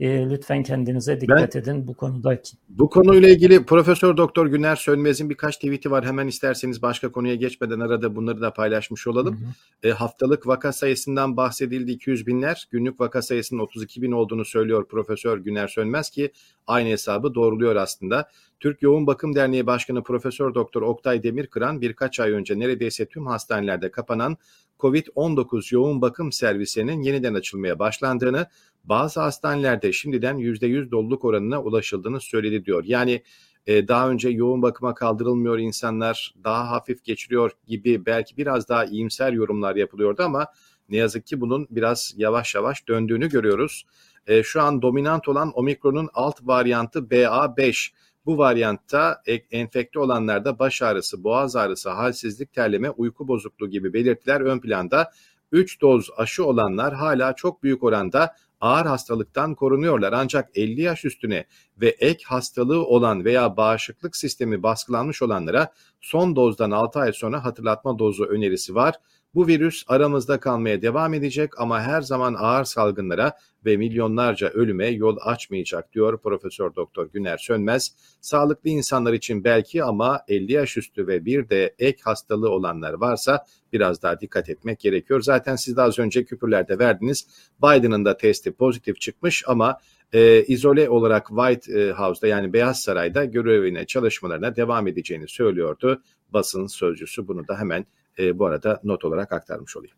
E, 0.00 0.30
lütfen 0.30 0.62
kendinize 0.62 1.20
dikkat 1.20 1.54
ben, 1.54 1.60
edin 1.60 1.86
bu 1.86 1.94
konudaki. 1.94 2.56
Bu 2.68 2.90
konuyla 2.90 3.28
ilgili 3.28 3.64
Profesör 3.64 4.16
Doktor 4.16 4.46
Güner 4.46 4.76
Sönmez'in 4.76 5.30
birkaç 5.30 5.56
tweet'i 5.56 5.90
var. 5.90 6.04
Hemen 6.04 6.26
isterseniz 6.26 6.82
başka 6.82 7.12
konuya 7.12 7.34
geçmeden 7.34 7.80
arada 7.80 8.16
bunları 8.16 8.40
da 8.40 8.52
paylaşmış 8.52 9.06
olalım. 9.06 9.40
Hı 9.40 9.44
hı. 9.88 9.88
E, 9.88 9.92
haftalık 9.92 10.46
vaka 10.46 10.72
sayısından 10.72 11.36
bahsedildi 11.36 11.92
200 11.92 12.26
binler. 12.26 12.68
Günlük 12.70 13.00
vaka 13.00 13.22
sayısının 13.22 13.60
32 13.60 14.02
bin 14.02 14.12
olduğunu 14.12 14.44
söylüyor 14.44 14.88
Profesör 14.88 15.38
Güner 15.38 15.68
Sönmez 15.68 16.10
ki 16.10 16.32
aynı 16.66 16.88
hesabı 16.88 17.34
doğruluyor 17.34 17.76
aslında. 17.76 18.28
Türk 18.60 18.82
Yoğun 18.82 19.06
Bakım 19.06 19.34
Derneği 19.34 19.66
Başkanı 19.66 20.02
Profesör 20.02 20.54
Doktor 20.54 20.82
Oktay 20.82 21.22
Demirkıran 21.22 21.80
birkaç 21.80 22.20
ay 22.20 22.30
önce 22.30 22.58
neredeyse 22.58 23.06
tüm 23.06 23.26
hastanelerde 23.26 23.90
kapanan 23.90 24.36
COVID-19 24.78 25.74
yoğun 25.74 26.02
bakım 26.02 26.32
servisinin 26.32 27.02
yeniden 27.02 27.34
açılmaya 27.34 27.78
başlandığını, 27.78 28.46
bazı 28.84 29.20
hastanelerde 29.20 29.92
şimdiden 29.92 30.38
%100 30.38 30.90
doluluk 30.90 31.24
oranına 31.24 31.62
ulaşıldığını 31.62 32.20
söyledi 32.20 32.64
diyor. 32.64 32.84
Yani 32.86 33.22
e, 33.66 33.88
daha 33.88 34.10
önce 34.10 34.28
yoğun 34.28 34.62
bakıma 34.62 34.94
kaldırılmıyor 34.94 35.58
insanlar, 35.58 36.34
daha 36.44 36.70
hafif 36.70 37.04
geçiriyor 37.04 37.50
gibi 37.66 38.06
belki 38.06 38.36
biraz 38.36 38.68
daha 38.68 38.84
iyimser 38.84 39.32
yorumlar 39.32 39.76
yapılıyordu 39.76 40.22
ama 40.22 40.46
ne 40.88 40.96
yazık 40.96 41.26
ki 41.26 41.40
bunun 41.40 41.66
biraz 41.70 42.14
yavaş 42.16 42.54
yavaş 42.54 42.88
döndüğünü 42.88 43.28
görüyoruz. 43.28 43.84
E, 44.26 44.42
şu 44.42 44.62
an 44.62 44.82
dominant 44.82 45.28
olan 45.28 45.52
omikronun 45.54 46.08
alt 46.14 46.40
varyantı 46.42 46.98
BA5 46.98 47.92
bu 48.26 48.38
varyantta 48.38 49.22
enfekte 49.50 49.98
olanlarda 49.98 50.58
baş 50.58 50.82
ağrısı, 50.82 51.24
boğaz 51.24 51.56
ağrısı, 51.56 51.90
halsizlik, 51.90 52.52
terleme, 52.52 52.90
uyku 52.90 53.28
bozukluğu 53.28 53.70
gibi 53.70 53.92
belirtiler 53.92 54.40
ön 54.40 54.58
planda. 54.58 55.12
3 55.52 55.80
doz 55.80 56.10
aşı 56.16 56.44
olanlar 56.44 56.94
hala 56.94 57.34
çok 57.34 57.62
büyük 57.62 57.82
oranda 57.82 58.36
ağır 58.64 58.86
hastalıktan 58.86 59.54
korunuyorlar. 59.54 60.12
Ancak 60.12 60.50
50 60.54 60.80
yaş 60.80 61.04
üstüne 61.04 61.44
ve 61.80 61.88
ek 61.88 62.24
hastalığı 62.26 62.86
olan 62.86 63.24
veya 63.24 63.56
bağışıklık 63.56 64.16
sistemi 64.16 64.62
baskılanmış 64.62 65.22
olanlara 65.22 65.72
son 66.00 66.36
dozdan 66.36 66.70
6 66.70 66.98
ay 66.98 67.12
sonra 67.12 67.44
hatırlatma 67.44 67.98
dozu 67.98 68.24
önerisi 68.24 68.74
var. 68.74 68.94
Bu 69.34 69.46
virüs 69.46 69.84
aramızda 69.86 70.40
kalmaya 70.40 70.82
devam 70.82 71.14
edecek 71.14 71.60
ama 71.60 71.82
her 71.82 72.00
zaman 72.00 72.34
ağır 72.34 72.64
salgınlara 72.64 73.32
ve 73.64 73.76
milyonlarca 73.76 74.48
ölüme 74.48 74.88
yol 74.88 75.16
açmayacak 75.20 75.92
diyor 75.92 76.18
Profesör 76.18 76.74
Doktor 76.74 77.10
Güner 77.12 77.38
Sönmez. 77.38 77.94
Sağlıklı 78.20 78.70
insanlar 78.70 79.12
için 79.12 79.44
belki 79.44 79.84
ama 79.84 80.20
50 80.28 80.52
yaş 80.52 80.76
üstü 80.76 81.06
ve 81.06 81.24
bir 81.24 81.48
de 81.48 81.74
ek 81.78 81.98
hastalığı 82.02 82.50
olanlar 82.50 82.92
varsa 82.92 83.44
biraz 83.72 84.02
daha 84.02 84.20
dikkat 84.20 84.48
etmek 84.48 84.80
gerekiyor. 84.80 85.20
Zaten 85.20 85.56
siz 85.56 85.76
de 85.76 85.82
az 85.82 85.98
önce 85.98 86.24
küpürlerde 86.24 86.78
verdiniz. 86.78 87.26
Biden'ın 87.62 88.04
da 88.04 88.16
testi 88.16 88.52
pozitif 88.52 89.00
çıkmış 89.00 89.44
ama 89.46 89.78
e, 90.12 90.42
izole 90.42 90.88
olarak 90.88 91.28
White 91.28 91.90
House'da 91.90 92.26
yani 92.26 92.52
Beyaz 92.52 92.80
Saray'da 92.80 93.24
görevine 93.24 93.86
çalışmalarına 93.86 94.56
devam 94.56 94.88
edeceğini 94.88 95.28
söylüyordu. 95.28 96.02
Basın 96.32 96.66
sözcüsü 96.66 97.28
bunu 97.28 97.48
da 97.48 97.58
hemen 97.58 97.86
e, 98.18 98.38
bu 98.38 98.46
arada 98.46 98.80
not 98.84 99.04
olarak 99.04 99.32
aktarmış 99.32 99.76
olayım. 99.76 99.96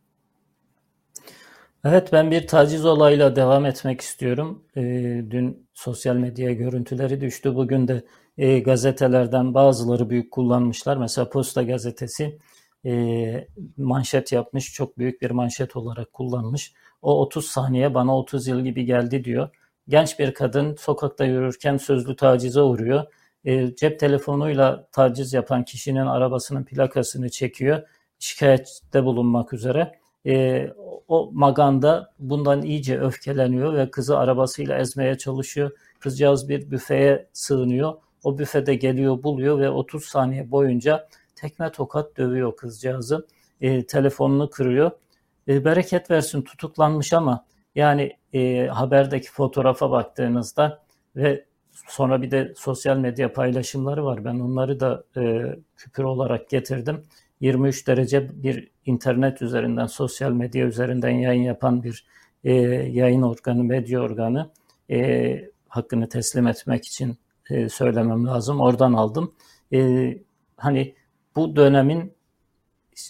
Evet 1.84 2.12
ben 2.12 2.30
bir 2.30 2.46
taciz 2.46 2.84
olayla 2.84 3.36
devam 3.36 3.66
etmek 3.66 4.00
istiyorum. 4.00 4.64
E, 4.76 4.82
dün 5.30 5.68
sosyal 5.74 6.16
medya 6.16 6.52
görüntüleri 6.52 7.20
düştü. 7.20 7.54
Bugün 7.54 7.88
de 7.88 8.04
e, 8.38 8.58
gazetelerden 8.58 9.54
bazıları 9.54 10.10
büyük 10.10 10.30
kullanmışlar. 10.32 10.96
Mesela 10.96 11.30
Posta 11.30 11.62
gazetesi 11.62 12.38
e, 12.86 13.48
manşet 13.76 14.32
yapmış. 14.32 14.72
Çok 14.72 14.98
büyük 14.98 15.22
bir 15.22 15.30
manşet 15.30 15.76
olarak 15.76 16.12
kullanmış. 16.12 16.72
O 17.02 17.20
30 17.20 17.46
saniye 17.46 17.94
bana 17.94 18.18
30 18.18 18.46
yıl 18.46 18.60
gibi 18.60 18.84
geldi 18.84 19.24
diyor. 19.24 19.48
Genç 19.88 20.18
bir 20.18 20.34
kadın 20.34 20.74
sokakta 20.74 21.24
yürürken 21.24 21.76
sözlü 21.76 22.16
tacize 22.16 22.60
uğruyor. 22.60 23.04
E, 23.44 23.76
cep 23.76 24.00
telefonuyla 24.00 24.88
taciz 24.92 25.32
yapan 25.32 25.64
kişinin 25.64 26.06
arabasının 26.06 26.64
plakasını 26.64 27.30
çekiyor 27.30 27.82
şikayette 28.18 29.04
bulunmak 29.04 29.52
üzere. 29.52 29.98
E, 30.26 30.66
o 31.08 31.30
Maganda 31.32 32.12
bundan 32.18 32.62
iyice 32.62 33.00
öfkeleniyor 33.00 33.74
ve 33.74 33.90
kızı 33.90 34.18
arabasıyla 34.18 34.78
ezmeye 34.78 35.18
çalışıyor. 35.18 35.70
Kızcağız 36.00 36.48
bir 36.48 36.70
büfeye 36.70 37.28
sığınıyor. 37.32 37.94
O 38.24 38.38
büfede 38.38 38.74
geliyor 38.74 39.22
buluyor 39.22 39.58
ve 39.58 39.70
30 39.70 40.04
saniye 40.04 40.50
boyunca 40.50 41.08
tekme 41.34 41.72
tokat 41.72 42.16
dövüyor 42.16 42.56
kızcağızı. 42.56 43.26
E, 43.60 43.86
telefonunu 43.86 44.50
kırıyor. 44.50 44.90
E, 45.48 45.64
bereket 45.64 46.10
versin 46.10 46.42
tutuklanmış 46.42 47.12
ama 47.12 47.44
yani 47.74 48.16
e, 48.32 48.66
haberdeki 48.66 49.30
fotoğrafa 49.30 49.90
baktığınızda 49.90 50.82
ve 51.16 51.44
sonra 51.88 52.22
bir 52.22 52.30
de 52.30 52.54
sosyal 52.56 52.96
medya 52.96 53.32
paylaşımları 53.32 54.04
var. 54.04 54.24
Ben 54.24 54.40
onları 54.40 54.80
da 54.80 55.04
e, 55.16 55.42
küpür 55.76 56.04
olarak 56.04 56.50
getirdim. 56.50 57.02
23 57.40 57.86
derece 57.86 58.42
bir 58.42 58.70
internet 58.86 59.42
üzerinden, 59.42 59.86
sosyal 59.86 60.32
medya 60.32 60.66
üzerinden 60.66 61.10
yayın 61.10 61.42
yapan 61.42 61.82
bir 61.82 62.06
e, 62.44 62.52
yayın 62.52 63.22
organı, 63.22 63.64
medya 63.64 64.00
organı 64.00 64.50
e, 64.90 65.50
hakkını 65.68 66.08
teslim 66.08 66.46
etmek 66.46 66.86
için 66.86 67.16
e, 67.50 67.68
söylemem 67.68 68.26
lazım. 68.26 68.60
Oradan 68.60 68.92
aldım. 68.92 69.34
E, 69.72 70.12
hani 70.56 70.94
bu 71.36 71.56
dönemin 71.56 72.12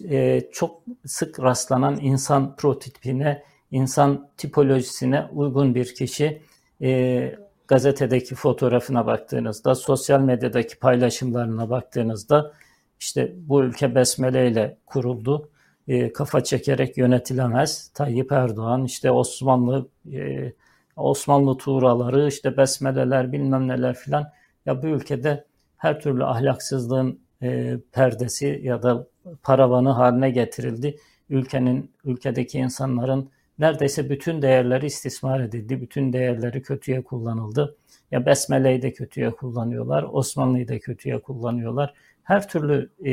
e, 0.09 0.43
çok 0.53 0.83
sık 1.05 1.41
rastlanan 1.41 1.99
insan 2.01 2.57
prototipine, 2.57 3.43
insan 3.71 4.29
tipolojisine 4.37 5.25
uygun 5.33 5.75
bir 5.75 5.95
kişi 5.95 6.43
e, 6.83 7.39
gazetedeki 7.69 8.35
fotoğrafına 8.35 9.07
baktığınızda, 9.07 9.75
sosyal 9.75 10.21
medyadaki 10.21 10.79
paylaşımlarına 10.79 11.71
baktığınızda 11.71 12.53
işte 13.01 13.33
bu 13.37 13.63
ülke 13.63 13.95
besmele 13.95 14.51
ile 14.51 14.79
kuruldu. 14.87 15.51
E, 15.89 16.13
kafa 16.13 16.45
çekerek 16.45 16.99
yönetilemez. 16.99 17.89
Tayyip 17.95 18.33
Erdoğan 18.33 18.85
işte 18.85 19.11
Osmanlı 19.11 19.89
e, 20.13 20.53
Osmanlı 20.97 21.57
tuğraları 21.57 22.29
işte 22.29 22.57
besmeleler 22.57 23.33
bilmem 23.33 23.69
neler 23.69 23.95
filan. 23.95 24.33
Ya 24.67 24.83
bu 24.83 24.87
ülkede 24.87 25.45
her 25.77 26.01
türlü 26.01 26.25
ahlaksızlığın 26.25 27.21
e, 27.43 27.77
perdesi 27.93 28.61
ya 28.65 28.83
da 28.83 29.07
paravanı 29.43 29.91
haline 29.91 30.31
getirildi. 30.31 30.97
Ülkenin, 31.31 31.91
ülkedeki 32.05 32.59
insanların 32.59 33.31
neredeyse 33.59 34.11
bütün 34.11 34.43
değerleri 34.43 34.87
istismar 34.87 35.41
edildi. 35.41 35.81
Bütün 35.81 36.13
değerleri 36.13 36.63
kötüye 36.63 37.03
kullanıldı. 37.03 37.77
Ya 38.11 38.27
Besmele'yi 38.27 38.83
de 38.83 38.93
kötüye 38.93 39.31
kullanıyorlar. 39.31 40.03
Osmanlı'yı 40.03 40.69
da 40.69 40.79
kötüye 40.79 41.19
kullanıyorlar 41.19 41.95
her 42.27 42.49
türlü 42.49 42.91
e, 43.05 43.13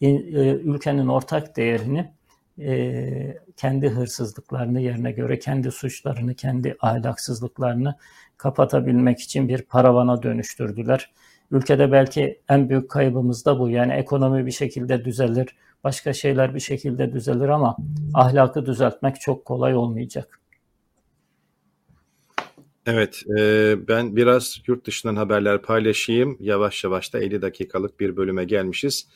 e, 0.00 0.10
ülkenin 0.54 1.06
ortak 1.06 1.56
değerini 1.56 2.12
e, 2.58 3.38
kendi 3.56 3.88
hırsızlıklarını 3.88 4.80
yerine 4.80 5.12
göre 5.12 5.38
kendi 5.38 5.70
suçlarını, 5.70 6.34
kendi 6.34 6.76
ahlaksızlıklarını 6.80 7.94
kapatabilmek 8.36 9.20
için 9.20 9.48
bir 9.48 9.62
paravana 9.62 10.22
dönüştürdüler. 10.22 11.12
Ülkede 11.50 11.92
belki 11.92 12.40
en 12.48 12.68
büyük 12.68 12.90
kaybımız 12.90 13.44
da 13.44 13.58
bu. 13.58 13.70
Yani 13.70 13.92
ekonomi 13.92 14.46
bir 14.46 14.50
şekilde 14.50 15.04
düzelir, 15.04 15.56
başka 15.84 16.12
şeyler 16.12 16.54
bir 16.54 16.60
şekilde 16.60 17.12
düzelir 17.12 17.48
ama 17.48 17.76
ahlakı 18.14 18.66
düzeltmek 18.66 19.20
çok 19.20 19.44
kolay 19.44 19.76
olmayacak. 19.76 20.40
Evet, 22.86 23.22
e, 23.38 23.76
ben 23.88 24.16
biraz 24.16 24.58
yurt 24.66 24.86
dışından 24.86 25.16
haberler 25.16 25.62
paylaşayım. 25.62 26.36
Yavaş 26.40 26.84
yavaş 26.84 27.12
da 27.12 27.18
50 27.18 27.42
dakikalık 27.42 28.00
bir 28.00 28.16
bölüme 28.16 28.44
gelmişiz. 28.44 29.08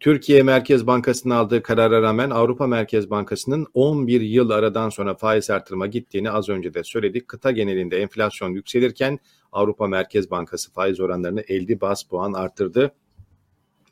Türkiye 0.00 0.42
Merkez 0.42 0.86
Bankası'nın 0.86 1.34
aldığı 1.34 1.62
karara 1.62 2.02
rağmen 2.02 2.30
Avrupa 2.30 2.66
Merkez 2.66 3.10
Bankası'nın 3.10 3.66
11 3.74 4.20
yıl 4.20 4.50
aradan 4.50 4.88
sonra 4.88 5.14
faiz 5.14 5.50
artırma 5.50 5.86
gittiğini 5.86 6.30
az 6.30 6.48
önce 6.48 6.74
de 6.74 6.84
söyledik. 6.84 7.28
Kıta 7.28 7.50
genelinde 7.50 7.98
enflasyon 7.98 8.50
yükselirken 8.50 9.18
Avrupa 9.52 9.86
Merkez 9.86 10.30
Bankası 10.30 10.72
faiz 10.72 11.00
oranlarını 11.00 11.40
50 11.40 11.80
bas 11.80 12.02
puan 12.02 12.32
arttırdı 12.32 12.92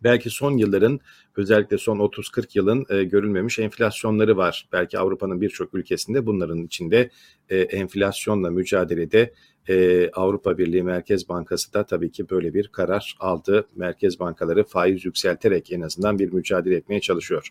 belki 0.04 0.30
son 0.30 0.56
yılların 0.58 1.00
özellikle 1.36 1.78
son 1.78 1.98
30-40 1.98 2.46
yılın 2.54 2.86
e, 2.90 3.04
görülmemiş 3.04 3.58
enflasyonları 3.58 4.36
var. 4.36 4.68
Belki 4.72 4.98
Avrupa'nın 4.98 5.40
birçok 5.40 5.74
ülkesinde 5.74 6.26
bunların 6.26 6.62
içinde 6.62 7.10
e, 7.48 7.58
enflasyonla 7.58 8.50
mücadelede 8.50 9.32
e, 9.68 10.10
Avrupa 10.10 10.58
Birliği 10.58 10.82
Merkez 10.82 11.28
Bankası 11.28 11.74
da 11.74 11.86
tabii 11.86 12.12
ki 12.12 12.30
böyle 12.30 12.54
bir 12.54 12.68
karar 12.68 13.16
aldı. 13.20 13.68
Merkez 13.76 14.20
bankaları 14.20 14.64
faiz 14.64 15.04
yükselterek 15.04 15.72
en 15.72 15.80
azından 15.80 16.18
bir 16.18 16.32
mücadele 16.32 16.76
etmeye 16.76 17.00
çalışıyor. 17.00 17.48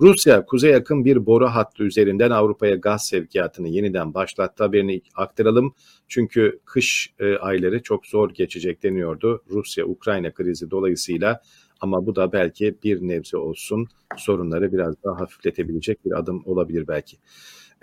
Rusya 0.00 0.44
kuzey 0.46 0.70
yakın 0.70 1.04
bir 1.04 1.26
boru 1.26 1.46
hattı 1.46 1.84
üzerinden 1.84 2.30
Avrupa'ya 2.30 2.76
gaz 2.76 3.06
sevkiyatını 3.06 3.68
yeniden 3.68 4.14
başlattı 4.14 4.64
haberini 4.64 5.00
aktaralım. 5.14 5.74
Çünkü 6.08 6.60
kış 6.64 7.14
e, 7.18 7.36
ayları 7.36 7.82
çok 7.82 8.06
zor 8.06 8.30
geçecek 8.30 8.82
deniyordu. 8.82 9.42
Rusya-Ukrayna 9.50 10.34
krizi 10.34 10.70
dolayısıyla 10.70 11.40
ama 11.80 12.06
bu 12.06 12.16
da 12.16 12.32
belki 12.32 12.74
bir 12.84 13.00
nebze 13.00 13.36
olsun 13.36 13.86
sorunları 14.16 14.72
biraz 14.72 14.94
daha 15.04 15.20
hafifletebilecek 15.20 16.04
bir 16.04 16.18
adım 16.18 16.42
olabilir 16.46 16.88
belki. 16.88 17.16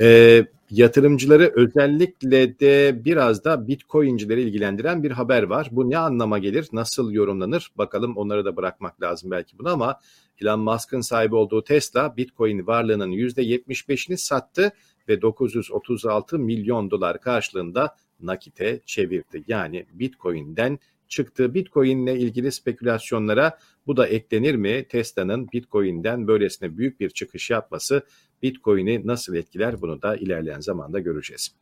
E, 0.02 0.46
yatırımcıları 0.70 1.52
özellikle 1.56 2.60
de 2.60 3.06
biraz 3.06 3.44
da 3.44 3.68
Bitcoin'cileri 3.68 4.42
ilgilendiren 4.42 5.04
bir 5.04 5.12
haber 5.12 5.44
var. 5.44 5.68
Bu 5.72 5.90
ne 5.90 5.98
anlama 5.98 6.40
gelir, 6.40 6.68
nasıl 6.72 7.12
yorumlanır? 7.12 7.72
Bakalım 7.78 8.18
onları 8.18 8.46
da 8.46 8.56
bırakmak 8.56 9.02
lazım 9.02 9.32
belki 9.32 9.60
bunu 9.60 9.70
ama 9.70 10.00
Elon 10.42 10.60
Musk'ın 10.60 11.02
sahibi 11.02 11.36
olduğu 11.36 11.64
Tesla 11.64 12.18
Bitcoin 12.18 12.68
varlığının 12.68 13.12
%75'ini 13.12 14.18
sattı 14.18 14.72
ve 15.10 15.22
936 15.22 16.40
milyon 16.40 16.92
dolar 16.92 17.22
karşılığında 17.22 17.96
nakite 18.22 18.80
çevirdi. 18.86 19.44
Yani 19.48 19.86
Bitcoin'den 19.94 20.80
çıktı. 21.12 21.54
Bitcoin 21.54 22.08
ile 22.08 22.20
ilgili 22.20 22.52
spekülasyonlara 22.52 23.58
bu 23.88 23.98
da 23.98 24.08
eklenir 24.08 24.56
mi? 24.56 24.86
Tesla'nın 24.90 25.48
Bitcoin'den 25.54 26.28
böylesine 26.28 26.78
büyük 26.78 27.00
bir 27.00 27.10
çıkış 27.10 27.50
yapması 27.50 28.06
Bitcoin'i 28.44 29.08
nasıl 29.08 29.36
etkiler 29.36 29.82
bunu 29.82 30.02
da 30.02 30.16
ilerleyen 30.16 30.60
zamanda 30.60 31.00
göreceğiz. 31.00 31.56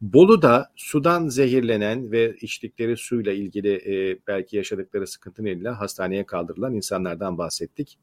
Bolu'da 0.00 0.72
sudan 0.76 1.28
zehirlenen 1.28 2.12
ve 2.12 2.36
içtikleri 2.40 2.96
suyla 2.96 3.32
ilgili 3.32 3.72
e, 3.74 4.18
belki 4.26 4.56
yaşadıkları 4.56 5.06
sıkıntı 5.06 5.44
nedeniyle 5.44 5.68
hastaneye 5.68 6.26
kaldırılan 6.26 6.74
insanlardan 6.74 7.38
bahsettik. 7.38 7.98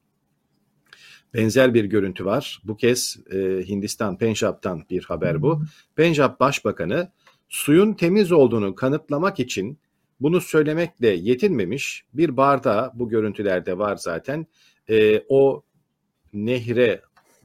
Benzer 1.34 1.74
bir 1.74 1.86
görüntü 1.86 2.26
var. 2.26 2.62
Bu 2.64 2.78
kez 2.78 3.18
e, 3.32 3.38
Hindistan 3.68 4.18
Penjab'dan 4.18 4.84
bir 4.90 5.04
haber 5.04 5.42
bu. 5.42 5.64
Penjab 5.96 6.40
Başbakanı 6.40 7.12
suyun 7.50 7.94
temiz 7.94 8.32
olduğunu 8.32 8.76
kanıtlamak 8.76 9.40
için 9.40 9.80
bunu 10.22 10.42
söylemekle 10.42 11.08
yetinmemiş. 11.08 12.04
Bir 12.14 12.38
bardağı 12.38 12.92
bu 12.94 13.10
görüntülerde 13.10 13.78
var 13.78 13.96
zaten. 13.96 14.48
E, 14.90 15.24
o 15.30 15.64
nehre 16.34 17.02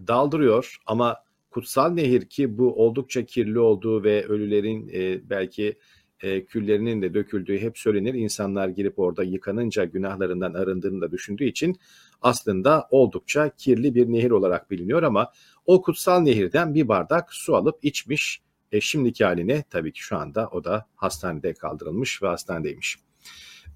daldırıyor 0.06 0.76
ama 0.86 1.16
kutsal 1.50 1.90
nehir 1.90 2.24
ki 2.28 2.58
bu 2.58 2.84
oldukça 2.84 3.24
kirli 3.24 3.58
olduğu 3.58 4.04
ve 4.04 4.26
ölülerin 4.26 4.88
e, 4.94 5.30
belki 5.30 5.78
e, 6.22 6.44
küllerinin 6.44 7.02
de 7.02 7.14
döküldüğü 7.14 7.58
hep 7.58 7.78
söylenir. 7.78 8.14
İnsanlar 8.14 8.68
girip 8.68 8.98
orada 8.98 9.22
yıkanınca 9.22 9.84
günahlarından 9.84 10.54
arındığını 10.54 11.00
da 11.00 11.10
düşündüğü 11.10 11.44
için 11.44 11.76
aslında 12.22 12.88
oldukça 12.90 13.48
kirli 13.48 13.94
bir 13.94 14.06
nehir 14.12 14.30
olarak 14.30 14.70
biliniyor 14.70 15.02
ama 15.02 15.32
o 15.66 15.82
kutsal 15.82 16.20
nehirden 16.20 16.74
bir 16.74 16.88
bardak 16.88 17.32
su 17.32 17.56
alıp 17.56 17.78
içmiş 17.82 18.40
e, 18.72 18.80
şimdiki 18.80 19.24
haline 19.24 19.64
tabii 19.70 19.92
ki 19.92 20.02
şu 20.02 20.16
anda 20.16 20.48
o 20.48 20.64
da 20.64 20.86
hastanede 20.96 21.54
kaldırılmış 21.54 22.22
ve 22.22 22.26
hastanedeymiş. 22.26 22.96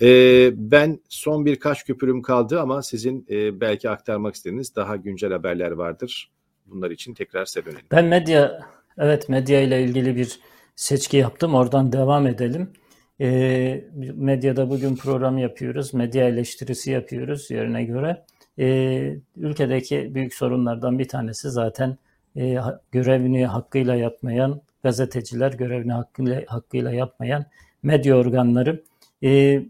E, 0.03 0.09
ben 0.55 1.01
son 1.09 1.47
birkaç 1.47 1.84
küpürüm 1.84 2.22
kaldı 2.22 2.61
ama 2.61 2.82
sizin 2.82 3.26
e, 3.30 3.61
belki 3.61 3.91
aktarmak 3.91 4.34
istediğiniz 4.34 4.76
daha 4.76 4.97
güncel 4.97 5.32
haberler 5.32 5.70
vardır. 5.70 6.30
Bunlar 6.66 6.91
için 6.91 7.14
tekrar 7.14 7.45
size 7.45 7.64
dönelim. 7.64 7.86
Ben 7.91 8.05
medya, 8.05 8.61
evet 8.99 9.28
medya 9.28 9.61
ile 9.61 9.82
ilgili 9.82 10.16
bir 10.16 10.41
seçki 10.76 11.16
yaptım. 11.16 11.55
Oradan 11.55 11.93
devam 11.93 12.26
edelim. 12.26 12.72
E, 13.20 13.84
medyada 14.14 14.70
bugün 14.70 14.97
program 14.97 15.38
yapıyoruz. 15.38 15.95
Medya 15.95 16.28
eleştirisi 16.28 16.91
yapıyoruz 16.91 17.51
yerine 17.51 17.84
göre. 17.84 18.24
E, 18.59 19.16
ülkedeki 19.36 20.14
büyük 20.14 20.34
sorunlardan 20.34 20.99
bir 20.99 21.09
tanesi 21.09 21.51
zaten 21.51 21.99
e, 22.36 22.59
görevini 22.93 23.47
hakkıyla 23.47 23.95
yapmayan 23.95 24.62
gazeteciler 24.83 25.53
görevini 25.53 25.93
hakkıyla, 25.93 26.43
hakkıyla 26.47 26.93
yapmayan 26.93 27.45
medya 27.83 28.16
organları. 28.16 28.85
E, 29.24 29.62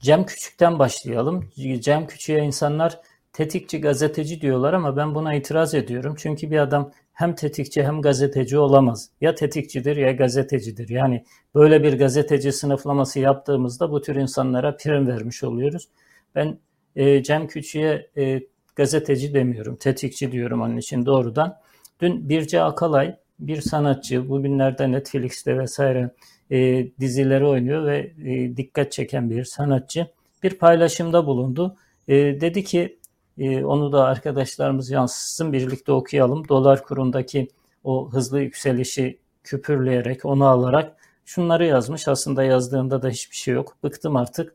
Cem 0.00 0.26
Küçük'ten 0.26 0.78
başlayalım. 0.78 1.50
Cem 1.80 2.06
Küçük'e 2.06 2.38
insanlar 2.38 3.00
tetikçi 3.32 3.80
gazeteci 3.80 4.40
diyorlar 4.40 4.72
ama 4.72 4.96
ben 4.96 5.14
buna 5.14 5.34
itiraz 5.34 5.74
ediyorum. 5.74 6.14
Çünkü 6.18 6.50
bir 6.50 6.58
adam 6.58 6.92
hem 7.12 7.34
tetikçi 7.34 7.84
hem 7.84 8.02
gazeteci 8.02 8.58
olamaz. 8.58 9.10
Ya 9.20 9.34
tetikçidir 9.34 9.96
ya 9.96 10.12
gazetecidir. 10.12 10.88
Yani 10.88 11.24
böyle 11.54 11.82
bir 11.82 11.98
gazeteci 11.98 12.52
sınıflaması 12.52 13.20
yaptığımızda 13.20 13.90
bu 13.90 14.02
tür 14.02 14.16
insanlara 14.16 14.76
prim 14.76 15.08
vermiş 15.08 15.44
oluyoruz. 15.44 15.88
Ben 16.34 16.58
e, 16.96 17.22
Cem 17.22 17.46
Küçük'e 17.46 18.10
e, 18.16 18.40
gazeteci 18.76 19.34
demiyorum, 19.34 19.76
tetikçi 19.76 20.32
diyorum 20.32 20.62
onun 20.62 20.76
için 20.76 21.06
doğrudan. 21.06 21.56
Dün 22.00 22.28
Birce 22.28 22.62
Akalay 22.62 23.16
bir 23.46 23.60
sanatçı 23.60 24.28
bugünlerde 24.28 24.92
Netflix'te 24.92 25.58
vesaire 25.58 26.10
e, 26.50 26.86
dizileri 27.00 27.46
oynuyor 27.46 27.86
ve 27.86 28.12
e, 28.24 28.56
dikkat 28.56 28.92
çeken 28.92 29.30
bir 29.30 29.44
sanatçı 29.44 30.06
bir 30.42 30.58
paylaşımda 30.58 31.26
bulundu. 31.26 31.76
E, 32.08 32.14
dedi 32.14 32.64
ki 32.64 32.98
e, 33.38 33.64
onu 33.64 33.92
da 33.92 34.04
arkadaşlarımız 34.04 34.90
yansıtsın 34.90 35.52
birlikte 35.52 35.92
okuyalım. 35.92 36.48
Dolar 36.48 36.84
kurundaki 36.84 37.48
o 37.84 38.12
hızlı 38.12 38.40
yükselişi 38.40 39.18
küpürleyerek 39.44 40.24
onu 40.24 40.46
alarak 40.46 40.96
şunları 41.24 41.66
yazmış. 41.66 42.08
Aslında 42.08 42.42
yazdığında 42.42 43.02
da 43.02 43.08
hiçbir 43.08 43.36
şey 43.36 43.54
yok. 43.54 43.76
Bıktım 43.82 44.16
artık. 44.16 44.54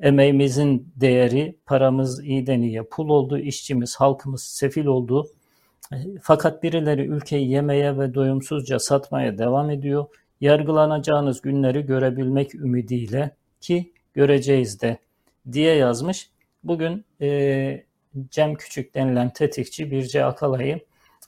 Emeğimizin 0.00 0.92
değeri, 0.96 1.56
paramız 1.66 2.24
iyiden 2.24 2.62
iyiye 2.62 2.82
pul 2.82 3.08
oldu, 3.08 3.38
işçimiz, 3.38 3.96
halkımız 3.96 4.42
sefil 4.42 4.86
oldu. 4.86 5.28
Fakat 6.22 6.62
birileri 6.62 7.06
ülkeyi 7.06 7.50
yemeye 7.50 7.98
ve 7.98 8.14
doyumsuzca 8.14 8.78
satmaya 8.78 9.38
devam 9.38 9.70
ediyor. 9.70 10.06
Yargılanacağınız 10.40 11.40
günleri 11.40 11.86
görebilmek 11.86 12.54
ümidiyle 12.54 13.30
ki 13.60 13.92
göreceğiz 14.14 14.80
de 14.80 14.98
diye 15.52 15.74
yazmış. 15.74 16.30
Bugün 16.64 17.04
e, 17.20 17.84
Cem 18.30 18.54
Küçük 18.54 18.94
denilen 18.94 19.32
tetikçi 19.32 19.90
Birce 19.90 20.24
Akalay'ı 20.24 20.80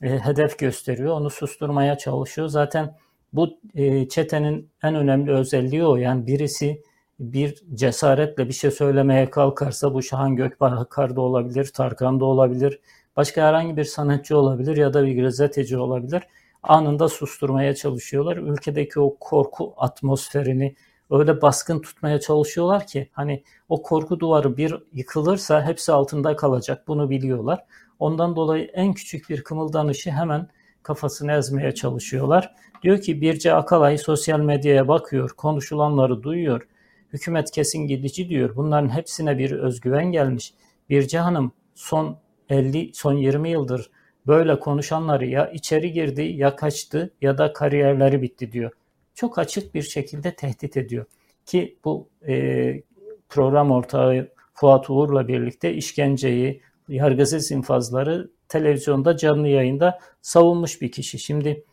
e, 0.02 0.08
hedef 0.18 0.58
gösteriyor. 0.58 1.14
Onu 1.14 1.30
susturmaya 1.30 1.98
çalışıyor. 1.98 2.48
Zaten 2.48 2.94
bu 3.32 3.58
e, 3.74 4.08
çetenin 4.08 4.70
en 4.82 4.94
önemli 4.94 5.32
özelliği 5.32 5.84
o. 5.84 5.96
Yani 5.96 6.26
birisi 6.26 6.82
bir 7.20 7.62
cesaretle 7.74 8.48
bir 8.48 8.52
şey 8.52 8.70
söylemeye 8.70 9.30
kalkarsa 9.30 9.94
bu 9.94 10.02
Şahan 10.02 10.36
Gökbakar 10.36 11.16
da 11.16 11.20
olabilir, 11.20 11.70
Tarkan 11.74 12.20
da 12.20 12.24
olabilir, 12.24 12.80
Başka 13.16 13.42
herhangi 13.42 13.76
bir 13.76 13.84
sanatçı 13.84 14.38
olabilir 14.38 14.76
ya 14.76 14.94
da 14.94 15.06
bir 15.06 15.22
gazeteci 15.22 15.78
olabilir. 15.78 16.22
Anında 16.62 17.08
susturmaya 17.08 17.74
çalışıyorlar. 17.74 18.36
Ülkedeki 18.36 19.00
o 19.00 19.16
korku 19.20 19.74
atmosferini 19.76 20.74
öyle 21.10 21.42
baskın 21.42 21.80
tutmaya 21.80 22.20
çalışıyorlar 22.20 22.86
ki 22.86 23.08
hani 23.12 23.42
o 23.68 23.82
korku 23.82 24.20
duvarı 24.20 24.56
bir 24.56 24.74
yıkılırsa 24.92 25.66
hepsi 25.66 25.92
altında 25.92 26.36
kalacak. 26.36 26.88
Bunu 26.88 27.10
biliyorlar. 27.10 27.64
Ondan 27.98 28.36
dolayı 28.36 28.64
en 28.64 28.92
küçük 28.92 29.30
bir 29.30 29.42
kımıldanışı 29.44 30.10
hemen 30.10 30.48
kafasını 30.82 31.32
ezmeye 31.32 31.74
çalışıyorlar. 31.74 32.54
Diyor 32.82 33.00
ki 33.00 33.20
Birce 33.20 33.54
Akalay 33.54 33.98
sosyal 33.98 34.40
medyaya 34.40 34.88
bakıyor, 34.88 35.30
konuşulanları 35.30 36.22
duyuyor. 36.22 36.68
Hükümet 37.12 37.50
kesin 37.50 37.86
gidici 37.86 38.28
diyor. 38.28 38.56
Bunların 38.56 38.88
hepsine 38.88 39.38
bir 39.38 39.50
özgüven 39.50 40.12
gelmiş. 40.12 40.54
Birce 40.90 41.18
Hanım 41.18 41.52
son 41.74 42.16
50 42.48 42.90
son 42.94 43.14
20 43.14 43.50
yıldır 43.50 43.90
böyle 44.26 44.60
konuşanları 44.60 45.26
ya 45.26 45.50
içeri 45.50 45.92
girdi 45.92 46.22
ya 46.22 46.56
kaçtı 46.56 47.14
ya 47.20 47.38
da 47.38 47.52
kariyerleri 47.52 48.22
bitti 48.22 48.52
diyor. 48.52 48.70
Çok 49.14 49.38
açık 49.38 49.74
bir 49.74 49.82
şekilde 49.82 50.34
tehdit 50.34 50.76
ediyor. 50.76 51.06
Ki 51.46 51.78
bu 51.84 52.08
e, 52.28 52.82
program 53.28 53.70
ortağı 53.70 54.28
Fuat 54.54 54.90
Uğur'la 54.90 55.28
birlikte 55.28 55.74
işkenceyi, 55.74 56.62
yargısız 56.88 57.50
infazları 57.50 58.30
televizyonda 58.48 59.16
canlı 59.16 59.48
yayında 59.48 59.98
savunmuş 60.22 60.82
bir 60.82 60.92
kişi. 60.92 61.18
Şimdi 61.18 61.64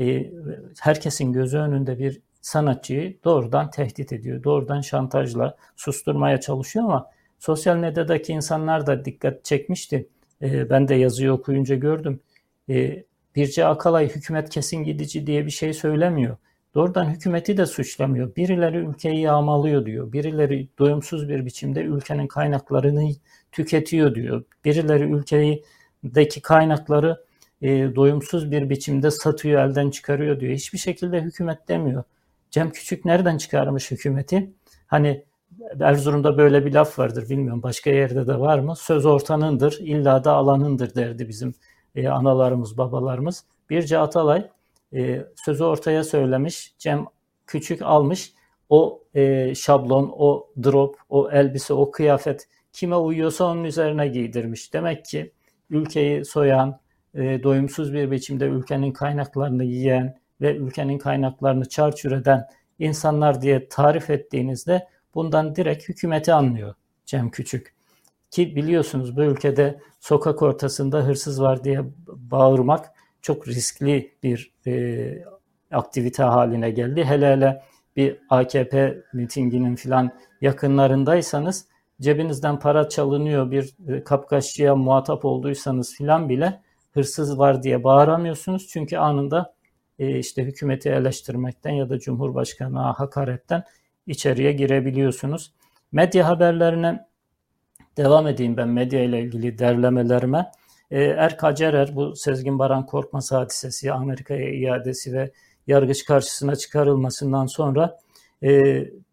e, 0.00 0.30
herkesin 0.80 1.32
gözü 1.32 1.58
önünde 1.58 1.98
bir 1.98 2.20
sanatçıyı 2.40 3.18
doğrudan 3.24 3.70
tehdit 3.70 4.12
ediyor. 4.12 4.42
Doğrudan 4.42 4.80
şantajla 4.80 5.56
susturmaya 5.76 6.40
çalışıyor 6.40 6.84
ama 6.84 7.10
sosyal 7.42 7.76
medyadaki 7.76 8.32
insanlar 8.32 8.86
da 8.86 9.04
dikkat 9.04 9.44
çekmişti. 9.44 10.08
E, 10.42 10.70
ben 10.70 10.88
de 10.88 10.94
yazıyı 10.94 11.32
okuyunca 11.32 11.74
gördüm. 11.74 12.20
E, 12.68 13.04
Birce 13.36 13.66
Akalay 13.66 14.08
hükümet 14.08 14.50
kesin 14.50 14.84
gidici 14.84 15.26
diye 15.26 15.46
bir 15.46 15.50
şey 15.50 15.72
söylemiyor. 15.72 16.36
Doğrudan 16.74 17.10
hükümeti 17.10 17.56
de 17.56 17.66
suçlamıyor. 17.66 18.36
Birileri 18.36 18.76
ülkeyi 18.76 19.20
yağmalıyor 19.20 19.86
diyor. 19.86 20.12
Birileri 20.12 20.68
doyumsuz 20.78 21.28
bir 21.28 21.46
biçimde 21.46 21.80
ülkenin 21.80 22.26
kaynaklarını 22.26 23.10
tüketiyor 23.52 24.14
diyor. 24.14 24.44
Birileri 24.64 25.04
ülkedeki 25.04 26.42
kaynakları 26.42 27.24
e, 27.62 27.68
doyumsuz 27.96 28.50
bir 28.50 28.70
biçimde 28.70 29.10
satıyor, 29.10 29.62
elden 29.62 29.90
çıkarıyor 29.90 30.40
diyor. 30.40 30.54
Hiçbir 30.54 30.78
şekilde 30.78 31.20
hükümet 31.20 31.68
demiyor. 31.68 32.04
Cem 32.50 32.70
Küçük 32.70 33.04
nereden 33.04 33.38
çıkarmış 33.38 33.90
hükümeti? 33.90 34.50
Hani 34.86 35.24
Erzurum'da 35.80 36.38
böyle 36.38 36.66
bir 36.66 36.72
laf 36.72 36.98
vardır 36.98 37.28
bilmiyorum 37.30 37.62
başka 37.62 37.90
yerde 37.90 38.26
de 38.26 38.40
var 38.40 38.58
mı? 38.58 38.76
Söz 38.76 39.06
ortanındır, 39.06 39.78
illa 39.80 40.24
da 40.24 40.32
alanındır 40.32 40.94
derdi 40.94 41.28
bizim 41.28 41.54
e, 41.94 42.08
analarımız, 42.08 42.78
babalarımız. 42.78 43.44
Birce 43.70 43.98
Atalay 43.98 44.48
e, 44.94 45.26
sözü 45.44 45.64
ortaya 45.64 46.04
söylemiş, 46.04 46.74
Cem 46.78 47.06
Küçük 47.46 47.82
almış 47.82 48.32
o 48.68 49.02
e, 49.14 49.54
şablon, 49.54 50.14
o 50.16 50.50
drop, 50.64 50.96
o 51.08 51.30
elbise, 51.30 51.74
o 51.74 51.90
kıyafet 51.90 52.48
kime 52.72 52.96
uyuyorsa 52.96 53.44
onun 53.44 53.64
üzerine 53.64 54.08
giydirmiş. 54.08 54.74
Demek 54.74 55.04
ki 55.04 55.32
ülkeyi 55.70 56.24
soyan, 56.24 56.80
e, 57.14 57.42
doyumsuz 57.42 57.92
bir 57.92 58.10
biçimde 58.10 58.44
ülkenin 58.44 58.92
kaynaklarını 58.92 59.64
yiyen 59.64 60.18
ve 60.40 60.56
ülkenin 60.56 60.98
kaynaklarını 60.98 61.68
çarçur 61.68 62.12
eden 62.12 62.46
insanlar 62.78 63.42
diye 63.42 63.68
tarif 63.68 64.10
ettiğinizde 64.10 64.88
bundan 65.14 65.56
direkt 65.56 65.88
hükümeti 65.88 66.32
anlıyor 66.32 66.74
Cem 67.06 67.30
Küçük. 67.30 67.74
Ki 68.30 68.56
biliyorsunuz 68.56 69.16
bu 69.16 69.22
ülkede 69.22 69.80
sokak 70.00 70.42
ortasında 70.42 71.00
hırsız 71.00 71.42
var 71.42 71.64
diye 71.64 71.80
bağırmak 72.06 72.90
çok 73.22 73.48
riskli 73.48 74.14
bir 74.22 74.52
e, 74.66 75.24
aktivite 75.70 76.22
haline 76.22 76.70
geldi. 76.70 77.04
Hele 77.04 77.32
hele 77.32 77.62
bir 77.96 78.18
AKP 78.30 79.02
mitinginin 79.12 79.76
filan 79.76 80.10
yakınlarındaysanız 80.40 81.66
cebinizden 82.00 82.58
para 82.58 82.88
çalınıyor 82.88 83.50
bir 83.50 83.74
e, 83.88 84.04
kapkaççıya 84.04 84.76
muhatap 84.76 85.24
olduysanız 85.24 85.94
filan 85.94 86.28
bile 86.28 86.60
hırsız 86.92 87.38
var 87.38 87.62
diye 87.62 87.84
bağıramıyorsunuz. 87.84 88.68
Çünkü 88.68 88.96
anında 88.96 89.54
e, 89.98 90.18
işte 90.18 90.44
hükümeti 90.44 90.88
eleştirmekten 90.88 91.70
ya 91.70 91.88
da 91.88 91.98
Cumhurbaşkanı'na 91.98 92.92
hakaretten 92.92 93.64
içeriye 94.06 94.52
girebiliyorsunuz. 94.52 95.52
Medya 95.92 96.28
haberlerine 96.28 97.06
devam 97.96 98.26
edeyim 98.26 98.56
ben 98.56 98.68
medya 98.68 99.02
ile 99.02 99.22
ilgili 99.22 99.58
derlemelerime. 99.58 100.50
E, 100.90 101.02
Erka 101.02 101.54
Cerer 101.54 101.96
bu 101.96 102.16
Sezgin 102.16 102.58
Baran 102.58 102.86
Korkmaz 102.86 103.32
hadisesi, 103.32 103.92
Amerika'ya 103.92 104.50
iadesi 104.50 105.12
ve 105.12 105.32
yargıç 105.66 106.04
karşısına 106.04 106.56
çıkarılmasından 106.56 107.46
sonra 107.46 107.98
e, 108.42 108.50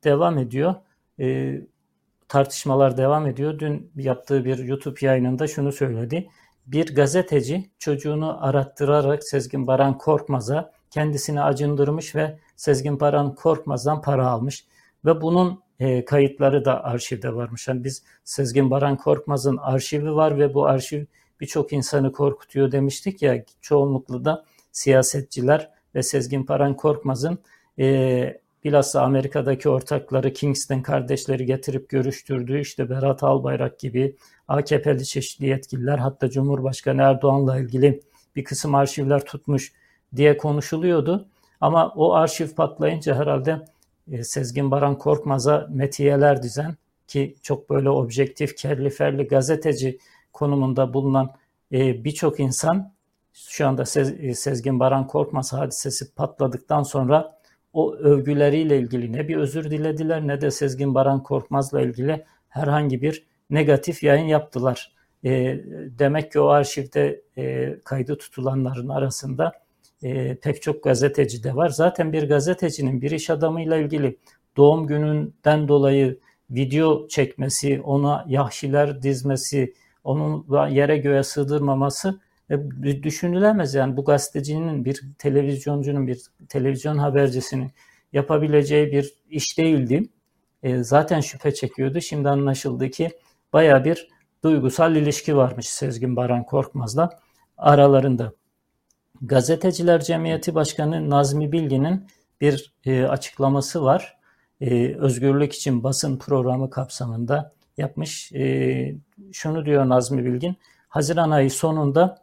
devam 0.04 0.38
ediyor. 0.38 0.76
E, 1.20 1.56
tartışmalar 2.28 2.98
devam 2.98 3.28
ediyor. 3.28 3.60
Dün 3.60 3.92
yaptığı 3.96 4.46
bir 4.46 4.58
YouTube 4.58 5.06
yayınında 5.06 5.48
şunu 5.48 5.72
söyledi 5.72 6.30
bir 6.72 6.96
gazeteci 6.96 7.70
çocuğunu 7.80 8.46
arattırarak 8.46 9.24
Sezgin 9.24 9.68
Baran 9.68 9.98
Korkmaz'a 9.98 10.72
kendisini 10.92 11.42
acındırmış 11.42 12.16
ve 12.16 12.40
Sezgin 12.56 13.00
Baran 13.00 13.36
Korkmaz'dan 13.36 14.02
para 14.02 14.28
almış 14.28 14.66
ve 15.06 15.22
bunun 15.22 15.64
e, 15.80 16.06
kayıtları 16.06 16.66
da 16.66 16.84
arşivde 16.84 17.36
varmış. 17.36 17.68
Yani 17.68 17.84
biz 17.84 18.04
Sezgin 18.24 18.72
Baran 18.72 18.98
Korkmaz'ın 18.98 19.58
arşivi 19.58 20.16
var 20.16 20.40
ve 20.40 20.54
bu 20.54 20.66
arşiv 20.66 21.06
birçok 21.40 21.74
insanı 21.74 22.12
korkutuyor 22.12 22.72
demiştik 22.72 23.22
ya 23.22 23.44
çoğunlukla 23.62 24.26
da 24.26 24.46
siyasetçiler 24.72 25.70
ve 25.96 26.04
Sezgin 26.04 26.48
Baran 26.48 26.76
Korkmaz'ın 26.76 27.40
e, 27.80 28.40
bilhassa 28.64 29.02
Amerika'daki 29.02 29.70
ortakları 29.70 30.34
Kingston 30.34 30.82
kardeşleri 30.82 31.46
getirip 31.46 31.90
görüştürdüğü 31.90 32.60
işte 32.60 32.90
Berat 32.90 33.24
Albayrak 33.24 33.80
gibi 33.80 34.16
AKP'li 34.48 35.06
çeşitli 35.06 35.46
yetkililer 35.46 35.98
hatta 35.98 36.30
Cumhurbaşkanı 36.30 37.02
Erdoğan'la 37.02 37.60
ilgili 37.60 38.02
bir 38.36 38.44
kısım 38.44 38.76
arşivler 38.76 39.26
tutmuş 39.26 39.74
diye 40.16 40.38
konuşuluyordu. 40.38 41.28
Ama 41.62 41.94
o 41.96 42.14
arşiv 42.14 42.48
patlayınca 42.48 43.16
herhalde 43.16 43.66
e, 44.12 44.24
Sezgin 44.24 44.72
Baran 44.72 44.98
Korkmaz'a 44.98 45.68
metiyeler 45.70 46.44
dizen 46.44 46.76
ki 47.08 47.36
çok 47.42 47.70
böyle 47.70 47.90
objektif, 47.90 48.58
kerli 48.58 48.90
ferli 48.90 49.28
gazeteci 49.28 50.00
konumunda 50.34 50.94
bulunan 50.94 51.32
e, 51.72 52.04
birçok 52.04 52.40
insan 52.40 52.94
şu 53.34 53.68
anda 53.68 53.82
e, 53.82 54.34
Sezgin 54.34 54.80
Baran 54.80 55.08
Korkmaz 55.08 55.54
hadisesi 55.54 56.16
patladıktan 56.16 56.84
sonra 56.84 57.40
o 57.74 57.96
övgüleriyle 57.96 58.78
ilgili 58.78 59.14
ne 59.14 59.28
bir 59.28 59.36
özür 59.38 59.72
dilediler 59.72 60.28
ne 60.28 60.42
de 60.42 60.52
Sezgin 60.52 60.96
Baran 60.96 61.24
Korkmaz'la 61.24 61.82
ilgili 61.82 62.26
herhangi 62.50 63.02
bir 63.02 63.28
negatif 63.50 64.04
yayın 64.04 64.26
yaptılar. 64.26 64.94
E, 65.24 65.60
demek 66.00 66.32
ki 66.32 66.40
o 66.40 66.48
arşivde 66.48 67.22
kaydı 67.86 68.18
tutulanların 68.18 68.90
arasında 68.90 69.52
e, 70.04 70.36
pek 70.36 70.62
çok 70.62 70.84
gazeteci 70.84 71.44
de 71.44 71.56
var. 71.56 71.70
Zaten 71.70 72.14
bir 72.14 72.30
gazetecinin 72.30 73.02
bir 73.02 73.12
iş 73.12 73.30
adamıyla 73.30 73.78
ilgili 73.78 74.18
doğum 74.58 74.88
gününden 74.88 75.68
dolayı 75.68 76.20
video 76.52 77.08
çekmesi, 77.08 77.82
ona 77.82 78.26
yahşiler 78.28 79.02
dizmesi, 79.02 79.74
onun 80.04 80.70
yere 80.70 80.98
göğe 80.98 81.24
sığdırmaması 81.24 82.20
e, 82.50 83.04
düşünülemez. 83.04 83.76
Yani 83.76 83.98
bu 83.98 84.06
gazetecinin, 84.06 84.86
bir 84.86 85.02
televizyoncunun, 85.18 86.08
bir 86.08 86.22
televizyon 86.50 86.98
habercisinin 86.98 87.72
yapabileceği 88.14 88.92
bir 88.92 89.14
iş 89.30 89.58
değildi. 89.58 90.04
E, 90.64 90.84
zaten 90.84 91.22
şüphe 91.22 91.54
çekiyordu. 91.54 92.02
Şimdi 92.02 92.30
anlaşıldı 92.30 92.90
ki 92.90 93.10
baya 93.54 93.86
bir 93.86 94.08
duygusal 94.44 94.96
ilişki 94.96 95.38
varmış 95.38 95.70
Sezgin 95.70 96.16
Baran 96.16 96.44
Korkmaz'la 96.46 97.10
aralarında. 97.58 98.39
Gazeteciler 99.22 100.02
Cemiyeti 100.02 100.56
Başkanı 100.56 101.10
Nazmi 101.10 101.52
Bilgin'in 101.52 102.08
bir 102.42 102.74
e, 102.86 103.04
açıklaması 103.04 103.84
var. 103.84 104.18
E, 104.62 104.96
özgürlük 104.96 105.54
için 105.54 105.84
basın 105.84 106.18
programı 106.18 106.70
kapsamında 106.70 107.54
yapmış. 107.78 108.32
E, 108.34 108.96
şunu 109.32 109.66
diyor 109.66 109.90
Nazmi 109.90 110.26
Bilgin, 110.26 110.58
Haziran 110.90 111.32
ayı 111.32 111.52
sonunda 111.52 112.18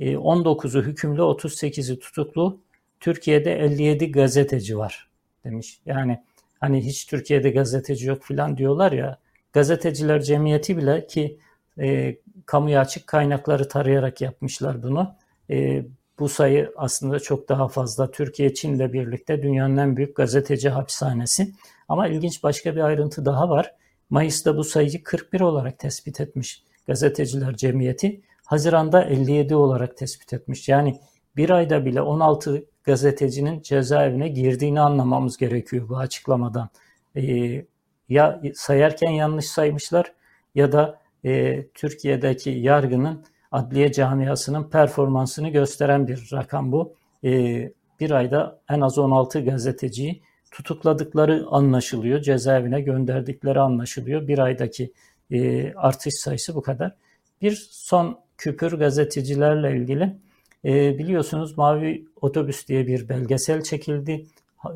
19'u 0.00 0.80
e, 0.80 0.84
hükümlü, 0.84 1.20
38'i 1.20 1.98
tutuklu, 1.98 2.60
Türkiye'de 3.00 3.58
57 3.58 4.12
gazeteci 4.12 4.78
var 4.78 5.08
demiş. 5.44 5.80
Yani 5.86 6.22
hani 6.60 6.86
hiç 6.86 7.06
Türkiye'de 7.06 7.50
gazeteci 7.50 8.06
yok 8.06 8.22
filan 8.22 8.56
diyorlar 8.56 8.92
ya, 8.92 9.18
Gazeteciler 9.52 10.22
Cemiyeti 10.22 10.76
bile 10.76 11.06
ki 11.06 11.38
e, 11.78 12.16
kamuya 12.46 12.80
açık 12.80 13.06
kaynakları 13.06 13.68
tarayarak 13.68 14.20
yapmışlar 14.20 14.82
bunu. 14.82 15.14
E, 15.50 15.84
bu 16.18 16.28
sayı 16.28 16.72
aslında 16.76 17.20
çok 17.20 17.48
daha 17.48 17.68
fazla. 17.68 18.10
Türkiye 18.10 18.54
Çin'le 18.54 18.92
birlikte 18.92 19.42
dünyanın 19.42 19.76
en 19.76 19.96
büyük 19.96 20.16
gazeteci 20.16 20.68
hapishanesi. 20.68 21.52
Ama 21.88 22.08
ilginç 22.08 22.42
başka 22.42 22.76
bir 22.76 22.80
ayrıntı 22.80 23.24
daha 23.24 23.48
var. 23.50 23.74
Mayıs'ta 24.10 24.56
bu 24.56 24.64
sayıyı 24.64 25.02
41 25.02 25.40
olarak 25.40 25.78
tespit 25.78 26.20
etmiş 26.20 26.62
Gazeteciler 26.86 27.56
Cemiyeti. 27.56 28.20
Haziran'da 28.44 29.04
57 29.04 29.54
olarak 29.54 29.96
tespit 29.96 30.32
etmiş. 30.32 30.68
Yani 30.68 31.00
bir 31.36 31.50
ayda 31.50 31.84
bile 31.84 32.02
16 32.02 32.64
gazetecinin 32.84 33.62
cezaevine 33.62 34.28
girdiğini 34.28 34.80
anlamamız 34.80 35.36
gerekiyor 35.36 35.88
bu 35.88 35.96
açıklamadan. 35.96 36.68
Ee, 37.16 37.64
ya 38.08 38.40
sayarken 38.54 39.10
yanlış 39.10 39.46
saymışlar 39.46 40.12
ya 40.54 40.72
da 40.72 41.00
e, 41.24 41.64
Türkiye'deki 41.74 42.50
yargının 42.50 43.24
adliye 43.52 43.92
camiasının 43.92 44.70
performansını 44.70 45.48
gösteren 45.48 46.08
bir 46.08 46.28
rakam 46.32 46.72
bu. 46.72 46.94
E, 47.24 47.72
bir 48.00 48.10
ayda 48.10 48.60
en 48.70 48.80
az 48.80 48.98
16 48.98 49.44
gazeteciyi 49.44 50.22
tutukladıkları 50.50 51.46
anlaşılıyor. 51.50 52.20
Cezaevine 52.20 52.80
gönderdikleri 52.80 53.60
anlaşılıyor. 53.60 54.28
Bir 54.28 54.38
aydaki 54.38 54.92
e, 55.30 55.72
artış 55.74 56.14
sayısı 56.14 56.54
bu 56.54 56.62
kadar. 56.62 56.94
Bir 57.42 57.68
son 57.70 58.18
küpür 58.38 58.72
gazetecilerle 58.72 59.76
ilgili 59.76 60.16
e, 60.64 60.98
biliyorsunuz 60.98 61.58
Mavi 61.58 62.04
Otobüs 62.20 62.68
diye 62.68 62.86
bir 62.86 63.08
belgesel 63.08 63.62
çekildi. 63.62 64.26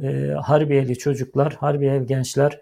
E, 0.02 0.28
Harbiyeli 0.42 0.98
çocuklar, 0.98 1.52
Harbiyeli 1.54 2.06
gençler 2.06 2.60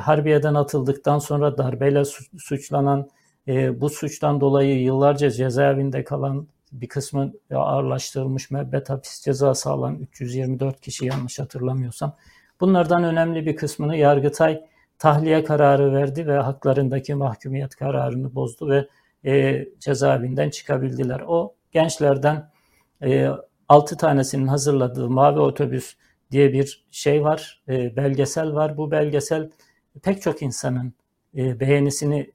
Harbiye'den 0.00 0.54
atıldıktan 0.54 1.18
sonra 1.18 1.58
darbeyle 1.58 2.02
suçlanan, 2.38 3.08
e, 3.48 3.80
bu 3.80 3.88
suçtan 3.90 4.40
dolayı 4.40 4.82
yıllarca 4.82 5.30
cezaevinde 5.30 6.04
kalan 6.04 6.46
bir 6.72 6.88
kısmı 6.88 7.32
ağırlaştırılmış 7.54 8.50
müebbet 8.50 8.90
hapis 8.90 9.20
cezası 9.20 9.70
alan 9.70 9.96
324 9.96 10.80
kişi 10.80 11.06
yanlış 11.06 11.38
hatırlamıyorsam 11.38 12.16
Bunlardan 12.62 13.04
önemli 13.04 13.46
bir 13.46 13.56
kısmını 13.56 13.96
Yargıtay 13.96 14.64
tahliye 14.98 15.44
kararı 15.44 15.92
verdi 15.92 16.26
ve 16.26 16.38
haklarındaki 16.38 17.14
mahkumiyet 17.14 17.76
kararını 17.76 18.34
bozdu 18.34 18.70
ve 18.70 18.88
e, 19.30 19.64
cezaevinden 19.80 20.50
çıkabildiler. 20.50 21.20
O 21.26 21.54
gençlerden 21.72 22.50
e, 23.02 23.28
6 23.68 23.96
tanesinin 23.96 24.46
hazırladığı 24.46 25.10
Mavi 25.10 25.40
Otobüs 25.40 25.96
diye 26.30 26.52
bir 26.52 26.84
şey 26.90 27.24
var, 27.24 27.62
e, 27.68 27.96
belgesel 27.96 28.54
var. 28.54 28.76
Bu 28.76 28.90
belgesel 28.90 29.50
pek 30.02 30.22
çok 30.22 30.42
insanın 30.42 30.92
e, 31.36 31.60
beğenisini 31.60 32.32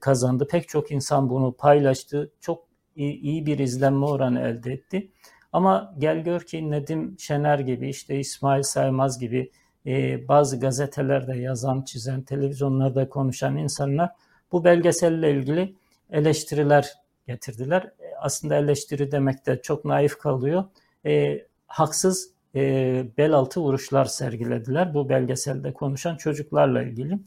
kazandı. 0.00 0.46
Pek 0.50 0.68
çok 0.68 0.90
insan 0.90 1.30
bunu 1.30 1.52
paylaştı. 1.52 2.32
Çok 2.40 2.64
iyi, 2.96 3.20
iyi 3.20 3.46
bir 3.46 3.58
izlenme 3.58 4.06
oranı 4.06 4.40
elde 4.40 4.72
etti. 4.72 5.10
Ama 5.52 5.94
gel 5.98 6.24
gör 6.24 6.40
ki 6.40 6.70
Nedim 6.70 7.16
Şener 7.18 7.58
gibi, 7.58 7.88
işte 7.88 8.18
İsmail 8.18 8.62
Saymaz 8.62 9.18
gibi 9.18 9.50
e, 9.86 10.28
bazı 10.28 10.60
gazetelerde 10.60 11.36
yazan, 11.36 11.82
çizen, 11.82 12.22
televizyonlarda 12.22 13.08
konuşan 13.08 13.56
insanlar 13.56 14.10
bu 14.52 14.64
belgeselle 14.64 15.30
ilgili 15.30 15.76
eleştiriler 16.10 16.92
getirdiler. 17.26 17.82
E, 17.82 18.14
aslında 18.20 18.56
eleştiri 18.56 19.12
demek 19.12 19.46
de 19.46 19.62
çok 19.62 19.84
naif 19.84 20.18
kalıyor. 20.18 20.64
E, 21.06 21.46
haksız 21.66 22.32
e, 22.54 23.04
bel 23.18 23.32
altı 23.32 23.60
vuruşlar 23.60 24.04
sergilediler 24.04 24.94
bu 24.94 25.08
belgeselde 25.08 25.72
konuşan 25.72 26.16
çocuklarla 26.16 26.82
ilgili. 26.82 27.18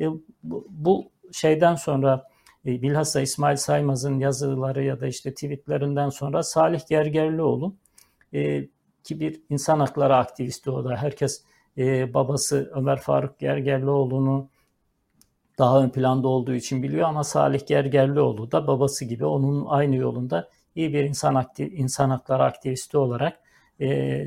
E, 0.00 0.06
bu, 0.42 0.66
bu 0.70 1.10
şeyden 1.36 1.74
sonra 1.74 2.28
e, 2.66 2.82
bilhassa 2.82 3.20
İsmail 3.20 3.56
Saymaz'ın 3.56 4.18
yazıları 4.18 4.84
ya 4.84 5.00
da 5.00 5.06
işte 5.06 5.34
tweetlerinden 5.34 6.08
sonra 6.08 6.42
Salih 6.42 6.86
Gergerlioğlu 6.88 7.74
e, 8.34 8.68
ki 9.04 9.20
bir 9.20 9.42
insan 9.50 9.80
hakları 9.80 10.16
aktivisti 10.16 10.70
o 10.70 10.84
da 10.84 10.96
herkes 10.96 11.44
e, 11.78 12.14
babası 12.14 12.70
Ömer 12.74 13.00
Faruk 13.00 13.38
Gergerlioğlu'nu 13.38 14.48
daha 15.58 15.82
ön 15.82 15.90
planda 15.90 16.28
olduğu 16.28 16.54
için 16.54 16.82
biliyor 16.82 17.08
ama 17.08 17.24
Salih 17.24 17.66
Gergerlioğlu 17.66 18.52
da 18.52 18.66
babası 18.66 19.04
gibi 19.04 19.26
onun 19.26 19.66
aynı 19.68 19.96
yolunda 19.96 20.48
iyi 20.74 20.92
bir 20.92 21.04
insan 21.04 21.34
aktiv, 21.34 21.72
insan 21.72 22.10
hakları 22.10 22.44
aktivisti 22.44 22.98
olarak 22.98 23.40
e, 23.80 24.26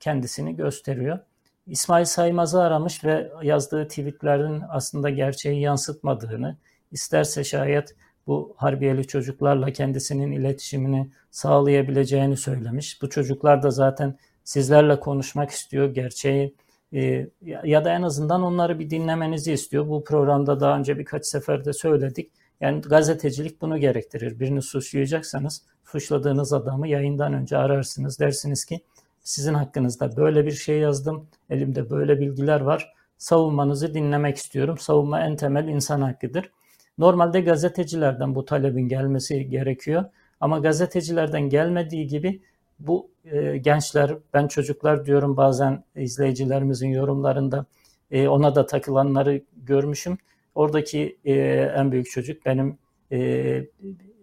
kendisini 0.00 0.56
gösteriyor. 0.56 1.18
İsmail 1.66 2.04
Saymaz'ı 2.04 2.62
aramış 2.62 3.04
ve 3.04 3.32
yazdığı 3.42 3.88
tweetlerin 3.88 4.62
aslında 4.68 5.10
gerçeği 5.10 5.60
yansıtmadığını, 5.60 6.56
isterse 6.92 7.44
şayet 7.44 7.94
bu 8.26 8.54
harbiyeli 8.56 9.06
çocuklarla 9.06 9.72
kendisinin 9.72 10.32
iletişimini 10.32 11.10
sağlayabileceğini 11.30 12.36
söylemiş. 12.36 13.02
Bu 13.02 13.10
çocuklar 13.10 13.62
da 13.62 13.70
zaten 13.70 14.18
sizlerle 14.44 15.00
konuşmak 15.00 15.50
istiyor, 15.50 15.94
gerçeği 15.94 16.54
e, 16.92 17.26
ya 17.64 17.84
da 17.84 17.92
en 17.92 18.02
azından 18.02 18.42
onları 18.42 18.78
bir 18.78 18.90
dinlemenizi 18.90 19.52
istiyor. 19.52 19.88
Bu 19.88 20.04
programda 20.04 20.60
daha 20.60 20.78
önce 20.78 20.98
birkaç 20.98 21.26
seferde 21.26 21.72
söyledik. 21.72 22.30
Yani 22.60 22.80
gazetecilik 22.80 23.60
bunu 23.60 23.78
gerektirir. 23.78 24.40
Birini 24.40 24.62
suçlayacaksanız 24.62 25.62
suçladığınız 25.84 26.52
adamı 26.52 26.88
yayından 26.88 27.32
önce 27.32 27.56
ararsınız. 27.56 28.18
Dersiniz 28.18 28.64
ki 28.64 28.80
sizin 29.22 29.54
hakkınızda 29.54 30.16
böyle 30.16 30.46
bir 30.46 30.50
şey 30.50 30.78
yazdım. 30.78 31.28
Elimde 31.50 31.90
böyle 31.90 32.20
bilgiler 32.20 32.60
var. 32.60 32.92
Savunmanızı 33.18 33.94
dinlemek 33.94 34.36
istiyorum. 34.36 34.78
Savunma 34.78 35.20
en 35.20 35.36
temel 35.36 35.68
insan 35.68 36.00
hakkıdır. 36.00 36.50
Normalde 36.98 37.40
gazetecilerden 37.40 38.34
bu 38.34 38.44
talebin 38.44 38.88
gelmesi 38.88 39.48
gerekiyor. 39.48 40.04
Ama 40.40 40.58
gazetecilerden 40.58 41.48
gelmediği 41.48 42.06
gibi 42.06 42.42
bu 42.78 43.10
e, 43.24 43.56
gençler, 43.56 44.16
ben 44.34 44.48
çocuklar 44.48 45.06
diyorum 45.06 45.36
bazen 45.36 45.84
izleyicilerimizin 45.96 46.88
yorumlarında 46.88 47.66
e, 48.10 48.28
ona 48.28 48.54
da 48.54 48.66
takılanları 48.66 49.42
görmüşüm. 49.56 50.18
Oradaki 50.54 51.18
e, 51.24 51.34
en 51.76 51.92
büyük 51.92 52.10
çocuk 52.10 52.46
benim 52.46 52.78
e, 53.12 53.62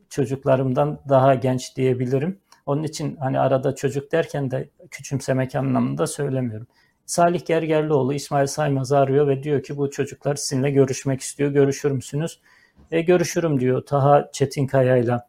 çocuklarımdan 0.09 0.99
daha 1.09 1.35
genç 1.35 1.77
diyebilirim. 1.77 2.39
Onun 2.67 2.83
için 2.83 3.15
hani 3.15 3.39
arada 3.39 3.75
çocuk 3.75 4.11
derken 4.11 4.51
de 4.51 4.69
küçümsemek 4.91 5.55
anlamında 5.55 6.07
söylemiyorum. 6.07 6.67
Salih 7.05 7.45
Gergerlioğlu 7.45 8.13
İsmail 8.13 8.47
Saymaz'ı 8.47 8.97
arıyor 8.97 9.27
ve 9.27 9.43
diyor 9.43 9.63
ki 9.63 9.77
bu 9.77 9.91
çocuklar 9.91 10.35
sizinle 10.35 10.71
görüşmek 10.71 11.21
istiyor. 11.21 11.51
Görüşür 11.51 11.91
müsünüz? 11.91 12.39
E, 12.91 13.01
görüşürüm 13.01 13.59
diyor 13.59 13.85
Taha 13.85 14.29
Çetinkaya'yla. 14.33 15.27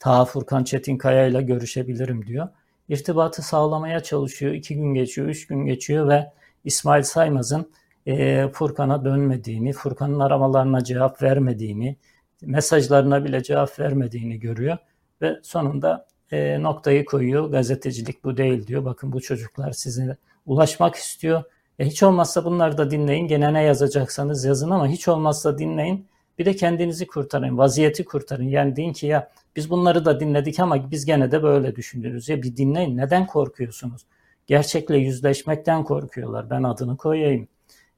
Taha 0.00 0.24
Furkan 0.24 0.64
Çetinkaya'yla 0.64 1.40
görüşebilirim 1.40 2.26
diyor. 2.26 2.48
İrtibatı 2.88 3.42
sağlamaya 3.42 4.02
çalışıyor. 4.02 4.52
İki 4.52 4.74
gün 4.74 4.94
geçiyor, 4.94 5.28
üç 5.28 5.46
gün 5.46 5.66
geçiyor 5.66 6.08
ve 6.08 6.32
İsmail 6.64 7.02
Saymaz'ın 7.02 7.70
e, 8.06 8.48
Furkan'a 8.48 9.04
dönmediğini, 9.04 9.72
Furkan'ın 9.72 10.20
aramalarına 10.20 10.84
cevap 10.84 11.22
vermediğini, 11.22 11.96
mesajlarına 12.42 13.24
bile 13.24 13.42
cevap 13.42 13.78
vermediğini 13.78 14.40
görüyor. 14.40 14.78
Ve 15.22 15.40
sonunda 15.42 16.06
e, 16.32 16.62
noktayı 16.62 17.04
koyuyor. 17.04 17.50
Gazetecilik 17.50 18.24
bu 18.24 18.36
değil 18.36 18.66
diyor. 18.66 18.84
Bakın 18.84 19.12
bu 19.12 19.20
çocuklar 19.20 19.72
size 19.72 20.16
ulaşmak 20.46 20.94
istiyor. 20.94 21.42
E, 21.78 21.86
hiç 21.86 22.02
olmazsa 22.02 22.44
bunları 22.44 22.78
da 22.78 22.90
dinleyin. 22.90 23.26
Gene 23.26 23.52
ne 23.52 23.62
yazacaksanız 23.62 24.44
yazın 24.44 24.70
ama 24.70 24.88
hiç 24.88 25.08
olmazsa 25.08 25.58
dinleyin. 25.58 26.06
Bir 26.38 26.44
de 26.44 26.56
kendinizi 26.56 27.06
kurtarın, 27.06 27.58
vaziyeti 27.58 28.04
kurtarın. 28.04 28.48
Yani 28.48 28.76
deyin 28.76 28.92
ki 28.92 29.06
ya 29.06 29.30
biz 29.56 29.70
bunları 29.70 30.04
da 30.04 30.20
dinledik 30.20 30.60
ama 30.60 30.90
biz 30.90 31.04
gene 31.04 31.30
de 31.32 31.42
böyle 31.42 31.76
düşünürüz. 31.76 32.28
Ya 32.28 32.42
bir 32.42 32.56
dinleyin. 32.56 32.96
Neden 32.96 33.26
korkuyorsunuz? 33.26 34.02
Gerçekle 34.46 34.98
yüzleşmekten 34.98 35.84
korkuyorlar. 35.84 36.50
Ben 36.50 36.62
adını 36.62 36.96
koyayım. 36.96 37.48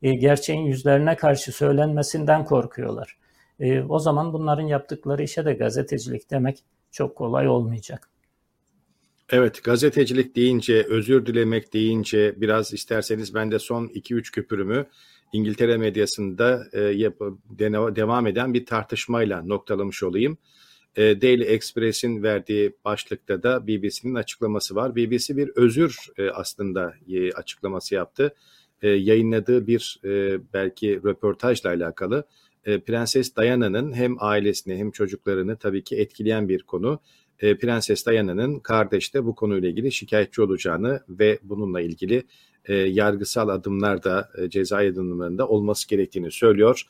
E, 0.03 0.15
gerçeğin 0.15 0.61
yüzlerine 0.61 1.17
karşı 1.17 1.53
söylenmesinden 1.53 2.45
korkuyorlar. 2.45 3.17
E, 3.61 3.83
o 3.83 3.99
zaman 3.99 4.33
bunların 4.33 4.67
yaptıkları 4.67 5.23
işe 5.23 5.45
de 5.45 5.53
gazetecilik 5.53 6.31
demek 6.31 6.65
çok 6.91 7.17
kolay 7.17 7.49
olmayacak. 7.49 8.14
Evet, 9.31 9.65
gazetecilik 9.65 10.37
deyince, 10.37 10.87
özür 10.89 11.27
dilemek 11.27 11.73
deyince 11.73 12.35
biraz 12.37 12.73
isterseniz 12.73 13.35
ben 13.35 13.51
de 13.51 13.59
son 13.59 13.87
2-3 13.87 14.33
küpürümü 14.33 14.87
İngiltere 15.33 15.77
medyasında 15.77 16.67
e, 16.73 16.81
yap, 16.81 17.21
dene, 17.51 17.97
devam 17.97 18.27
eden 18.27 18.55
bir 18.55 18.67
tartışmayla 18.67 19.43
noktalamış 19.43 20.03
olayım. 20.03 20.39
E, 20.97 21.23
Daily 21.23 21.55
Express'in 21.55 22.23
verdiği 22.23 22.73
başlıkta 22.85 23.43
da 23.43 23.67
BBC'nin 23.67 24.15
açıklaması 24.15 24.75
var. 24.75 24.97
BBC 24.97 25.37
bir 25.37 25.51
özür 25.57 25.97
e, 26.19 26.31
aslında 26.31 26.95
e, 27.09 27.33
açıklaması 27.33 27.95
yaptı. 27.95 28.35
E, 28.83 28.89
yayınladığı 28.89 29.67
bir 29.67 30.01
e, 30.05 30.41
belki 30.53 31.01
röportajla 31.05 31.71
alakalı. 31.71 32.25
E, 32.65 32.81
Prenses 32.81 33.37
Diana'nın 33.37 33.93
hem 33.93 34.17
ailesini 34.19 34.77
hem 34.77 34.91
çocuklarını 34.91 35.57
tabii 35.57 35.85
ki 35.85 35.97
etkileyen 35.97 36.49
bir 36.49 36.63
konu. 36.63 37.01
E, 37.41 37.59
Prenses 37.59 38.07
Diana'nın 38.07 38.59
kardeş 38.59 39.15
de 39.15 39.25
bu 39.25 39.35
konuyla 39.35 39.69
ilgili 39.69 39.93
şikayetçi 39.93 40.43
olacağını 40.43 41.01
ve 41.09 41.39
bununla 41.43 41.81
ilgili 41.81 42.23
e, 42.65 42.75
yargısal 42.75 43.49
adımlar 43.49 44.03
da 44.03 44.31
e, 44.39 44.51
cezai 44.51 44.89
adımlarında 44.89 45.49
olması 45.49 45.89
gerektiğini 45.89 46.31
söylüyor. 46.31 46.83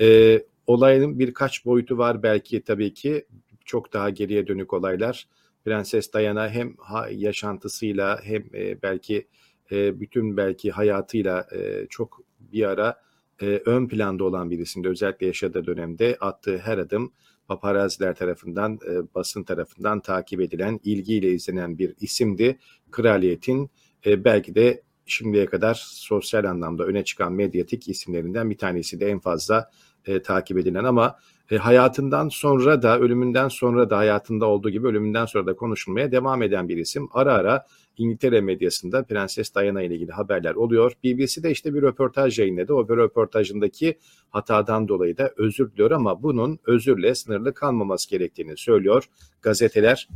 E, 0.00 0.40
olayın 0.66 1.18
birkaç 1.18 1.64
boyutu 1.64 1.98
var 1.98 2.22
belki 2.22 2.62
tabii 2.62 2.94
ki 2.94 3.26
çok 3.64 3.92
daha 3.92 4.10
geriye 4.10 4.46
dönük 4.46 4.72
olaylar. 4.72 5.26
Prenses 5.64 6.12
Diana 6.12 6.48
hem 6.48 6.76
yaşantısıyla 7.10 8.20
hem 8.22 8.44
e, 8.54 8.82
belki 8.82 9.28
e, 9.72 10.00
bütün 10.00 10.36
belki 10.36 10.70
hayatıyla 10.70 11.46
e, 11.52 11.86
çok 11.90 12.20
bir 12.40 12.62
ara 12.62 13.00
e, 13.42 13.46
ön 13.46 13.88
planda 13.88 14.24
olan 14.24 14.50
birisinde 14.50 14.88
özellikle 14.88 15.26
yaşadığı 15.26 15.66
dönemde 15.66 16.16
attığı 16.20 16.58
her 16.58 16.78
adım 16.78 17.12
paparaziler 17.48 18.14
tarafından, 18.14 18.78
e, 18.90 19.14
basın 19.14 19.44
tarafından 19.44 20.00
takip 20.00 20.40
edilen, 20.40 20.80
ilgiyle 20.84 21.32
izlenen 21.32 21.78
bir 21.78 21.94
isimdi. 22.00 22.58
Kraliyetin 22.90 23.70
e, 24.06 24.24
belki 24.24 24.54
de 24.54 24.82
şimdiye 25.06 25.46
kadar 25.46 25.82
sosyal 25.84 26.44
anlamda 26.44 26.84
öne 26.84 27.04
çıkan 27.04 27.32
medyatik 27.32 27.88
isimlerinden 27.88 28.50
bir 28.50 28.58
tanesi 28.58 29.00
de 29.00 29.06
en 29.06 29.18
fazla 29.18 29.70
e, 30.06 30.22
takip 30.22 30.58
edilen 30.58 30.84
ama 30.84 31.18
e, 31.50 31.56
hayatından 31.56 32.28
sonra 32.28 32.82
da 32.82 32.98
ölümünden 32.98 33.48
sonra 33.48 33.90
da 33.90 33.96
hayatında 33.96 34.46
olduğu 34.46 34.70
gibi 34.70 34.86
ölümünden 34.86 35.26
sonra 35.26 35.46
da 35.46 35.56
konuşulmaya 35.56 36.12
devam 36.12 36.42
eden 36.42 36.68
bir 36.68 36.76
isim. 36.76 37.08
Ara 37.12 37.32
ara 37.32 37.66
İngiltere 37.96 38.40
medyasında 38.40 39.04
Prenses 39.04 39.54
Diana 39.54 39.82
ile 39.82 39.94
ilgili 39.94 40.12
haberler 40.12 40.54
oluyor. 40.54 40.92
BBC 41.04 41.42
de 41.42 41.50
işte 41.50 41.74
bir 41.74 41.82
röportaj 41.82 42.38
yayınladı. 42.38 42.74
O 42.74 42.88
bir 42.88 42.96
röportajındaki 42.96 43.98
hatadan 44.30 44.88
dolayı 44.88 45.16
da 45.16 45.32
özür 45.36 45.72
diliyor 45.72 45.90
ama 45.90 46.22
bunun 46.22 46.58
özürle 46.66 47.14
sınırlı 47.14 47.54
kalmaması 47.54 48.10
gerektiğini 48.10 48.56
söylüyor. 48.56 49.04
Gazeteler 49.42 50.08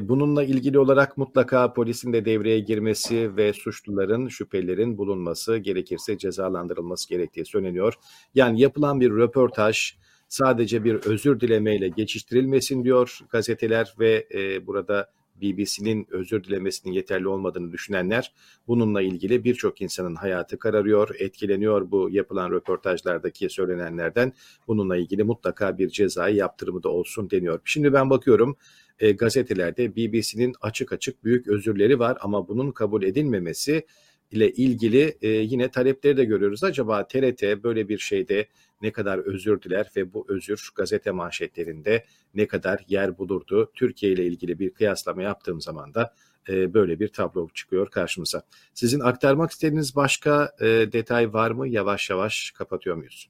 bununla 0.00 0.44
ilgili 0.44 0.78
olarak 0.78 1.16
mutlaka 1.16 1.72
polisin 1.72 2.12
de 2.12 2.24
devreye 2.24 2.60
girmesi 2.60 3.36
ve 3.36 3.52
suçluların, 3.52 4.28
şüphelerin 4.28 4.98
bulunması, 4.98 5.56
gerekirse 5.56 6.18
cezalandırılması 6.18 7.08
gerektiği 7.08 7.44
söyleniyor. 7.44 7.94
Yani 8.34 8.60
yapılan 8.60 9.00
bir 9.00 9.10
röportaj 9.10 9.92
sadece 10.28 10.84
bir 10.84 10.94
özür 10.94 11.40
dilemeyle 11.40 11.88
geçiştirilmesin 11.88 12.84
diyor 12.84 13.18
gazeteler 13.30 13.94
ve 14.00 14.26
burada 14.66 15.10
BBC'nin 15.42 16.06
özür 16.10 16.44
dilemesinin 16.44 16.94
yeterli 16.94 17.28
olmadığını 17.28 17.72
düşünenler 17.72 18.32
bununla 18.68 19.02
ilgili 19.02 19.44
birçok 19.44 19.80
insanın 19.80 20.14
hayatı 20.14 20.58
kararıyor, 20.58 21.14
etkileniyor 21.18 21.90
bu 21.90 22.10
yapılan 22.10 22.50
röportajlardaki 22.50 23.50
söylenenlerden. 23.50 24.32
Bununla 24.68 24.96
ilgili 24.96 25.24
mutlaka 25.24 25.78
bir 25.78 25.88
cezai 25.88 26.36
yaptırımı 26.36 26.82
da 26.82 26.88
olsun 26.88 27.30
deniyor. 27.30 27.60
Şimdi 27.64 27.92
ben 27.92 28.10
bakıyorum 28.10 28.56
e, 28.98 29.12
gazetelerde 29.12 29.96
BBC'nin 29.96 30.54
açık 30.60 30.92
açık 30.92 31.24
büyük 31.24 31.48
özürleri 31.48 31.98
var 31.98 32.18
ama 32.20 32.48
bunun 32.48 32.70
kabul 32.70 33.02
edilmemesi 33.02 33.86
ile 34.30 34.52
ilgili 34.52 35.16
e, 35.22 35.28
yine 35.28 35.70
talepleri 35.70 36.16
de 36.16 36.24
görüyoruz. 36.24 36.64
Acaba 36.64 37.06
TRT 37.06 37.42
böyle 37.42 37.88
bir 37.88 37.98
şeyde 37.98 38.46
ne 38.82 38.92
kadar 38.92 39.18
özür 39.18 39.62
diler 39.62 39.90
ve 39.96 40.12
bu 40.12 40.26
özür 40.28 40.70
gazete 40.74 41.10
manşetlerinde 41.10 42.04
ne 42.34 42.46
kadar 42.46 42.84
yer 42.88 43.18
bulurdu? 43.18 43.72
Türkiye 43.74 44.12
ile 44.12 44.26
ilgili 44.26 44.58
bir 44.58 44.70
kıyaslama 44.70 45.22
yaptığım 45.22 45.60
zaman 45.60 45.94
da 45.94 46.14
e, 46.48 46.74
böyle 46.74 47.00
bir 47.00 47.08
tablo 47.08 47.48
çıkıyor 47.54 47.90
karşımıza. 47.90 48.42
Sizin 48.74 49.00
aktarmak 49.00 49.50
istediğiniz 49.50 49.96
başka 49.96 50.52
e, 50.60 50.66
detay 50.66 51.32
var 51.32 51.50
mı? 51.50 51.68
Yavaş 51.68 52.10
yavaş 52.10 52.50
kapatıyor 52.50 52.96
muyuz? 52.96 53.28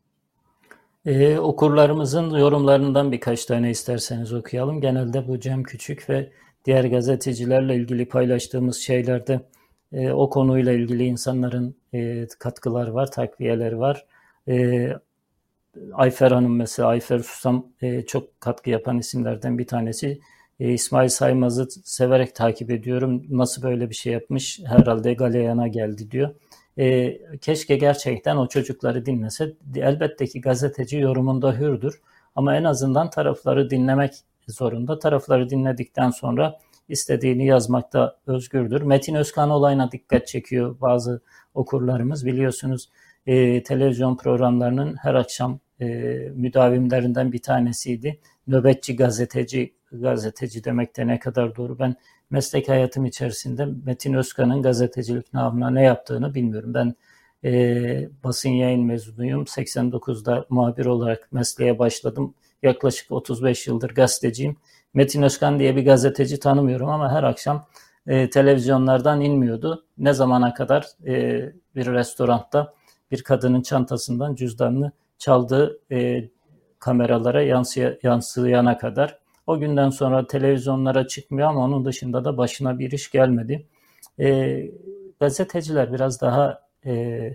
Ee, 1.07 1.39
okurlarımızın 1.39 2.31
yorumlarından 2.31 3.13
birkaç 3.13 3.45
tane 3.45 3.71
isterseniz 3.71 4.33
okuyalım. 4.33 4.81
Genelde 4.81 5.29
bu 5.29 5.41
Cem 5.41 5.63
Küçük 5.63 6.11
ve 6.11 6.33
diğer 6.65 6.85
gazetecilerle 6.85 7.77
ilgili 7.77 8.09
paylaştığımız 8.09 8.77
şeylerde 8.77 9.41
e, 9.97 10.13
o 10.13 10.31
konuyla 10.31 10.73
ilgili 10.73 11.05
insanların 11.05 11.77
e, 11.95 12.27
katkıları 12.39 12.95
var, 12.95 13.11
takviyeleri 13.11 13.79
var. 13.79 14.07
E, 14.49 14.89
Ayfer 15.93 16.31
Hanım 16.31 16.57
mesela, 16.57 16.89
Ayfer 16.89 17.19
Susam 17.19 17.67
e, 17.83 18.03
çok 18.03 18.41
katkı 18.41 18.71
yapan 18.71 18.99
isimlerden 18.99 19.59
bir 19.59 19.67
tanesi. 19.67 20.21
E, 20.61 20.73
İsmail 20.73 21.09
Saymaz'ı 21.09 21.69
severek 21.85 22.35
takip 22.35 22.71
ediyorum. 22.71 23.27
Nasıl 23.31 23.63
böyle 23.63 23.91
bir 23.91 23.95
şey 23.95 24.13
yapmış? 24.13 24.61
Herhalde 24.67 25.15
galeyana 25.15 25.69
geldi 25.69 26.11
diyor. 26.11 26.35
E, 26.79 27.19
keşke 27.39 27.77
gerçekten 27.77 28.37
o 28.37 28.49
çocukları 28.49 29.07
dinlese. 29.07 29.53
Elbette 29.77 30.27
ki 30.27 30.41
gazeteci 30.41 30.99
yorumunda 30.99 31.53
hürdür. 31.59 32.01
Ama 32.35 32.57
en 32.57 32.65
azından 32.65 33.11
tarafları 33.11 33.71
dinlemek 33.71 34.13
zorunda. 34.49 34.99
Tarafları 34.99 35.51
dinledikten 35.51 36.11
sonra 36.11 36.59
istediğini 36.89 37.47
yazmakta 37.47 38.17
özgürdür. 38.27 38.83
Metin 38.83 39.15
Özkan 39.15 39.51
olayına 39.51 39.93
dikkat 39.93 40.27
çekiyor 40.27 40.81
bazı 40.81 41.21
okurlarımız. 41.55 42.27
Biliyorsunuz 42.27 42.89
e, 43.27 43.63
televizyon 43.63 44.17
programlarının 44.17 44.97
her 44.97 45.15
akşam 45.15 45.61
e, 45.81 45.87
müdavimlerinden 46.35 47.33
bir 47.33 47.39
tanesiydi. 47.39 48.21
Nöbetçi 48.47 48.97
gazeteci, 48.97 49.75
gazeteci 49.93 50.65
demek 50.65 50.97
de 50.97 51.07
ne 51.07 51.19
kadar 51.19 51.57
doğru. 51.57 51.79
Ben 51.79 51.97
meslek 52.31 52.69
hayatım 52.69 53.05
içerisinde 53.05 53.67
Metin 53.85 54.15
Özkan'ın 54.15 54.63
gazetecilik 54.63 55.35
namına 55.35 55.71
ne 55.71 55.83
yaptığını 55.83 56.35
bilmiyorum. 56.35 56.75
Ben 56.75 56.95
e, 57.45 58.09
basın 58.25 58.51
yayın 58.51 58.85
mezunuyum. 58.85 59.43
89'da 59.43 60.47
muhabir 60.49 60.87
olarak 60.87 61.33
mesleğe 61.33 61.79
başladım. 61.79 62.35
Yaklaşık 62.63 63.13
35 63.13 63.67
yıldır 63.67 63.95
gazeteciyim. 63.95 64.57
Metin 64.97 65.23
Özkan 65.23 65.59
diye 65.59 65.77
bir 65.77 65.85
gazeteci 65.85 66.41
tanımıyorum 66.41 66.89
ama 66.89 67.13
her 67.13 67.23
akşam 67.23 67.67
e, 68.07 68.31
televizyonlardan 68.31 69.21
inmiyordu. 69.21 69.87
Ne 69.99 70.13
zamana 70.13 70.55
kadar 70.55 70.87
e, 71.07 71.43
bir 71.75 71.87
restoranda 71.87 72.75
bir 73.11 73.23
kadının 73.23 73.63
çantasından 73.63 74.35
cüzdanını 74.35 74.93
çaldığı 75.19 75.81
e, 75.93 76.29
kameralara 76.79 77.43
yansıya, 77.43 77.99
yansıyana 78.03 78.79
kadar. 78.79 79.19
O 79.47 79.59
günden 79.59 79.91
sonra 79.91 80.27
televizyonlara 80.27 81.07
çıkmıyor 81.07 81.49
ama 81.49 81.65
onun 81.65 81.85
dışında 81.85 82.25
da 82.25 82.37
başına 82.37 82.79
bir 82.79 82.91
iş 82.93 83.11
gelmedi. 83.11 83.67
E, 84.21 84.59
gazeteciler 85.21 85.93
biraz 85.93 86.21
daha 86.21 86.63
e, 86.87 87.35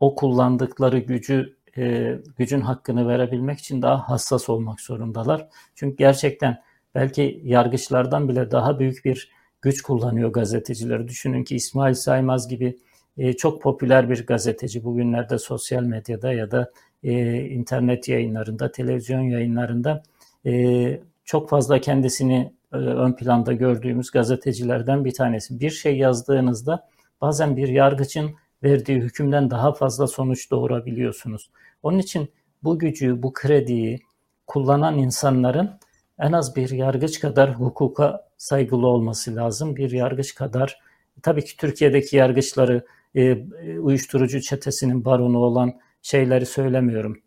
o 0.00 0.14
kullandıkları 0.14 0.98
gücü 0.98 1.56
e, 1.80 2.18
gücün 2.38 2.60
hakkını 2.60 3.08
verebilmek 3.08 3.58
için 3.58 3.82
daha 3.82 4.08
hassas 4.08 4.48
olmak 4.48 4.80
zorundalar. 4.80 5.48
Çünkü 5.74 5.96
gerçekten 5.96 6.62
belki 6.94 7.40
yargıçlardan 7.44 8.28
bile 8.28 8.50
daha 8.50 8.78
büyük 8.78 9.04
bir 9.04 9.30
güç 9.62 9.82
kullanıyor 9.82 10.32
gazeteciler. 10.32 11.08
Düşünün 11.08 11.44
ki 11.44 11.56
İsmail 11.56 11.94
Saymaz 11.94 12.48
gibi 12.48 12.78
e, 13.18 13.32
çok 13.32 13.62
popüler 13.62 14.10
bir 14.10 14.26
gazeteci 14.26 14.84
bugünlerde 14.84 15.38
sosyal 15.38 15.82
medyada 15.82 16.32
ya 16.32 16.50
da 16.50 16.70
e, 17.02 17.40
internet 17.40 18.08
yayınlarında, 18.08 18.72
televizyon 18.72 19.20
yayınlarında 19.20 20.02
e, 20.46 21.00
çok 21.24 21.50
fazla 21.50 21.80
kendisini 21.80 22.52
e, 22.72 22.76
ön 22.76 23.12
planda 23.12 23.52
gördüğümüz 23.52 24.10
gazetecilerden 24.10 25.04
bir 25.04 25.14
tanesi. 25.14 25.60
Bir 25.60 25.70
şey 25.70 25.98
yazdığınızda 25.98 26.88
bazen 27.20 27.56
bir 27.56 27.68
yargıcın 27.68 28.30
verdiği 28.62 29.00
hükümden 29.00 29.50
daha 29.50 29.72
fazla 29.72 30.06
sonuç 30.06 30.50
doğurabiliyorsunuz. 30.50 31.50
Onun 31.82 31.98
için 31.98 32.30
bu 32.62 32.78
gücü, 32.78 33.22
bu 33.22 33.32
krediyi 33.32 34.00
kullanan 34.46 34.98
insanların 34.98 35.70
en 36.18 36.32
az 36.32 36.56
bir 36.56 36.70
yargıç 36.70 37.20
kadar 37.20 37.54
hukuka 37.54 38.28
saygılı 38.36 38.86
olması 38.86 39.36
lazım. 39.36 39.76
Bir 39.76 39.90
yargıç 39.90 40.34
kadar, 40.34 40.78
tabii 41.22 41.44
ki 41.44 41.56
Türkiye'deki 41.56 42.16
yargıçları 42.16 42.86
e, 43.14 43.36
uyuşturucu 43.78 44.40
çetesinin 44.40 45.04
baronu 45.04 45.38
olan 45.38 45.72
şeyleri 46.02 46.46
söylemiyorum. 46.46 47.22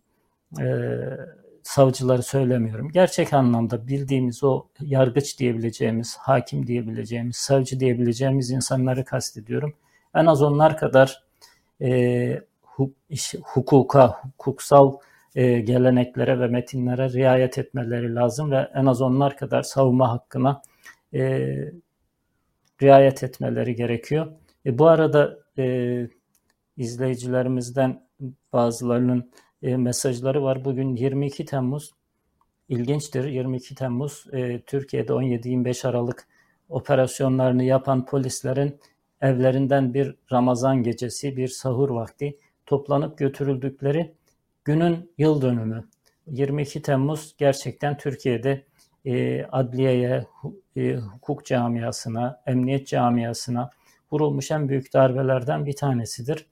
E, 0.61 0.65
savcıları 1.63 2.23
söylemiyorum. 2.23 2.91
Gerçek 2.91 3.33
anlamda 3.33 3.87
bildiğimiz 3.87 4.43
o 4.43 4.67
yargıç 4.79 5.39
diyebileceğimiz, 5.39 6.17
hakim 6.17 6.67
diyebileceğimiz, 6.67 7.35
savcı 7.35 7.79
diyebileceğimiz 7.79 8.51
insanları 8.51 9.05
kastediyorum. 9.05 9.73
En 10.15 10.25
az 10.25 10.41
onlar 10.41 10.77
kadar 10.77 11.23
e, 11.81 12.41
hukuka, 13.43 14.21
hukuksal 14.23 14.97
e, 15.35 15.59
geleneklere 15.59 16.39
ve 16.39 16.47
metinlere 16.47 17.09
riayet 17.09 17.57
etmeleri 17.57 18.15
lazım 18.15 18.51
ve 18.51 18.69
en 18.73 18.85
az 18.85 19.01
onlar 19.01 19.37
kadar 19.37 19.61
savunma 19.61 20.11
hakkına 20.11 20.61
e, 21.13 21.49
riayet 22.81 23.23
etmeleri 23.23 23.75
gerekiyor. 23.75 24.31
E, 24.65 24.79
bu 24.79 24.87
arada 24.87 25.43
izleyicilerimizden 26.77 28.07
bazılarının 28.53 29.31
mesajları 29.61 30.43
var. 30.43 30.65
Bugün 30.65 30.95
22 30.95 31.45
Temmuz 31.45 31.91
ilginçtir. 32.69 33.25
22 33.25 33.75
Temmuz 33.75 34.25
Türkiye'de 34.65 35.13
17-25 35.13 35.87
Aralık 35.87 36.27
operasyonlarını 36.69 37.63
yapan 37.63 38.05
polislerin 38.05 38.79
evlerinden 39.21 39.93
bir 39.93 40.15
Ramazan 40.31 40.83
gecesi, 40.83 41.37
bir 41.37 41.47
sahur 41.47 41.89
vakti 41.89 42.37
toplanıp 42.65 43.17
götürüldükleri 43.17 44.13
günün 44.65 45.11
yıl 45.17 45.41
dönümü. 45.41 45.89
22 46.27 46.81
Temmuz 46.81 47.35
gerçekten 47.37 47.97
Türkiye'de 47.97 48.65
e, 49.05 49.43
adliyeye, 49.43 50.25
e, 50.75 50.95
hukuk 50.95 51.45
camiasına, 51.45 52.41
emniyet 52.47 52.87
camiasına 52.87 53.69
vurulmuş 54.11 54.51
en 54.51 54.69
büyük 54.69 54.93
darbelerden 54.93 55.65
bir 55.65 55.75
tanesidir. 55.75 56.45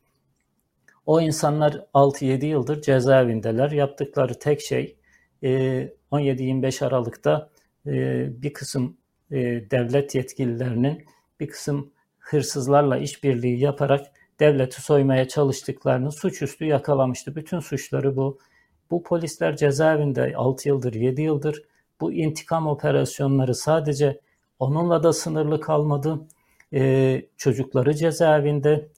O 1.06 1.22
insanlar 1.22 1.86
6-7 1.94 2.46
yıldır 2.46 2.82
cezaevindeler. 2.82 3.72
Yaptıkları 3.72 4.40
tek 4.40 4.62
şey 4.62 4.98
17-25 5.44 6.84
e, 6.84 6.88
Aralık'ta 6.88 7.50
e, 7.86 7.92
bir 8.42 8.54
kısım 8.54 8.98
e, 9.32 9.38
devlet 9.72 10.16
yetkililerinin 10.16 11.06
bir 11.40 11.48
kısım 11.48 11.92
hırsızlarla 12.20 12.98
işbirliği 12.98 13.60
yaparak 13.60 14.11
devleti 14.42 14.82
soymaya 14.82 15.28
çalıştıklarını 15.28 16.12
suçüstü 16.12 16.66
yakalamıştı. 16.66 17.36
Bütün 17.36 17.60
suçları 17.60 18.16
bu. 18.16 18.40
Bu 18.92 19.04
polisler 19.04 19.56
cezaevinde 19.56 20.34
6 20.36 20.70
yıldır, 20.70 20.94
7 20.94 21.22
yıldır 21.22 21.64
bu 22.02 22.14
intikam 22.14 22.68
operasyonları 22.68 23.56
sadece 23.56 24.20
onunla 24.60 25.04
da 25.04 25.14
sınırlı 25.14 25.62
kalmadı. 25.62 26.20
Ee, 26.74 27.26
çocukları 27.38 27.94
cezaevinde, 27.94 28.90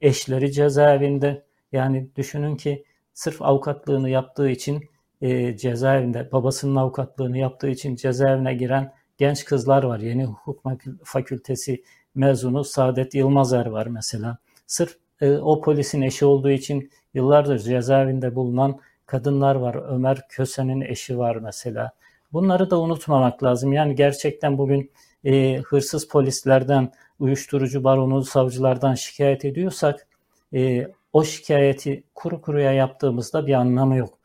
eşleri 0.00 0.52
cezaevinde. 0.52 1.44
Yani 1.72 2.08
düşünün 2.16 2.56
ki 2.56 2.84
sırf 3.14 3.42
avukatlığını 3.42 4.10
yaptığı 4.10 4.50
için 4.50 4.90
e, 5.20 5.56
cezaevinde, 5.56 6.32
babasının 6.32 6.76
avukatlığını 6.76 7.38
yaptığı 7.38 7.68
için 7.68 7.96
cezaevine 7.96 8.54
giren 8.54 8.94
genç 9.18 9.44
kızlar 9.44 9.82
var. 9.82 9.98
Yeni 9.98 10.24
hukuk 10.24 10.62
fakültesi 11.04 11.82
mezunu 12.14 12.64
Saadet 12.64 13.14
Yılmazer 13.14 13.66
var 13.66 13.86
mesela. 13.86 14.38
Sırf 14.72 14.96
e, 15.20 15.30
o 15.30 15.60
polisin 15.60 16.02
eşi 16.02 16.24
olduğu 16.24 16.50
için 16.50 16.90
yıllardır 17.14 17.58
cezaevinde 17.58 18.34
bulunan 18.34 18.80
kadınlar 19.06 19.54
var. 19.54 19.74
Ömer 19.74 20.28
Köse'nin 20.28 20.80
eşi 20.80 21.18
var 21.18 21.36
mesela. 21.36 21.92
Bunları 22.32 22.70
da 22.70 22.80
unutmamak 22.80 23.42
lazım. 23.42 23.72
Yani 23.72 23.94
gerçekten 23.94 24.58
bugün 24.58 24.90
e, 25.24 25.56
hırsız 25.56 26.08
polislerden, 26.08 26.92
uyuşturucu 27.18 27.84
baronu 27.84 28.24
savcılardan 28.24 28.94
şikayet 28.94 29.44
ediyorsak 29.44 30.06
e, 30.54 30.88
o 31.12 31.24
şikayeti 31.24 32.04
kuru 32.14 32.40
kuruya 32.42 32.72
yaptığımızda 32.72 33.46
bir 33.46 33.54
anlamı 33.54 33.96
yok. 33.96 34.18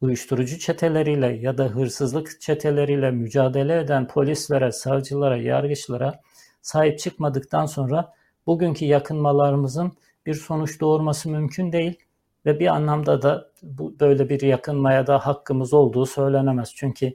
uyuşturucu 0.00 0.58
çeteleriyle 0.58 1.26
ya 1.26 1.58
da 1.58 1.64
hırsızlık 1.64 2.40
çeteleriyle 2.40 3.10
mücadele 3.10 3.78
eden 3.78 4.08
polislere, 4.08 4.72
savcılara, 4.72 5.36
yargıçlara 5.36 6.20
sahip 6.62 6.98
çıkmadıktan 6.98 7.66
sonra 7.66 8.12
bugünkü 8.46 8.84
yakınmalarımızın 8.84 9.92
bir 10.26 10.34
sonuç 10.34 10.80
doğurması 10.80 11.30
mümkün 11.30 11.72
değil 11.72 11.98
ve 12.46 12.60
bir 12.60 12.66
anlamda 12.66 13.22
da 13.22 13.50
bu 13.62 14.00
böyle 14.00 14.28
bir 14.28 14.40
yakınmaya 14.40 15.06
da 15.06 15.26
hakkımız 15.26 15.74
olduğu 15.74 16.06
söylenemez. 16.06 16.72
Çünkü 16.74 17.14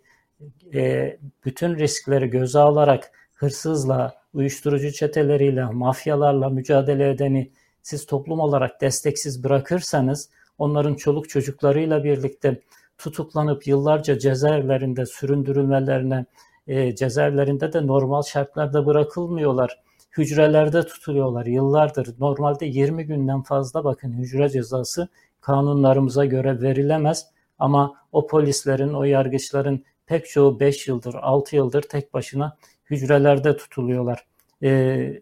e, 0.73 1.17
bütün 1.45 1.75
riskleri 1.75 2.27
göze 2.27 2.59
alarak 2.59 3.11
hırsızla, 3.33 4.15
uyuşturucu 4.33 4.91
çeteleriyle, 4.91 5.65
mafyalarla 5.65 6.49
mücadele 6.49 7.09
edeni 7.09 7.51
siz 7.81 8.05
toplum 8.05 8.39
olarak 8.39 8.81
desteksiz 8.81 9.43
bırakırsanız 9.43 10.29
onların 10.57 10.95
çoluk 10.95 11.29
çocuklarıyla 11.29 12.03
birlikte 12.03 12.61
tutuklanıp 12.97 13.67
yıllarca 13.67 14.19
cezaevlerinde 14.19 15.05
süründürülmelerine, 15.05 16.25
e, 16.67 16.95
cezaevlerinde 16.95 17.73
de 17.73 17.87
normal 17.87 18.21
şartlarda 18.21 18.85
bırakılmıyorlar. 18.85 19.79
Hücrelerde 20.17 20.85
tutuluyorlar 20.85 21.45
yıllardır. 21.45 22.15
Normalde 22.19 22.65
20 22.65 23.05
günden 23.05 23.41
fazla 23.41 23.83
bakın 23.83 24.13
hücre 24.13 24.49
cezası 24.49 25.07
kanunlarımıza 25.41 26.25
göre 26.25 26.61
verilemez. 26.61 27.25
Ama 27.59 27.93
o 28.11 28.27
polislerin, 28.27 28.93
o 28.93 29.03
yargıçların 29.03 29.83
pek 30.05 30.29
çoğu 30.29 30.59
5 30.59 30.87
yıldır, 30.87 31.13
6 31.13 31.55
yıldır 31.55 31.81
tek 31.81 32.13
başına 32.13 32.57
hücrelerde 32.89 33.57
tutuluyorlar. 33.57 34.25
E, 34.63 35.21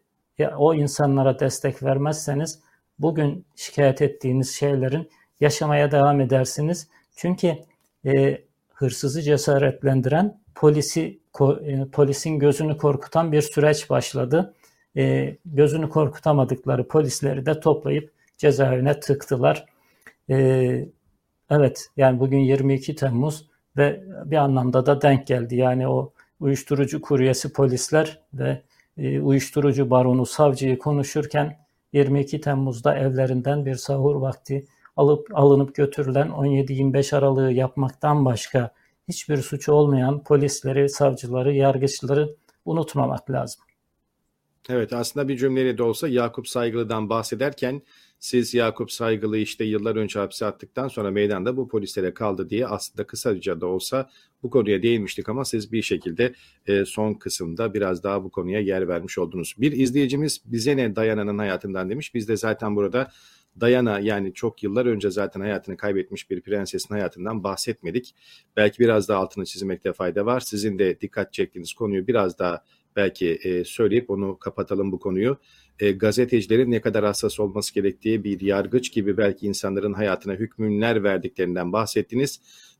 o 0.57 0.73
insanlara 0.73 1.39
destek 1.39 1.84
vermezseniz 1.84 2.59
bugün 2.99 3.45
şikayet 3.55 4.01
ettiğiniz 4.01 4.55
şeylerin 4.55 5.09
yaşamaya 5.39 5.91
devam 5.91 6.22
edersiniz. 6.22 6.88
Çünkü 7.15 7.55
e, 8.05 8.41
hırsızı 8.73 9.22
cesaretlendiren 9.22 10.39
polisi 10.55 11.19
e, 11.65 11.85
polisin 11.91 12.39
gözünü 12.39 12.77
korkutan 12.77 13.31
bir 13.31 13.41
süreç 13.41 13.89
başladı. 13.89 14.53
E, 14.97 15.35
gözünü 15.45 15.89
korkutamadıkları 15.89 16.88
polisleri 16.88 17.45
de 17.45 17.59
toplayıp 17.59 18.11
cezaevine 18.38 18.99
tıktılar. 18.99 19.65
E, 20.30 20.35
evet 21.49 21.88
yani 21.97 22.19
bugün 22.19 22.39
22 22.39 22.95
Temmuz 22.95 23.45
ve 23.77 24.03
bir 24.26 24.38
anlamda 24.38 24.85
da 24.85 25.01
denk 25.01 25.27
geldi. 25.27 25.55
Yani 25.55 25.88
o 25.88 26.13
uyuşturucu 26.39 27.01
kuryesi 27.01 27.53
polisler 27.53 28.19
ve 28.34 28.61
e, 28.97 29.19
uyuşturucu 29.19 29.89
baronu 29.89 30.26
savcıyı 30.26 30.80
konuşurken 30.80 31.57
22 31.93 32.41
Temmuz'da 32.41 32.97
evlerinden 32.97 33.65
bir 33.65 33.76
sahur 33.76 34.15
vakti 34.15 34.65
alıp 34.97 35.27
alınıp 35.34 35.76
götürülen 35.76 36.27
17-25 36.27 37.15
Aralık'ı 37.15 37.53
yapmaktan 37.53 38.26
başka 38.26 38.72
hiçbir 39.07 39.38
suçu 39.38 39.73
olmayan 39.73 40.23
polisleri, 40.23 40.89
savcıları, 40.89 41.53
yargıçları 41.53 42.35
unutmamak 42.65 43.31
lazım. 43.31 43.64
Evet 44.69 44.93
aslında 44.93 45.27
bir 45.27 45.37
cümleyle 45.37 45.77
de 45.77 45.83
olsa 45.83 46.07
Yakup 46.07 46.47
Saygılı'dan 46.47 47.09
bahsederken 47.09 47.81
siz 48.19 48.53
Yakup 48.53 48.91
Saygılı 48.91 49.37
işte 49.37 49.63
yıllar 49.63 49.95
önce 49.95 50.19
hapse 50.19 50.45
attıktan 50.45 50.87
sonra 50.87 51.11
meydanda 51.11 51.57
bu 51.57 51.67
polislere 51.67 52.13
kaldı 52.13 52.49
diye 52.49 52.67
aslında 52.67 53.07
kısaca 53.07 53.61
da 53.61 53.67
olsa 53.67 54.09
bu 54.43 54.49
konuya 54.49 54.83
değinmiştik 54.83 55.29
ama 55.29 55.45
siz 55.45 55.71
bir 55.71 55.81
şekilde 55.81 56.33
e, 56.67 56.85
son 56.85 57.13
kısımda 57.13 57.73
biraz 57.73 58.03
daha 58.03 58.23
bu 58.23 58.31
konuya 58.31 58.59
yer 58.59 58.87
vermiş 58.87 59.17
oldunuz. 59.17 59.55
Bir 59.57 59.71
izleyicimiz 59.71 60.41
bize 60.45 60.77
ne 60.77 60.95
Dayana'nın 60.95 61.37
hayatından 61.37 61.89
demiş. 61.89 62.13
Biz 62.13 62.27
de 62.27 62.37
zaten 62.37 62.75
burada 62.75 63.11
Dayana 63.61 63.99
yani 63.99 64.33
çok 64.33 64.63
yıllar 64.63 64.85
önce 64.85 65.11
zaten 65.11 65.41
hayatını 65.41 65.77
kaybetmiş 65.77 66.29
bir 66.29 66.41
prensesin 66.41 66.95
hayatından 66.95 67.43
bahsetmedik. 67.43 68.15
Belki 68.57 68.79
biraz 68.79 69.09
daha 69.09 69.19
altını 69.19 69.45
çizmekte 69.45 69.93
fayda 69.93 70.25
var. 70.25 70.39
Sizin 70.39 70.79
de 70.79 71.01
dikkat 71.01 71.33
çektiğiniz 71.33 71.73
konuyu 71.73 72.07
biraz 72.07 72.39
daha 72.39 72.63
belki 72.95 73.39
e, 73.43 73.63
söyleyip 73.63 74.09
onu 74.09 74.39
kapatalım 74.39 74.91
bu 74.91 74.99
konuyu. 74.99 75.38
E, 75.80 75.91
gazetecilerin 75.91 76.72
ne 76.72 76.81
kadar 76.81 77.05
hassas 77.05 77.39
olması 77.39 77.73
gerektiği 77.73 78.23
bir 78.23 78.41
yargıç 78.41 78.93
gibi 78.93 79.17
belki 79.17 79.47
insanların 79.47 79.93
hayatına 79.93 80.34
hükmünler 80.34 81.03
verdiklerinden 81.03 81.73
bahsettiniz. 81.73 82.39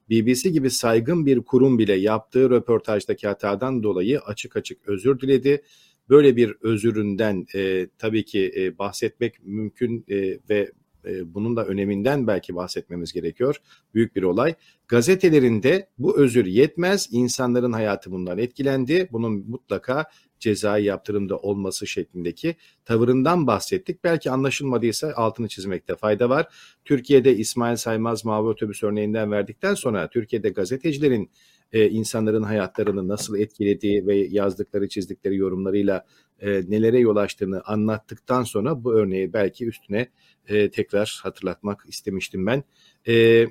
BBC 0.10 0.50
gibi 0.50 0.70
saygın 0.70 1.26
bir 1.26 1.40
kurum 1.42 1.80
bile 1.80 1.94
yaptığı 1.94 2.50
röportajdaki 2.50 3.28
hatadan 3.28 3.84
dolayı 3.84 4.20
açık 4.20 4.58
açık 4.58 4.88
özür 4.88 5.20
diledi. 5.20 5.62
Böyle 6.10 6.36
bir 6.36 6.56
özüründen 6.62 7.46
e, 7.56 7.88
tabii 7.98 8.26
ki 8.26 8.52
e, 8.58 8.78
bahsetmek 8.78 9.44
mümkün 9.44 10.06
e, 10.10 10.40
ve 10.50 10.72
e, 11.08 11.34
bunun 11.34 11.56
da 11.56 11.66
öneminden 11.66 12.28
belki 12.28 12.56
bahsetmemiz 12.56 13.14
gerekiyor. 13.14 13.56
Büyük 13.94 14.16
bir 14.16 14.24
olay. 14.24 14.56
Gazetelerinde 14.88 15.90
bu 15.98 16.18
özür 16.18 16.46
yetmez. 16.46 17.10
İnsanların 17.12 17.74
hayatı 17.74 18.12
bundan 18.12 18.38
etkilendi. 18.38 19.10
Bunun 19.12 19.50
mutlaka 19.50 20.06
cezai 20.40 20.84
yaptırımda 20.84 21.38
olması 21.38 21.88
şeklindeki 21.88 22.56
tavırından 22.86 23.48
bahsettik. 23.48 24.04
Belki 24.04 24.32
anlaşılmadıysa 24.32 25.14
altını 25.16 25.48
çizmekte 25.48 25.96
fayda 25.96 26.30
var. 26.30 26.48
Türkiye'de 26.86 27.36
İsmail 27.36 27.76
Saymaz 27.76 28.26
Mavi 28.26 28.48
Otobüs 28.48 28.84
örneğinden 28.84 29.32
verdikten 29.32 29.74
sonra 29.74 30.10
Türkiye'de 30.10 30.50
gazetecilerin 30.50 31.30
e, 31.74 31.90
insanların 31.90 32.44
hayatlarını 32.44 33.08
nasıl 33.08 33.38
etkilediği 33.38 34.08
ve 34.08 34.16
yazdıkları 34.16 34.90
çizdikleri 34.90 35.36
yorumlarıyla 35.36 36.06
e, 36.42 36.62
nelere 36.68 37.00
yol 37.00 37.16
açtığını 37.16 37.62
anlattıktan 37.66 38.44
sonra 38.44 38.84
bu 38.84 38.94
örneği 38.94 39.34
belki 39.34 39.68
üstüne 39.68 40.08
e, 40.48 40.72
tekrar 40.72 41.20
hatırlatmak 41.24 41.86
istemiştim 41.88 42.46
ben. 42.46 42.64
E, 43.08 43.46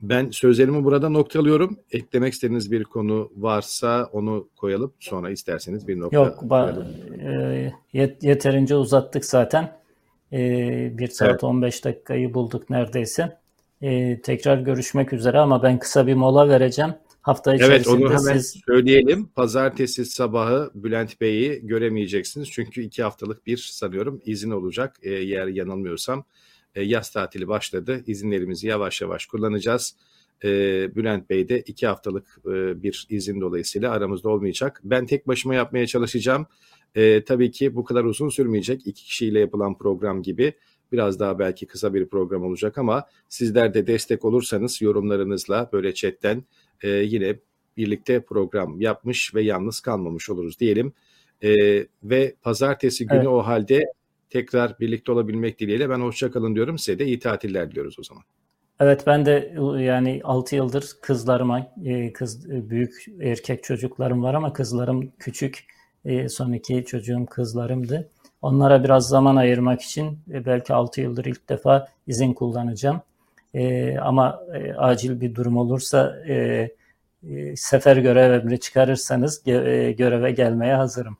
ben 0.00 0.30
sözlerimi 0.30 0.84
burada 0.84 1.08
noktalıyorum. 1.08 1.78
Eklemek 1.90 2.32
istediğiniz 2.32 2.72
bir 2.72 2.84
konu 2.84 3.30
varsa 3.36 4.08
onu 4.12 4.48
koyalım. 4.56 4.92
Sonra 5.00 5.30
isterseniz 5.30 5.88
bir 5.88 6.00
nokta 6.00 6.16
Yok, 6.16 6.44
e, 7.20 7.72
yet, 7.92 8.22
yeterince 8.22 8.76
uzattık 8.76 9.24
zaten. 9.24 9.78
E, 10.32 10.98
1 10.98 11.08
saat 11.08 11.30
evet. 11.30 11.44
15 11.44 11.84
dakikayı 11.84 12.34
bulduk 12.34 12.70
neredeyse. 12.70 13.38
E, 13.82 14.20
tekrar 14.20 14.58
görüşmek 14.58 15.12
üzere 15.12 15.38
ama 15.38 15.62
ben 15.62 15.78
kısa 15.78 16.06
bir 16.06 16.14
mola 16.14 16.48
vereceğim. 16.48 16.94
Hafta 17.28 17.54
içerisinde 17.54 17.76
evet, 17.76 17.88
onu 17.88 18.18
hemen 18.18 18.38
siz... 18.38 18.60
söyleyelim. 18.66 19.26
Pazartesi 19.26 20.04
sabahı 20.04 20.70
Bülent 20.74 21.20
Bey'i 21.20 21.66
göremeyeceksiniz. 21.66 22.48
Çünkü 22.50 22.82
iki 22.82 23.02
haftalık 23.02 23.46
bir 23.46 23.56
sanıyorum 23.56 24.20
izin 24.24 24.50
olacak. 24.50 24.96
E, 25.02 25.10
eğer 25.10 25.46
yanılmıyorsam 25.46 26.24
e, 26.74 26.82
yaz 26.82 27.10
tatili 27.10 27.48
başladı. 27.48 28.02
İzinlerimizi 28.06 28.66
yavaş 28.66 29.00
yavaş 29.00 29.26
kullanacağız. 29.26 29.96
E, 30.44 30.48
Bülent 30.96 31.30
Bey 31.30 31.48
de 31.48 31.60
iki 31.60 31.86
haftalık 31.86 32.38
e, 32.46 32.82
bir 32.82 33.06
izin 33.10 33.40
dolayısıyla 33.40 33.92
aramızda 33.92 34.28
olmayacak. 34.28 34.80
Ben 34.84 35.06
tek 35.06 35.28
başıma 35.28 35.54
yapmaya 35.54 35.86
çalışacağım. 35.86 36.46
E, 36.94 37.24
tabii 37.24 37.50
ki 37.50 37.76
bu 37.76 37.84
kadar 37.84 38.04
uzun 38.04 38.28
sürmeyecek. 38.28 38.86
İki 38.86 39.04
kişiyle 39.04 39.40
yapılan 39.40 39.78
program 39.78 40.22
gibi 40.22 40.52
biraz 40.92 41.20
daha 41.20 41.38
belki 41.38 41.66
kısa 41.66 41.94
bir 41.94 42.08
program 42.08 42.44
olacak 42.44 42.78
ama 42.78 43.04
sizler 43.28 43.74
de 43.74 43.86
destek 43.86 44.24
olursanız 44.24 44.82
yorumlarınızla 44.82 45.70
böyle 45.72 45.94
chatten 45.94 46.44
e, 46.82 46.88
yine 46.88 47.36
birlikte 47.76 48.20
program 48.20 48.80
yapmış 48.80 49.34
ve 49.34 49.42
yalnız 49.42 49.80
kalmamış 49.80 50.30
oluruz 50.30 50.60
diyelim. 50.60 50.92
E, 51.42 51.50
ve 52.02 52.34
pazartesi 52.42 53.06
günü 53.06 53.18
evet. 53.18 53.28
o 53.28 53.42
halde 53.42 53.84
tekrar 54.30 54.80
birlikte 54.80 55.12
olabilmek 55.12 55.58
dileğiyle 55.58 55.90
ben 55.90 56.00
hoşçakalın 56.00 56.54
diyorum. 56.54 56.78
Size 56.78 56.98
de 56.98 57.06
iyi 57.06 57.18
tatiller 57.18 57.70
diliyoruz 57.70 57.98
o 57.98 58.02
zaman. 58.02 58.24
Evet 58.80 59.06
ben 59.06 59.26
de 59.26 59.54
yani 59.78 60.20
6 60.24 60.56
yıldır 60.56 60.92
kızlarıma 61.02 61.72
e, 61.84 62.12
kız 62.12 62.50
e, 62.50 62.70
büyük 62.70 63.06
erkek 63.20 63.64
çocuklarım 63.64 64.22
var 64.22 64.34
ama 64.34 64.52
kızlarım 64.52 65.12
küçük. 65.18 65.66
E, 66.04 66.28
son 66.28 66.52
iki 66.52 66.84
çocuğum 66.84 67.26
kızlarımdı. 67.26 68.10
Onlara 68.42 68.84
biraz 68.84 69.08
zaman 69.08 69.36
ayırmak 69.36 69.82
için 69.82 70.18
belki 70.26 70.74
6 70.74 71.00
yıldır 71.00 71.24
ilk 71.24 71.48
defa 71.48 71.88
izin 72.06 72.32
kullanacağım. 72.32 73.00
Ama 74.00 74.42
acil 74.76 75.20
bir 75.20 75.34
durum 75.34 75.56
olursa 75.56 76.22
sefer 77.56 77.96
görev 77.96 78.32
emri 78.32 78.60
çıkarırsanız 78.60 79.42
göreve 79.98 80.30
gelmeye 80.30 80.74
hazırım. 80.74 81.16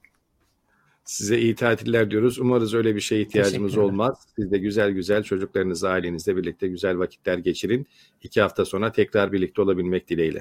Size 1.05 1.39
iyi 1.39 1.55
tatiller 1.55 2.11
diyoruz. 2.11 2.39
Umarız 2.39 2.75
öyle 2.75 2.95
bir 2.95 3.01
şeye 3.01 3.23
ihtiyacımız 3.23 3.79
olmaz. 3.79 4.27
Siz 4.37 4.51
de 4.51 4.59
güzel 4.59 4.91
güzel 4.91 5.23
çocuklarınızla, 5.23 5.89
ailenizle 5.89 6.37
birlikte 6.37 6.69
güzel 6.69 6.99
vakitler 6.99 7.39
geçirin. 7.39 7.87
İki 8.23 8.41
hafta 8.41 8.65
sonra 8.65 8.93
tekrar 8.93 9.33
birlikte 9.33 9.63
olabilmek 9.63 10.09
dileğiyle. 10.09 10.41